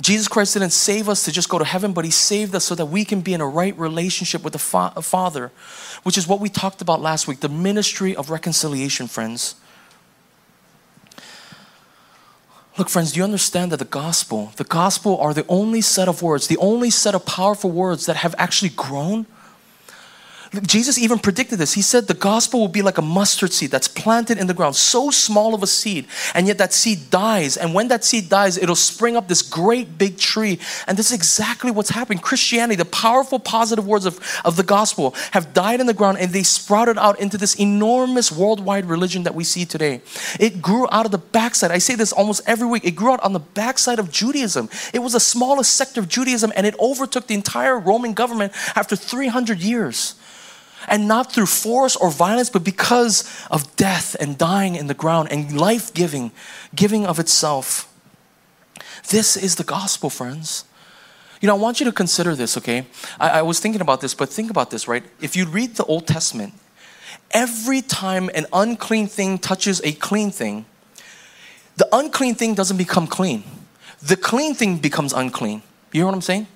Jesus 0.00 0.28
Christ 0.28 0.54
didn't 0.54 0.70
save 0.70 1.08
us 1.08 1.24
to 1.24 1.32
just 1.32 1.48
go 1.48 1.58
to 1.58 1.64
heaven, 1.64 1.92
but 1.92 2.04
He 2.04 2.10
saved 2.10 2.54
us 2.54 2.64
so 2.64 2.74
that 2.74 2.86
we 2.86 3.04
can 3.04 3.22
be 3.22 3.32
in 3.32 3.40
a 3.40 3.46
right 3.46 3.76
relationship 3.78 4.42
with 4.42 4.52
the 4.52 4.58
fa- 4.58 4.92
Father, 5.00 5.50
which 6.02 6.18
is 6.18 6.28
what 6.28 6.40
we 6.40 6.48
talked 6.48 6.82
about 6.82 7.00
last 7.00 7.26
week 7.26 7.40
the 7.40 7.48
ministry 7.48 8.14
of 8.14 8.30
reconciliation, 8.30 9.06
friends. 9.06 9.54
Look, 12.76 12.90
friends, 12.90 13.12
do 13.12 13.18
you 13.18 13.24
understand 13.24 13.72
that 13.72 13.78
the 13.78 13.86
gospel, 13.86 14.52
the 14.56 14.64
gospel 14.64 15.16
are 15.18 15.32
the 15.32 15.46
only 15.48 15.80
set 15.80 16.08
of 16.08 16.20
words, 16.20 16.46
the 16.46 16.58
only 16.58 16.90
set 16.90 17.14
of 17.14 17.24
powerful 17.24 17.70
words 17.70 18.04
that 18.04 18.16
have 18.16 18.34
actually 18.36 18.68
grown 18.68 19.24
Jesus 20.62 20.98
even 20.98 21.18
predicted 21.18 21.58
this. 21.58 21.72
He 21.72 21.82
said 21.82 22.06
the 22.06 22.14
gospel 22.14 22.60
will 22.60 22.68
be 22.68 22.82
like 22.82 22.98
a 22.98 23.02
mustard 23.02 23.52
seed 23.52 23.70
that's 23.70 23.88
planted 23.88 24.38
in 24.38 24.46
the 24.46 24.54
ground, 24.54 24.76
so 24.76 25.10
small 25.10 25.54
of 25.54 25.62
a 25.62 25.66
seed, 25.66 26.06
and 26.34 26.46
yet 26.46 26.58
that 26.58 26.72
seed 26.72 27.10
dies. 27.10 27.56
And 27.56 27.74
when 27.74 27.88
that 27.88 28.04
seed 28.04 28.28
dies, 28.28 28.56
it'll 28.56 28.76
spring 28.76 29.16
up 29.16 29.28
this 29.28 29.42
great 29.42 29.98
big 29.98 30.18
tree. 30.18 30.58
And 30.86 30.96
this 30.96 31.10
is 31.10 31.16
exactly 31.16 31.70
what's 31.70 31.90
happened. 31.90 32.22
Christianity, 32.22 32.76
the 32.76 32.84
powerful 32.84 33.38
positive 33.38 33.86
words 33.86 34.06
of, 34.06 34.20
of 34.44 34.56
the 34.56 34.62
gospel, 34.62 35.14
have 35.32 35.52
died 35.52 35.80
in 35.80 35.86
the 35.86 35.94
ground 35.94 36.18
and 36.18 36.32
they 36.32 36.42
sprouted 36.42 36.98
out 36.98 37.18
into 37.20 37.38
this 37.38 37.54
enormous 37.54 38.30
worldwide 38.30 38.86
religion 38.86 39.24
that 39.24 39.34
we 39.34 39.44
see 39.44 39.64
today. 39.64 40.00
It 40.38 40.62
grew 40.62 40.86
out 40.90 41.06
of 41.06 41.12
the 41.12 41.18
backside. 41.18 41.70
I 41.70 41.78
say 41.78 41.94
this 41.94 42.12
almost 42.12 42.42
every 42.46 42.66
week. 42.66 42.84
It 42.84 42.92
grew 42.92 43.12
out 43.12 43.22
on 43.22 43.32
the 43.32 43.40
backside 43.40 43.98
of 43.98 44.10
Judaism. 44.10 44.68
It 44.92 45.00
was 45.00 45.12
the 45.12 45.20
smallest 45.20 45.74
sector 45.74 46.00
of 46.00 46.08
Judaism 46.08 46.52
and 46.54 46.66
it 46.66 46.78
overtook 46.78 47.26
the 47.26 47.34
entire 47.34 47.78
Roman 47.78 48.14
government 48.14 48.52
after 48.74 48.96
300 48.96 49.60
years 49.60 50.14
and 50.88 51.08
not 51.08 51.32
through 51.32 51.46
force 51.46 51.96
or 51.96 52.10
violence, 52.10 52.50
but 52.50 52.64
because 52.64 53.24
of 53.50 53.74
death 53.76 54.16
and 54.20 54.38
dying 54.38 54.76
in 54.76 54.86
the 54.86 54.94
ground 54.94 55.28
and 55.30 55.58
life 55.58 55.92
giving, 55.92 56.32
giving 56.74 57.06
of 57.06 57.18
itself. 57.18 57.92
This 59.08 59.36
is 59.36 59.56
the 59.56 59.64
gospel, 59.64 60.10
friends. 60.10 60.64
You 61.40 61.48
know, 61.48 61.54
I 61.54 61.58
want 61.58 61.80
you 61.80 61.86
to 61.86 61.92
consider 61.92 62.34
this, 62.34 62.56
okay? 62.56 62.86
I, 63.20 63.30
I 63.30 63.42
was 63.42 63.60
thinking 63.60 63.80
about 63.80 64.00
this, 64.00 64.14
but 64.14 64.28
think 64.28 64.50
about 64.50 64.70
this, 64.70 64.88
right? 64.88 65.04
If 65.20 65.36
you 65.36 65.46
read 65.46 65.76
the 65.76 65.84
Old 65.84 66.06
Testament, 66.06 66.54
every 67.30 67.82
time 67.82 68.30
an 68.34 68.46
unclean 68.52 69.06
thing 69.06 69.38
touches 69.38 69.80
a 69.84 69.92
clean 69.92 70.30
thing, 70.30 70.64
the 71.76 71.88
unclean 71.92 72.34
thing 72.34 72.54
doesn't 72.54 72.78
become 72.78 73.06
clean. 73.06 73.44
The 74.02 74.16
clean 74.16 74.54
thing 74.54 74.78
becomes 74.78 75.12
unclean. 75.12 75.62
You 75.92 76.00
know 76.00 76.06
what 76.06 76.14
I'm 76.14 76.22
saying? 76.22 76.46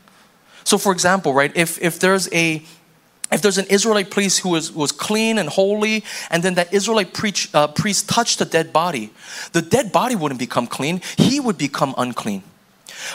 So, 0.64 0.78
for 0.78 0.92
example, 0.92 1.34
right, 1.34 1.54
if, 1.54 1.80
if 1.82 1.98
there's 1.98 2.32
a 2.32 2.62
if 3.30 3.42
there's 3.42 3.58
an 3.58 3.66
Israelite 3.66 4.10
priest 4.10 4.40
who 4.40 4.50
was, 4.50 4.72
was 4.72 4.90
clean 4.90 5.38
and 5.38 5.48
holy, 5.48 6.04
and 6.30 6.42
then 6.42 6.54
that 6.54 6.72
Israelite 6.74 7.14
preach, 7.14 7.48
uh, 7.54 7.68
priest 7.68 8.08
touched 8.08 8.40
a 8.40 8.44
dead 8.44 8.72
body, 8.72 9.12
the 9.52 9.62
dead 9.62 9.92
body 9.92 10.16
wouldn't 10.16 10.40
become 10.40 10.66
clean, 10.66 11.00
he 11.16 11.38
would 11.38 11.56
become 11.56 11.94
unclean. 11.96 12.42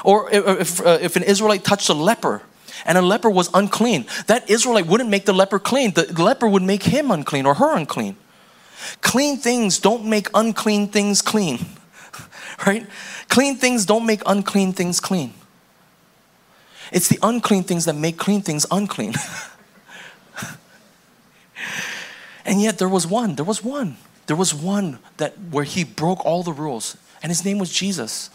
Or 0.03 0.29
if, 0.31 0.79
uh, 0.79 0.97
if 1.01 1.15
an 1.15 1.23
Israelite 1.23 1.63
touched 1.63 1.89
a 1.89 1.93
leper, 1.93 2.41
and 2.85 2.97
a 2.97 3.01
leper 3.01 3.29
was 3.29 3.49
unclean, 3.53 4.05
that 4.27 4.49
Israelite 4.49 4.85
wouldn't 4.85 5.09
make 5.09 5.25
the 5.25 5.33
leper 5.33 5.59
clean, 5.59 5.91
the 5.91 6.05
leper 6.21 6.47
would 6.47 6.63
make 6.63 6.83
him 6.83 7.11
unclean 7.11 7.45
or 7.45 7.55
her 7.55 7.75
unclean. 7.75 8.15
Clean 9.01 9.37
things 9.37 9.79
don't 9.79 10.05
make 10.05 10.29
unclean 10.33 10.87
things 10.87 11.21
clean, 11.21 11.65
right? 12.67 12.85
Clean 13.29 13.57
things 13.57 13.85
don't 13.85 14.05
make 14.05 14.21
unclean 14.25 14.73
things 14.73 14.99
clean. 14.99 15.33
It's 16.91 17.09
the 17.09 17.17
unclean 17.23 17.63
things 17.63 17.85
that 17.85 17.95
make 17.95 18.17
clean 18.17 18.41
things 18.41 18.65
unclean. 18.71 19.13
And 22.45 22.61
yet 22.61 22.77
there 22.77 22.89
was 22.89 23.07
one, 23.07 23.35
there 23.35 23.45
was 23.45 23.63
one. 23.63 23.97
There 24.27 24.35
was 24.35 24.53
one 24.53 24.99
that 25.17 25.33
where 25.51 25.63
he 25.63 25.83
broke 25.83 26.25
all 26.25 26.43
the 26.43 26.53
rules, 26.53 26.97
and 27.21 27.29
his 27.29 27.45
name 27.45 27.59
was 27.59 27.71
Jesus. 27.71 28.29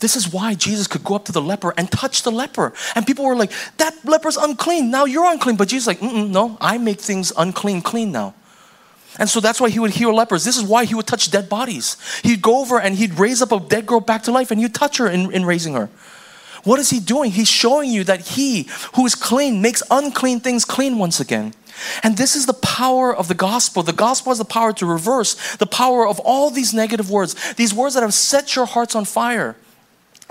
This 0.00 0.16
is 0.16 0.32
why 0.32 0.54
Jesus 0.54 0.86
could 0.86 1.04
go 1.04 1.14
up 1.14 1.24
to 1.26 1.32
the 1.32 1.40
leper 1.40 1.72
and 1.76 1.90
touch 1.90 2.22
the 2.22 2.32
leper. 2.32 2.72
And 2.94 3.06
people 3.06 3.24
were 3.24 3.36
like, 3.36 3.52
that 3.78 3.94
leper's 4.04 4.36
unclean. 4.36 4.90
Now 4.90 5.04
you're 5.04 5.30
unclean. 5.30 5.56
But 5.56 5.68
Jesus 5.68 5.86
like, 5.86 6.02
no, 6.02 6.58
I 6.60 6.76
make 6.78 7.00
things 7.00 7.32
unclean 7.36 7.82
clean 7.82 8.10
now. 8.12 8.34
And 9.18 9.28
so 9.28 9.40
that's 9.40 9.60
why 9.60 9.70
he 9.70 9.78
would 9.78 9.92
heal 9.92 10.14
lepers. 10.14 10.44
This 10.44 10.56
is 10.56 10.64
why 10.64 10.84
he 10.84 10.94
would 10.94 11.06
touch 11.06 11.30
dead 11.30 11.48
bodies. 11.48 11.96
He'd 12.22 12.42
go 12.42 12.60
over 12.60 12.78
and 12.78 12.96
he'd 12.96 13.18
raise 13.18 13.40
up 13.40 13.52
a 13.52 13.60
dead 13.60 13.86
girl 13.86 14.00
back 14.00 14.24
to 14.24 14.32
life 14.32 14.50
and 14.50 14.60
he'd 14.60 14.74
touch 14.74 14.98
her 14.98 15.08
in, 15.08 15.32
in 15.32 15.46
raising 15.46 15.74
her. 15.74 15.88
What 16.64 16.80
is 16.80 16.90
he 16.90 17.00
doing? 17.00 17.30
He's 17.30 17.48
showing 17.48 17.90
you 17.90 18.04
that 18.04 18.20
he 18.20 18.68
who 18.94 19.06
is 19.06 19.14
clean 19.14 19.62
makes 19.62 19.82
unclean 19.90 20.40
things 20.40 20.64
clean 20.64 20.98
once 20.98 21.20
again. 21.20 21.54
And 22.02 22.16
this 22.16 22.36
is 22.36 22.46
the 22.46 22.54
power 22.54 23.14
of 23.14 23.28
the 23.28 23.34
gospel. 23.34 23.82
The 23.82 23.92
gospel 23.92 24.30
has 24.30 24.38
the 24.38 24.44
power 24.44 24.72
to 24.74 24.86
reverse 24.86 25.56
the 25.56 25.66
power 25.66 26.06
of 26.06 26.20
all 26.20 26.50
these 26.50 26.72
negative 26.72 27.10
words, 27.10 27.54
these 27.54 27.74
words 27.74 27.94
that 27.94 28.02
have 28.02 28.14
set 28.14 28.56
your 28.56 28.66
hearts 28.66 28.94
on 28.94 29.04
fire. 29.04 29.56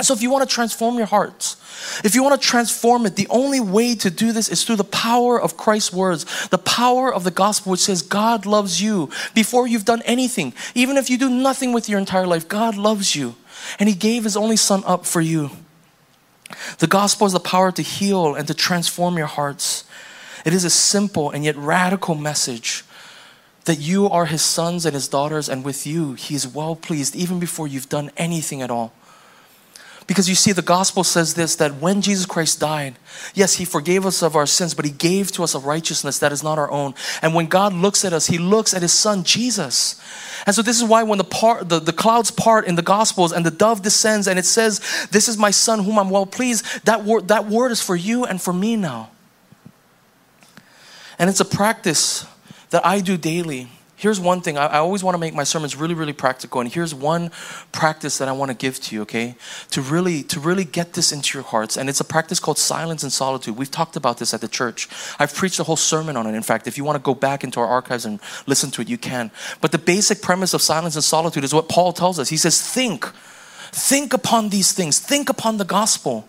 So, 0.02 0.14
if 0.14 0.22
you 0.22 0.30
want 0.30 0.48
to 0.48 0.54
transform 0.54 0.98
your 0.98 1.06
hearts, 1.06 1.56
if 2.04 2.16
you 2.16 2.24
want 2.24 2.40
to 2.40 2.48
transform 2.48 3.06
it, 3.06 3.16
the 3.16 3.28
only 3.30 3.62
way 3.62 3.96
to 3.96 4.10
do 4.10 4.34
this 4.34 4.50
is 4.50 4.64
through 4.64 4.76
the 4.76 4.84
power 4.84 5.40
of 5.40 5.56
Christ's 5.56 5.94
words, 5.94 6.50
the 6.50 6.58
power 6.58 7.14
of 7.14 7.24
the 7.24 7.32
gospel, 7.32 7.72
which 7.72 7.82
says 7.82 8.02
God 8.02 8.46
loves 8.46 8.82
you 8.82 9.10
before 9.34 9.68
you've 9.68 9.86
done 9.86 10.02
anything. 10.02 10.54
Even 10.74 10.98
if 10.98 11.10
you 11.10 11.18
do 11.18 11.30
nothing 11.30 11.72
with 11.72 11.88
your 11.88 11.98
entire 11.98 12.28
life, 12.28 12.50
God 12.50 12.76
loves 12.76 13.16
you. 13.16 13.36
And 13.80 13.88
He 13.88 13.96
gave 13.96 14.26
His 14.26 14.36
only 14.36 14.58
Son 14.58 14.84
up 14.86 15.06
for 15.06 15.22
you. 15.22 15.52
The 16.80 16.88
gospel 16.88 17.26
has 17.26 17.34
the 17.34 17.40
power 17.40 17.72
to 17.72 17.82
heal 17.82 18.36
and 18.36 18.48
to 18.48 18.54
transform 18.54 19.18
your 19.18 19.28
hearts. 19.28 19.85
It 20.46 20.54
is 20.54 20.64
a 20.64 20.70
simple 20.70 21.32
and 21.32 21.44
yet 21.44 21.58
radical 21.58 22.16
message 22.16 22.86
that 23.66 23.80
you 23.80 24.08
are 24.08 24.28
his 24.28 24.44
sons 24.44 24.86
and 24.86 24.94
his 24.94 25.08
daughters, 25.08 25.50
and 25.50 25.66
with 25.66 25.88
you, 25.88 26.14
he 26.14 26.36
is 26.36 26.48
well 26.48 26.76
pleased 26.76 27.16
even 27.16 27.40
before 27.40 27.68
you've 27.68 27.90
done 27.90 28.12
anything 28.16 28.62
at 28.62 28.70
all. 28.70 28.94
Because 30.08 30.30
you 30.30 30.36
see, 30.36 30.52
the 30.52 30.62
gospel 30.62 31.04
says 31.04 31.34
this 31.34 31.56
that 31.56 31.82
when 31.82 32.00
Jesus 32.02 32.28
Christ 32.28 32.60
died, 32.60 32.96
yes, 33.34 33.56
he 33.56 33.66
forgave 33.66 34.06
us 34.06 34.22
of 34.22 34.36
our 34.36 34.46
sins, 34.46 34.76
but 34.76 34.86
he 34.86 34.92
gave 34.92 35.32
to 35.32 35.44
us 35.44 35.56
a 35.56 35.60
righteousness 35.60 36.20
that 36.20 36.32
is 36.32 36.44
not 36.44 36.60
our 36.60 36.70
own. 36.70 36.94
And 37.24 37.34
when 37.34 37.48
God 37.48 37.74
looks 37.74 38.06
at 38.06 38.14
us, 38.14 38.28
he 38.28 38.38
looks 38.38 38.76
at 38.76 38.84
his 38.84 38.94
son, 38.94 39.24
Jesus. 39.24 40.00
And 40.46 40.56
so 40.56 40.62
this 40.62 40.80
is 40.80 40.88
why 40.88 41.02
when 41.02 41.18
the, 41.18 41.24
part, 41.24 41.70
the, 41.70 41.80
the 41.80 41.92
clouds 41.92 42.30
part 42.30 42.68
in 42.68 42.76
the 42.76 42.84
gospels 42.84 43.34
and 43.34 43.44
the 43.44 43.50
dove 43.50 43.82
descends 43.82 44.28
and 44.28 44.38
it 44.38 44.46
says, 44.46 45.08
This 45.10 45.28
is 45.28 45.40
my 45.40 45.50
son 45.50 45.84
whom 45.84 45.98
I'm 45.98 46.12
well 46.12 46.28
pleased, 46.28 46.86
that 46.86 47.04
word, 47.04 47.30
that 47.30 47.48
word 47.48 47.72
is 47.72 47.82
for 47.82 47.96
you 47.96 48.26
and 48.26 48.40
for 48.40 48.54
me 48.54 48.76
now. 48.76 49.10
And 51.18 51.30
it's 51.30 51.40
a 51.40 51.46
practice 51.46 52.26
that 52.70 52.86
I 52.86 53.00
do 53.00 53.18
daily. 53.18 53.70
Here's 53.98 54.20
one 54.20 54.42
thing. 54.42 54.58
I, 54.58 54.66
I, 54.66 54.78
always 54.80 55.04
want 55.04 55.16
to 55.16 55.18
make 55.18 55.34
my 55.34 55.46
sermons 55.46 55.76
really 55.76 55.94
really 55.94 56.12
practical. 56.12 56.60
And 56.60 56.72
here's 56.72 56.94
one 56.94 57.32
practice 57.72 58.18
that 58.18 58.28
i 58.28 58.34
want 58.34 58.52
to 58.52 58.58
give 58.58 58.80
to 58.82 58.96
you 58.96 59.04
okay? 59.04 59.36
To 59.72 59.82
really 59.82 60.24
to 60.24 60.40
really 60.40 60.66
get 60.66 60.94
this 60.94 61.14
into 61.14 61.38
your 61.38 61.46
hearts. 61.46 61.78
And 61.78 61.90
it's 61.90 62.02
a 62.02 62.04
practice 62.04 62.40
called 62.40 62.58
silence 62.58 63.04
and 63.04 63.12
solitude. 63.12 63.56
We've 63.56 63.72
talked 63.72 63.96
about 63.96 64.18
this 64.18 64.34
at 64.34 64.42
the 64.42 64.50
church. 64.50 64.90
I've 65.18 65.34
preached 65.34 65.60
a 65.60 65.64
whole 65.64 65.78
sermon 65.78 66.18
on 66.18 66.28
it. 66.28 66.36
In 66.36 66.44
fact 66.44 66.68
if 66.68 66.78
you 66.78 66.84
want 66.84 66.98
to 66.98 67.02
go 67.04 67.16
back 67.16 67.44
into 67.44 67.62
our 67.62 67.68
archives 67.68 68.06
and 68.06 68.20
listen 68.46 68.70
to 68.72 68.82
it 68.82 68.90
you 68.90 68.98
can. 68.98 69.32
But 69.62 69.72
the 69.72 69.78
basic 69.78 70.22
premise 70.22 70.54
of 70.54 70.62
silence 70.62 70.96
and 70.96 71.04
solitude 71.04 71.46
is 71.46 71.54
what 71.54 71.70
paul 71.70 71.94
tells 71.94 72.20
us. 72.20 72.30
He 72.30 72.38
says 72.38 72.62
think. 72.62 73.06
Think 73.72 74.14
upon 74.14 74.50
these 74.50 74.74
things. 74.74 75.00
Think 75.00 75.30
upon 75.30 75.58
the 75.58 75.66
gospel 75.66 76.28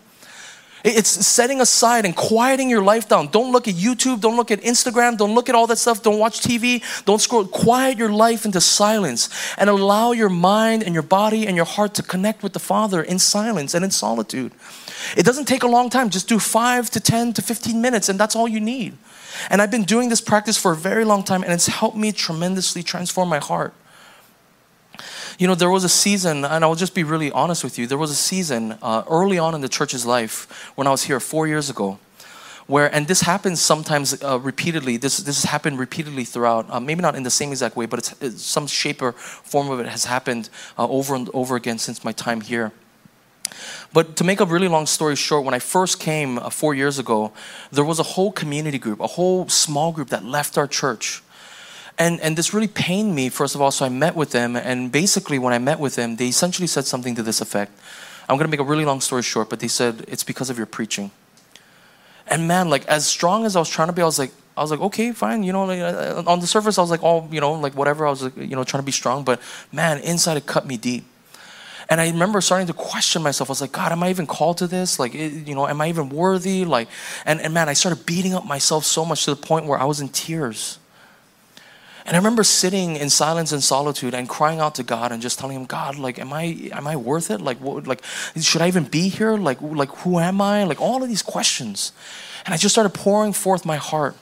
it's 0.84 1.08
setting 1.26 1.60
aside 1.60 2.04
and 2.04 2.14
quieting 2.14 2.70
your 2.70 2.82
life 2.82 3.08
down. 3.08 3.28
Don't 3.28 3.52
look 3.52 3.66
at 3.66 3.74
YouTube, 3.74 4.20
don't 4.20 4.36
look 4.36 4.50
at 4.50 4.60
Instagram, 4.60 5.16
don't 5.16 5.34
look 5.34 5.48
at 5.48 5.54
all 5.54 5.66
that 5.66 5.78
stuff, 5.78 6.02
don't 6.02 6.18
watch 6.18 6.40
TV, 6.40 6.82
don't 7.04 7.20
scroll. 7.20 7.44
Quiet 7.44 7.98
your 7.98 8.12
life 8.12 8.44
into 8.44 8.60
silence 8.60 9.28
and 9.58 9.68
allow 9.68 10.12
your 10.12 10.28
mind 10.28 10.82
and 10.82 10.94
your 10.94 11.02
body 11.02 11.46
and 11.46 11.56
your 11.56 11.64
heart 11.64 11.94
to 11.94 12.02
connect 12.02 12.42
with 12.42 12.52
the 12.52 12.58
Father 12.58 13.02
in 13.02 13.18
silence 13.18 13.74
and 13.74 13.84
in 13.84 13.90
solitude. 13.90 14.52
It 15.16 15.24
doesn't 15.24 15.46
take 15.46 15.62
a 15.62 15.68
long 15.68 15.90
time, 15.90 16.10
just 16.10 16.28
do 16.28 16.38
five 16.38 16.90
to 16.90 17.00
10 17.00 17.34
to 17.34 17.42
15 17.42 17.80
minutes, 17.80 18.08
and 18.08 18.18
that's 18.18 18.36
all 18.36 18.48
you 18.48 18.60
need. 18.60 18.96
And 19.50 19.60
I've 19.60 19.70
been 19.70 19.84
doing 19.84 20.08
this 20.08 20.20
practice 20.20 20.56
for 20.56 20.72
a 20.72 20.76
very 20.76 21.04
long 21.04 21.22
time, 21.22 21.42
and 21.42 21.52
it's 21.52 21.66
helped 21.66 21.96
me 21.96 22.12
tremendously 22.12 22.82
transform 22.82 23.28
my 23.28 23.38
heart. 23.38 23.74
You 25.38 25.46
know, 25.46 25.54
there 25.54 25.70
was 25.70 25.84
a 25.84 25.88
season, 25.88 26.46
and 26.46 26.64
I'll 26.64 26.74
just 26.74 26.94
be 26.94 27.04
really 27.04 27.30
honest 27.30 27.62
with 27.62 27.78
you. 27.78 27.86
There 27.86 27.98
was 27.98 28.10
a 28.10 28.14
season 28.14 28.78
uh, 28.80 29.02
early 29.10 29.38
on 29.38 29.54
in 29.54 29.60
the 29.60 29.68
church's 29.68 30.06
life 30.06 30.72
when 30.76 30.86
I 30.86 30.90
was 30.90 31.02
here 31.02 31.20
four 31.20 31.46
years 31.46 31.68
ago, 31.68 31.98
where, 32.66 32.92
and 32.94 33.06
this 33.06 33.20
happens 33.20 33.60
sometimes 33.60 34.22
uh, 34.22 34.40
repeatedly. 34.40 34.96
This 34.96 35.18
this 35.18 35.42
has 35.42 35.50
happened 35.50 35.78
repeatedly 35.78 36.24
throughout. 36.24 36.64
Uh, 36.70 36.80
maybe 36.80 37.02
not 37.02 37.14
in 37.14 37.22
the 37.22 37.30
same 37.30 37.50
exact 37.50 37.76
way, 37.76 37.84
but 37.84 37.98
it's, 37.98 38.14
it's 38.22 38.42
some 38.42 38.66
shape 38.66 39.02
or 39.02 39.12
form 39.12 39.68
of 39.68 39.78
it 39.78 39.86
has 39.86 40.06
happened 40.06 40.48
uh, 40.78 40.88
over 40.88 41.14
and 41.14 41.28
over 41.34 41.54
again 41.54 41.78
since 41.78 42.02
my 42.02 42.12
time 42.12 42.40
here. 42.40 42.72
But 43.92 44.16
to 44.16 44.24
make 44.24 44.40
a 44.40 44.46
really 44.46 44.68
long 44.68 44.86
story 44.86 45.16
short, 45.16 45.44
when 45.44 45.54
I 45.54 45.58
first 45.58 46.00
came 46.00 46.38
uh, 46.38 46.48
four 46.48 46.74
years 46.74 46.98
ago, 46.98 47.32
there 47.70 47.84
was 47.84 47.98
a 47.98 48.02
whole 48.14 48.32
community 48.32 48.78
group, 48.78 49.00
a 49.00 49.06
whole 49.06 49.48
small 49.48 49.92
group 49.92 50.08
that 50.08 50.24
left 50.24 50.56
our 50.56 50.66
church 50.66 51.22
and, 51.98 52.20
and 52.20 52.36
this 52.36 52.52
really 52.52 52.68
pained 52.68 53.14
me, 53.14 53.28
first 53.28 53.54
of 53.54 53.62
all. 53.62 53.70
So 53.70 53.84
I 53.84 53.88
met 53.88 54.14
with 54.14 54.30
them. 54.30 54.56
And 54.56 54.92
basically, 54.92 55.38
when 55.38 55.52
I 55.52 55.58
met 55.58 55.78
with 55.78 55.96
them, 55.96 56.16
they 56.16 56.28
essentially 56.28 56.66
said 56.66 56.84
something 56.84 57.14
to 57.14 57.22
this 57.22 57.40
effect. 57.40 57.72
I'm 58.28 58.36
going 58.36 58.46
to 58.46 58.50
make 58.50 58.60
a 58.60 58.64
really 58.64 58.84
long 58.84 59.00
story 59.00 59.22
short, 59.22 59.48
but 59.48 59.60
they 59.60 59.68
said, 59.68 60.04
It's 60.08 60.24
because 60.24 60.50
of 60.50 60.56
your 60.58 60.66
preaching. 60.66 61.10
And 62.26 62.48
man, 62.48 62.68
like, 62.68 62.84
as 62.86 63.06
strong 63.06 63.44
as 63.44 63.56
I 63.56 63.60
was 63.60 63.68
trying 63.68 63.88
to 63.88 63.92
be, 63.92 64.02
I 64.02 64.04
was 64.04 64.18
like, 64.18 64.32
I 64.56 64.62
was 64.62 64.70
like, 64.70 64.80
okay, 64.80 65.12
fine. 65.12 65.42
You 65.42 65.52
know, 65.52 65.64
like, 65.64 65.80
uh, 65.80 66.22
on 66.26 66.40
the 66.40 66.46
surface, 66.46 66.78
I 66.78 66.80
was 66.80 66.90
like, 66.90 67.02
oh, 67.02 67.28
you 67.30 67.40
know, 67.40 67.52
like 67.52 67.74
whatever. 67.74 68.06
I 68.06 68.10
was, 68.10 68.22
like, 68.22 68.36
you 68.36 68.56
know, 68.56 68.64
trying 68.64 68.82
to 68.82 68.86
be 68.86 68.92
strong. 68.92 69.22
But 69.22 69.40
man, 69.70 69.98
inside 69.98 70.36
it 70.36 70.46
cut 70.46 70.66
me 70.66 70.76
deep. 70.76 71.04
And 71.88 72.00
I 72.00 72.10
remember 72.10 72.40
starting 72.40 72.66
to 72.66 72.72
question 72.72 73.22
myself. 73.22 73.48
I 73.48 73.52
was 73.52 73.60
like, 73.60 73.72
God, 73.72 73.92
am 73.92 74.02
I 74.02 74.10
even 74.10 74.26
called 74.26 74.58
to 74.58 74.66
this? 74.66 74.98
Like, 74.98 75.14
you 75.14 75.54
know, 75.54 75.68
am 75.68 75.80
I 75.80 75.88
even 75.88 76.08
worthy? 76.08 76.64
Like, 76.64 76.88
and, 77.24 77.40
and 77.40 77.54
man, 77.54 77.68
I 77.68 77.74
started 77.74 78.04
beating 78.06 78.34
up 78.34 78.44
myself 78.44 78.84
so 78.84 79.04
much 79.04 79.24
to 79.26 79.34
the 79.34 79.40
point 79.40 79.66
where 79.66 79.78
I 79.78 79.84
was 79.84 80.00
in 80.00 80.08
tears. 80.08 80.78
And 82.06 82.14
I 82.14 82.18
remember 82.20 82.44
sitting 82.44 82.94
in 82.94 83.10
silence 83.10 83.50
and 83.50 83.62
solitude 83.62 84.14
and 84.14 84.28
crying 84.28 84.60
out 84.60 84.76
to 84.76 84.84
God 84.84 85.10
and 85.10 85.20
just 85.20 85.40
telling 85.40 85.56
him, 85.56 85.64
God, 85.64 85.98
like, 85.98 86.20
am 86.20 86.32
I 86.32 86.70
am 86.72 86.86
I 86.86 86.94
worth 86.94 87.32
it? 87.32 87.40
Like, 87.40 87.60
what, 87.60 87.88
like, 87.88 88.04
should 88.40 88.62
I 88.62 88.68
even 88.68 88.84
be 88.84 89.08
here? 89.08 89.36
Like, 89.36 89.60
like, 89.60 89.90
who 89.98 90.20
am 90.20 90.40
I? 90.40 90.62
Like, 90.62 90.80
all 90.80 91.02
of 91.02 91.08
these 91.08 91.22
questions. 91.22 91.90
And 92.44 92.54
I 92.54 92.58
just 92.58 92.72
started 92.72 92.94
pouring 92.94 93.32
forth 93.32 93.66
my 93.66 93.74
heart. 93.74 94.14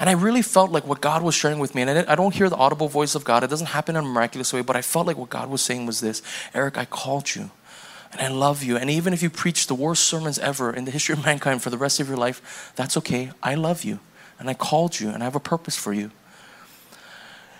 And 0.00 0.08
I 0.08 0.14
really 0.14 0.40
felt 0.40 0.70
like 0.70 0.86
what 0.86 1.02
God 1.02 1.22
was 1.22 1.34
sharing 1.34 1.58
with 1.58 1.74
me, 1.74 1.82
and 1.82 1.90
I 1.90 2.14
don't 2.14 2.34
hear 2.34 2.48
the 2.48 2.56
audible 2.56 2.88
voice 2.88 3.14
of 3.14 3.22
God, 3.22 3.44
it 3.44 3.50
doesn't 3.50 3.68
happen 3.68 3.94
in 3.94 4.04
a 4.04 4.08
miraculous 4.08 4.52
way, 4.52 4.62
but 4.62 4.74
I 4.74 4.82
felt 4.82 5.06
like 5.06 5.18
what 5.18 5.30
God 5.30 5.50
was 5.50 5.62
saying 5.62 5.86
was 5.86 6.00
this 6.00 6.22
Eric, 6.54 6.78
I 6.78 6.86
called 6.86 7.34
you, 7.34 7.50
and 8.12 8.20
I 8.20 8.28
love 8.28 8.62
you. 8.62 8.76
And 8.76 8.90
even 8.90 9.12
if 9.12 9.22
you 9.22 9.30
preach 9.30 9.66
the 9.66 9.74
worst 9.74 10.04
sermons 10.04 10.38
ever 10.38 10.72
in 10.72 10.86
the 10.86 10.90
history 10.90 11.12
of 11.12 11.24
mankind 11.24 11.62
for 11.62 11.70
the 11.70 11.78
rest 11.78 12.00
of 12.00 12.08
your 12.08 12.16
life, 12.16 12.72
that's 12.76 12.96
okay. 12.96 13.30
I 13.42 13.54
love 13.54 13.84
you, 13.84 14.00
and 14.38 14.48
I 14.48 14.54
called 14.54 14.98
you, 14.98 15.10
and 15.10 15.22
I 15.22 15.26
have 15.26 15.36
a 15.36 15.40
purpose 15.40 15.76
for 15.76 15.92
you. 15.92 16.10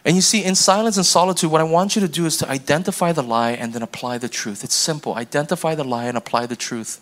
And 0.04 0.16
you 0.16 0.22
see, 0.22 0.42
in 0.42 0.54
silence 0.54 0.96
and 0.96 1.06
solitude, 1.06 1.50
what 1.50 1.60
I 1.60 1.64
want 1.64 1.94
you 1.94 2.00
to 2.00 2.08
do 2.08 2.26
is 2.26 2.36
to 2.38 2.48
identify 2.48 3.12
the 3.12 3.22
lie 3.22 3.52
and 3.52 3.72
then 3.72 3.82
apply 3.82 4.18
the 4.18 4.28
truth. 4.28 4.64
It's 4.64 4.74
simple 4.74 5.14
identify 5.14 5.74
the 5.74 5.84
lie 5.84 6.06
and 6.06 6.16
apply 6.16 6.46
the 6.46 6.56
truth. 6.56 7.00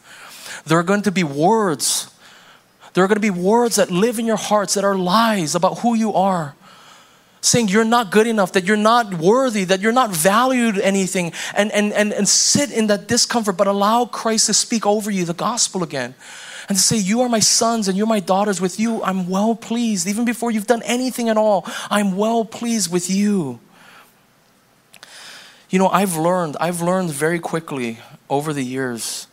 There 0.66 0.78
are 0.78 0.82
going 0.82 1.02
to 1.02 1.12
be 1.12 1.24
words. 1.24 2.14
There 2.92 3.02
are 3.02 3.08
going 3.08 3.16
to 3.16 3.20
be 3.20 3.30
words 3.30 3.76
that 3.76 3.90
live 3.90 4.18
in 4.18 4.26
your 4.26 4.36
hearts 4.36 4.74
that 4.74 4.84
are 4.84 4.96
lies 4.96 5.54
about 5.54 5.78
who 5.78 5.94
you 5.94 6.12
are. 6.12 6.54
Saying 7.40 7.68
you're 7.68 7.84
not 7.86 8.10
good 8.10 8.26
enough, 8.26 8.52
that 8.52 8.64
you're 8.64 8.76
not 8.76 9.14
worthy, 9.14 9.64
that 9.64 9.80
you're 9.80 9.92
not 9.92 10.10
valued 10.10 10.78
anything, 10.78 11.32
and, 11.54 11.72
and, 11.72 11.94
and, 11.94 12.12
and 12.12 12.28
sit 12.28 12.70
in 12.70 12.88
that 12.88 13.08
discomfort, 13.08 13.56
but 13.56 13.66
allow 13.66 14.04
Christ 14.04 14.46
to 14.46 14.54
speak 14.54 14.84
over 14.84 15.10
you 15.10 15.24
the 15.24 15.32
gospel 15.32 15.82
again 15.82 16.14
and 16.70 16.78
to 16.78 16.82
say, 16.82 16.96
You 16.98 17.22
are 17.22 17.28
my 17.28 17.40
sons 17.40 17.88
and 17.88 17.98
you're 17.98 18.06
my 18.06 18.20
daughters. 18.20 18.60
With 18.60 18.78
you, 18.78 19.02
I'm 19.02 19.28
well 19.28 19.56
pleased. 19.56 20.06
Even 20.06 20.24
before 20.24 20.52
you've 20.52 20.68
done 20.68 20.82
anything 20.84 21.28
at 21.28 21.36
all, 21.36 21.66
I'm 21.90 22.16
well 22.16 22.44
pleased 22.44 22.92
with 22.92 23.10
you. 23.10 23.58
You 25.68 25.80
know, 25.80 25.88
I've 25.88 26.16
learned, 26.16 26.56
I've 26.60 26.80
learned 26.80 27.10
very 27.10 27.40
quickly 27.40 27.98
over 28.28 28.52
the 28.52 28.62
years 28.62 29.26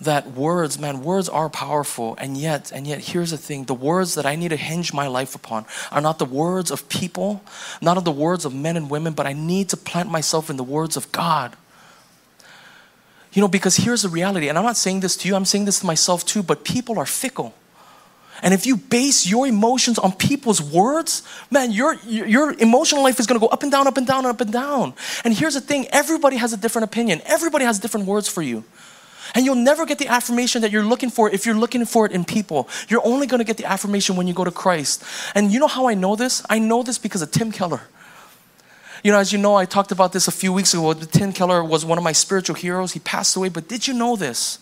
that 0.00 0.28
words, 0.28 0.78
man, 0.78 1.02
words 1.02 1.28
are 1.28 1.50
powerful. 1.50 2.14
And 2.16 2.34
yet, 2.34 2.72
and 2.72 2.86
yet, 2.86 3.00
here's 3.00 3.32
the 3.32 3.36
thing 3.36 3.64
the 3.64 3.74
words 3.74 4.14
that 4.14 4.24
I 4.24 4.34
need 4.34 4.48
to 4.48 4.56
hinge 4.56 4.94
my 4.94 5.06
life 5.06 5.34
upon 5.34 5.66
are 5.92 6.00
not 6.00 6.18
the 6.18 6.24
words 6.24 6.70
of 6.70 6.88
people, 6.88 7.44
not 7.82 7.98
of 7.98 8.04
the 8.04 8.10
words 8.10 8.46
of 8.46 8.54
men 8.54 8.78
and 8.78 8.88
women, 8.88 9.12
but 9.12 9.26
I 9.26 9.34
need 9.34 9.68
to 9.68 9.76
plant 9.76 10.10
myself 10.10 10.48
in 10.48 10.56
the 10.56 10.64
words 10.64 10.96
of 10.96 11.12
God. 11.12 11.56
You 13.32 13.40
know, 13.40 13.48
because 13.48 13.76
here's 13.76 14.02
the 14.02 14.08
reality, 14.08 14.48
and 14.48 14.58
I'm 14.58 14.64
not 14.64 14.76
saying 14.76 15.00
this 15.00 15.16
to 15.18 15.28
you, 15.28 15.36
I'm 15.36 15.44
saying 15.44 15.64
this 15.64 15.80
to 15.80 15.86
myself 15.86 16.26
too, 16.26 16.42
but 16.42 16.64
people 16.64 16.98
are 16.98 17.06
fickle. 17.06 17.54
And 18.42 18.54
if 18.54 18.66
you 18.66 18.76
base 18.76 19.26
your 19.26 19.46
emotions 19.46 19.98
on 19.98 20.12
people's 20.12 20.62
words, 20.62 21.22
man, 21.50 21.72
your, 21.72 21.94
your 22.04 22.52
emotional 22.54 23.02
life 23.02 23.20
is 23.20 23.26
gonna 23.26 23.40
go 23.40 23.48
up 23.48 23.62
and 23.62 23.70
down, 23.70 23.86
up 23.86 23.96
and 23.96 24.06
down, 24.06 24.26
up 24.26 24.40
and 24.40 24.52
down. 24.52 24.94
And 25.24 25.34
here's 25.34 25.54
the 25.54 25.60
thing 25.60 25.86
everybody 25.90 26.36
has 26.36 26.52
a 26.52 26.56
different 26.56 26.84
opinion, 26.84 27.20
everybody 27.26 27.64
has 27.64 27.78
different 27.78 28.06
words 28.06 28.28
for 28.28 28.42
you. 28.42 28.64
And 29.34 29.44
you'll 29.44 29.54
never 29.54 29.86
get 29.86 29.98
the 29.98 30.08
affirmation 30.08 30.62
that 30.62 30.72
you're 30.72 30.82
looking 30.82 31.10
for 31.10 31.30
if 31.30 31.46
you're 31.46 31.54
looking 31.54 31.84
for 31.84 32.04
it 32.06 32.12
in 32.12 32.24
people. 32.24 32.68
You're 32.88 33.06
only 33.06 33.26
gonna 33.26 33.44
get 33.44 33.58
the 33.58 33.66
affirmation 33.66 34.16
when 34.16 34.26
you 34.26 34.34
go 34.34 34.44
to 34.44 34.50
Christ. 34.50 35.04
And 35.34 35.52
you 35.52 35.60
know 35.60 35.68
how 35.68 35.86
I 35.86 35.94
know 35.94 36.16
this? 36.16 36.42
I 36.50 36.58
know 36.58 36.82
this 36.82 36.98
because 36.98 37.22
of 37.22 37.30
Tim 37.30 37.52
Keller. 37.52 37.82
You 39.02 39.12
know, 39.12 39.18
as 39.18 39.32
you 39.32 39.38
know, 39.38 39.54
I 39.54 39.64
talked 39.64 39.92
about 39.92 40.12
this 40.12 40.28
a 40.28 40.32
few 40.32 40.52
weeks 40.52 40.74
ago. 40.74 40.92
Tim 40.92 41.32
Keller 41.32 41.64
was 41.64 41.84
one 41.84 41.96
of 41.96 42.04
my 42.04 42.12
spiritual 42.12 42.56
heroes. 42.56 42.92
He 42.92 43.00
passed 43.00 43.34
away, 43.36 43.48
but 43.48 43.68
did 43.68 43.86
you 43.86 43.94
know 43.94 44.16
this? 44.16 44.58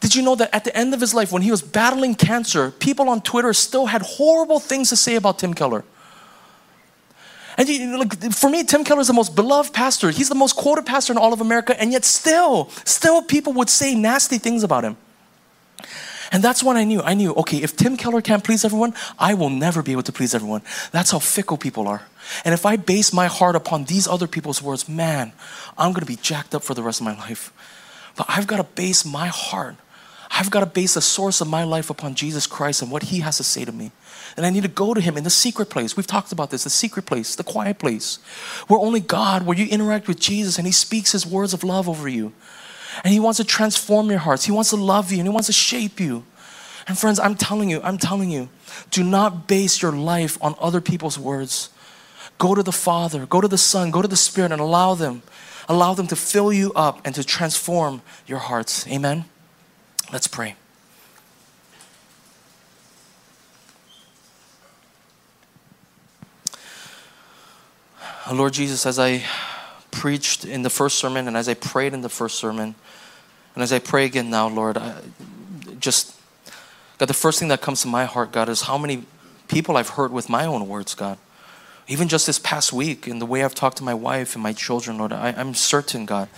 Did 0.00 0.14
you 0.14 0.22
know 0.22 0.36
that 0.36 0.54
at 0.54 0.64
the 0.64 0.76
end 0.76 0.94
of 0.94 1.00
his 1.00 1.14
life, 1.14 1.32
when 1.32 1.42
he 1.42 1.50
was 1.50 1.62
battling 1.62 2.14
cancer, 2.14 2.70
people 2.70 3.08
on 3.08 3.20
Twitter 3.22 3.52
still 3.52 3.86
had 3.86 4.02
horrible 4.02 4.60
things 4.60 4.90
to 4.90 4.96
say 4.96 5.16
about 5.16 5.38
Tim 5.38 5.54
Keller? 5.54 5.84
And 7.58 7.68
you 7.68 7.98
like, 7.98 8.32
for 8.32 8.50
me, 8.50 8.64
Tim 8.64 8.84
Keller 8.84 9.00
is 9.00 9.06
the 9.06 9.14
most 9.14 9.34
beloved 9.34 9.72
pastor. 9.72 10.10
He's 10.10 10.28
the 10.28 10.34
most 10.34 10.54
quoted 10.54 10.84
pastor 10.84 11.12
in 11.12 11.18
all 11.18 11.32
of 11.32 11.40
America, 11.40 11.78
and 11.80 11.90
yet 11.90 12.04
still, 12.04 12.68
still 12.84 13.22
people 13.22 13.54
would 13.54 13.70
say 13.70 13.94
nasty 13.94 14.38
things 14.38 14.62
about 14.62 14.84
him. 14.84 14.96
And 16.36 16.44
that's 16.44 16.62
when 16.62 16.76
I 16.76 16.84
knew. 16.84 17.00
I 17.00 17.14
knew, 17.14 17.32
okay, 17.32 17.62
if 17.62 17.78
Tim 17.78 17.96
Keller 17.96 18.20
can't 18.20 18.44
please 18.44 18.62
everyone, 18.62 18.92
I 19.18 19.32
will 19.32 19.48
never 19.48 19.82
be 19.82 19.92
able 19.92 20.02
to 20.02 20.12
please 20.12 20.34
everyone. 20.34 20.60
That's 20.92 21.10
how 21.10 21.18
fickle 21.18 21.56
people 21.56 21.88
are. 21.88 22.02
And 22.44 22.52
if 22.52 22.66
I 22.66 22.76
base 22.76 23.10
my 23.10 23.24
heart 23.24 23.56
upon 23.56 23.84
these 23.84 24.06
other 24.06 24.26
people's 24.26 24.60
words, 24.60 24.86
man, 24.86 25.32
I'm 25.78 25.92
going 25.92 26.02
to 26.02 26.06
be 26.06 26.16
jacked 26.16 26.54
up 26.54 26.62
for 26.62 26.74
the 26.74 26.82
rest 26.82 27.00
of 27.00 27.06
my 27.06 27.16
life. 27.16 27.54
But 28.16 28.26
I've 28.28 28.46
got 28.46 28.58
to 28.58 28.64
base 28.64 29.02
my 29.06 29.28
heart, 29.28 29.76
I've 30.30 30.50
got 30.50 30.60
to 30.60 30.66
base 30.66 30.92
the 30.92 31.00
source 31.00 31.40
of 31.40 31.48
my 31.48 31.64
life 31.64 31.88
upon 31.88 32.14
Jesus 32.14 32.46
Christ 32.46 32.82
and 32.82 32.90
what 32.90 33.04
He 33.04 33.20
has 33.20 33.38
to 33.38 33.42
say 33.42 33.64
to 33.64 33.72
me. 33.72 33.90
And 34.36 34.44
I 34.44 34.50
need 34.50 34.64
to 34.64 34.68
go 34.68 34.92
to 34.92 35.00
Him 35.00 35.16
in 35.16 35.24
the 35.24 35.30
secret 35.30 35.70
place. 35.70 35.96
We've 35.96 36.06
talked 36.06 36.32
about 36.32 36.50
this 36.50 36.64
the 36.64 36.70
secret 36.70 37.06
place, 37.06 37.34
the 37.34 37.44
quiet 37.44 37.78
place, 37.78 38.18
where 38.68 38.78
only 38.78 39.00
God, 39.00 39.46
where 39.46 39.56
you 39.56 39.64
interact 39.68 40.06
with 40.06 40.20
Jesus 40.20 40.58
and 40.58 40.66
He 40.66 40.72
speaks 40.74 41.12
His 41.12 41.24
words 41.24 41.54
of 41.54 41.64
love 41.64 41.88
over 41.88 42.06
you. 42.06 42.34
And 43.04 43.12
He 43.12 43.20
wants 43.20 43.38
to 43.38 43.44
transform 43.44 44.10
your 44.10 44.18
hearts. 44.18 44.44
He 44.44 44.52
wants 44.52 44.70
to 44.70 44.76
love 44.76 45.12
you 45.12 45.18
and 45.18 45.28
He 45.28 45.32
wants 45.32 45.46
to 45.46 45.52
shape 45.52 46.00
you. 46.00 46.24
And 46.88 46.96
friends, 46.96 47.18
I'm 47.18 47.34
telling 47.34 47.68
you, 47.68 47.80
I'm 47.82 47.98
telling 47.98 48.30
you, 48.30 48.48
do 48.90 49.02
not 49.02 49.48
base 49.48 49.82
your 49.82 49.92
life 49.92 50.38
on 50.40 50.54
other 50.60 50.80
people's 50.80 51.18
words. 51.18 51.70
Go 52.38 52.54
to 52.54 52.62
the 52.62 52.72
Father, 52.72 53.26
go 53.26 53.40
to 53.40 53.48
the 53.48 53.58
Son, 53.58 53.90
go 53.90 54.02
to 54.02 54.08
the 54.08 54.16
Spirit, 54.16 54.52
and 54.52 54.60
allow 54.60 54.94
them. 54.94 55.22
Allow 55.68 55.94
them 55.94 56.06
to 56.08 56.16
fill 56.16 56.52
you 56.52 56.72
up 56.74 57.00
and 57.04 57.14
to 57.16 57.24
transform 57.24 58.02
your 58.26 58.38
hearts. 58.38 58.86
Amen. 58.86 59.24
Let's 60.12 60.28
pray. 60.28 60.54
Lord 68.32 68.52
Jesus, 68.52 68.86
as 68.86 68.98
I 68.98 69.24
preached 69.92 70.44
in 70.44 70.62
the 70.62 70.70
first 70.70 70.98
sermon 70.98 71.28
and 71.28 71.36
as 71.36 71.48
I 71.48 71.54
prayed 71.54 71.94
in 71.94 72.00
the 72.00 72.08
first 72.08 72.38
sermon, 72.38 72.74
and 73.56 73.62
as 73.62 73.72
I 73.72 73.78
pray 73.78 74.04
again 74.04 74.28
now, 74.28 74.48
Lord, 74.48 74.76
I 74.76 75.00
just, 75.80 76.14
God, 76.98 77.06
the 77.06 77.14
first 77.14 77.38
thing 77.38 77.48
that 77.48 77.62
comes 77.62 77.80
to 77.82 77.88
my 77.88 78.04
heart, 78.04 78.30
God, 78.30 78.50
is 78.50 78.62
how 78.62 78.76
many 78.76 79.04
people 79.48 79.78
I've 79.78 79.88
hurt 79.88 80.12
with 80.12 80.28
my 80.28 80.44
own 80.44 80.68
words, 80.68 80.94
God. 80.94 81.16
Even 81.88 82.06
just 82.06 82.26
this 82.26 82.38
past 82.38 82.70
week, 82.70 83.08
in 83.08 83.18
the 83.18 83.24
way 83.24 83.42
I've 83.42 83.54
talked 83.54 83.78
to 83.78 83.82
my 83.82 83.94
wife 83.94 84.34
and 84.34 84.42
my 84.42 84.52
children, 84.52 84.98
Lord, 84.98 85.10
I, 85.10 85.30
am 85.30 85.54
certain, 85.54 86.04
God, 86.04 86.28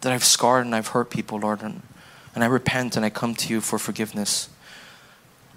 that 0.00 0.10
I've 0.10 0.24
scarred 0.24 0.64
and 0.64 0.74
I've 0.74 0.88
hurt 0.88 1.10
people, 1.10 1.38
Lord, 1.38 1.60
and, 1.60 1.82
and 2.34 2.42
I 2.42 2.46
repent 2.46 2.96
and 2.96 3.04
I 3.04 3.10
come 3.10 3.34
to 3.34 3.52
you 3.52 3.60
for 3.60 3.78
forgiveness. 3.78 4.48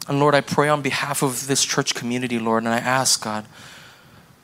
And 0.10 0.20
Lord, 0.20 0.36
I 0.36 0.42
pray 0.42 0.68
on 0.68 0.82
behalf 0.82 1.24
of 1.24 1.48
this 1.48 1.64
church 1.64 1.96
community, 1.96 2.38
Lord, 2.38 2.64
and 2.64 2.74
I 2.74 2.80
ask, 2.80 3.24
God, 3.24 3.46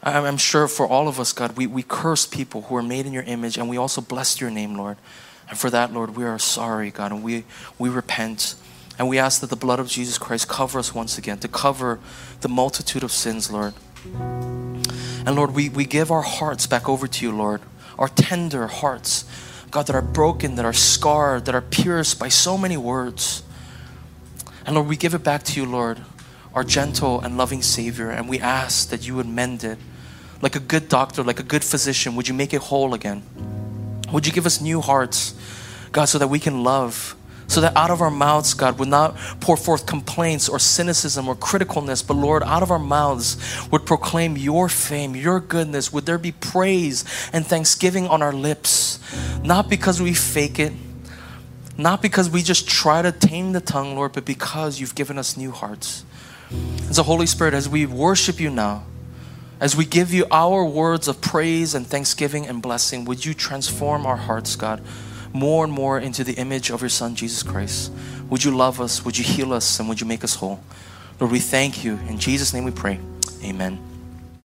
I'm 0.01 0.37
sure 0.37 0.69
for 0.69 0.87
all 0.87 1.09
of 1.09 1.19
us, 1.19 1.33
God, 1.33 1.57
we, 1.57 1.67
we 1.67 1.83
curse 1.83 2.25
people 2.25 2.61
who 2.61 2.77
are 2.77 2.83
made 2.83 3.05
in 3.05 3.11
your 3.11 3.23
image 3.23 3.57
and 3.57 3.67
we 3.67 3.75
also 3.75 3.99
bless 3.99 4.39
your 4.39 4.49
name, 4.49 4.75
Lord. 4.75 4.95
And 5.49 5.57
for 5.57 5.69
that, 5.69 5.93
Lord, 5.93 6.15
we 6.15 6.25
are 6.25 6.39
sorry, 6.39 6.91
God, 6.91 7.11
and 7.11 7.23
we, 7.23 7.45
we 7.79 7.89
repent. 7.89 8.55
And 8.99 9.07
we 9.07 9.17
ask 9.17 9.41
that 9.41 9.49
the 9.49 9.55
blood 9.55 9.79
of 9.79 9.87
Jesus 9.87 10.17
Christ 10.17 10.47
cover 10.47 10.79
us 10.79 10.93
once 10.93 11.17
again, 11.17 11.37
to 11.39 11.47
cover 11.47 11.99
the 12.41 12.49
multitude 12.49 13.03
of 13.03 13.11
sins, 13.11 13.49
Lord. 13.51 13.73
And 14.13 15.35
Lord, 15.35 15.53
we, 15.53 15.69
we 15.69 15.85
give 15.85 16.11
our 16.11 16.21
hearts 16.21 16.67
back 16.67 16.87
over 16.89 17.07
to 17.07 17.25
you, 17.25 17.31
Lord, 17.31 17.61
our 17.99 18.07
tender 18.07 18.67
hearts, 18.67 19.25
God, 19.71 19.87
that 19.87 19.95
are 19.95 20.01
broken, 20.01 20.55
that 20.55 20.65
are 20.65 20.73
scarred, 20.73 21.45
that 21.45 21.55
are 21.55 21.61
pierced 21.61 22.19
by 22.19 22.29
so 22.29 22.57
many 22.57 22.77
words. 22.77 23.43
And 24.65 24.75
Lord, 24.75 24.87
we 24.87 24.97
give 24.97 25.13
it 25.13 25.23
back 25.23 25.43
to 25.43 25.61
you, 25.61 25.65
Lord, 25.65 26.01
our 26.53 26.63
gentle 26.63 27.21
and 27.21 27.37
loving 27.37 27.61
Savior, 27.61 28.09
and 28.09 28.27
we 28.27 28.39
ask 28.39 28.89
that 28.89 29.05
you 29.05 29.15
would 29.15 29.27
mend 29.27 29.63
it. 29.63 29.77
Like 30.41 30.55
a 30.55 30.59
good 30.59 30.87
doctor, 30.87 31.23
like 31.23 31.39
a 31.39 31.43
good 31.43 31.63
physician, 31.63 32.15
would 32.15 32.27
you 32.27 32.33
make 32.33 32.53
it 32.53 32.61
whole 32.61 32.93
again? 32.93 33.23
Would 34.11 34.25
you 34.25 34.33
give 34.33 34.45
us 34.45 34.61
new 34.61 34.81
hearts, 34.81 35.35
God, 35.91 36.05
so 36.05 36.17
that 36.17 36.27
we 36.27 36.39
can 36.39 36.63
love? 36.63 37.15
So 37.47 37.61
that 37.61 37.77
out 37.77 37.91
of 37.91 38.01
our 38.01 38.11
mouths, 38.11 38.53
God, 38.53 38.77
would 38.77 38.89
not 38.89 39.15
pour 39.39 39.55
forth 39.55 39.85
complaints 39.85 40.49
or 40.49 40.59
cynicism 40.59 41.29
or 41.29 41.35
criticalness, 41.35 42.05
but 42.05 42.15
Lord, 42.15 42.43
out 42.43 42.61
of 42.61 42.71
our 42.71 42.79
mouths 42.79 43.37
would 43.71 43.85
proclaim 43.85 44.35
your 44.35 44.67
fame, 44.67 45.15
your 45.15 45.39
goodness. 45.39 45.93
Would 45.93 46.05
there 46.05 46.17
be 46.17 46.33
praise 46.33 47.05
and 47.31 47.47
thanksgiving 47.47 48.07
on 48.07 48.21
our 48.21 48.33
lips? 48.33 48.99
Not 49.43 49.69
because 49.69 50.01
we 50.01 50.13
fake 50.13 50.59
it, 50.59 50.73
not 51.77 52.01
because 52.01 52.29
we 52.29 52.41
just 52.41 52.67
try 52.67 53.01
to 53.01 53.13
tame 53.13 53.53
the 53.53 53.61
tongue, 53.61 53.95
Lord, 53.95 54.11
but 54.11 54.25
because 54.25 54.81
you've 54.81 54.95
given 54.95 55.17
us 55.17 55.37
new 55.37 55.51
hearts. 55.51 56.03
And 56.49 56.95
so, 56.95 57.03
Holy 57.03 57.27
Spirit, 57.27 57.53
as 57.53 57.69
we 57.69 57.85
worship 57.85 58.39
you 58.39 58.49
now, 58.49 58.83
as 59.59 59.75
we 59.75 59.85
give 59.85 60.13
you 60.13 60.25
our 60.31 60.63
words 60.63 61.07
of 61.07 61.19
praise 61.21 61.73
and 61.73 61.85
thanksgiving 61.85 62.45
and 62.45 62.61
blessing, 62.61 63.05
would 63.05 63.25
you 63.25 63.33
transform 63.33 64.05
our 64.05 64.17
hearts, 64.17 64.55
God, 64.55 64.81
more 65.33 65.63
and 65.63 65.73
more 65.73 65.99
into 65.99 66.23
the 66.23 66.33
image 66.33 66.69
of 66.69 66.81
your 66.81 66.89
Son, 66.89 67.15
Jesus 67.15 67.43
Christ? 67.43 67.91
Would 68.29 68.43
you 68.43 68.55
love 68.55 68.79
us? 68.79 69.03
Would 69.03 69.17
you 69.17 69.23
heal 69.23 69.53
us? 69.53 69.79
And 69.79 69.89
would 69.89 69.99
you 69.99 70.07
make 70.07 70.23
us 70.23 70.35
whole? 70.35 70.59
Lord, 71.19 71.31
we 71.31 71.39
thank 71.39 71.83
you. 71.83 71.97
In 72.07 72.19
Jesus' 72.19 72.53
name 72.53 72.65
we 72.65 72.71
pray. 72.71 72.99
Amen. 73.43 73.96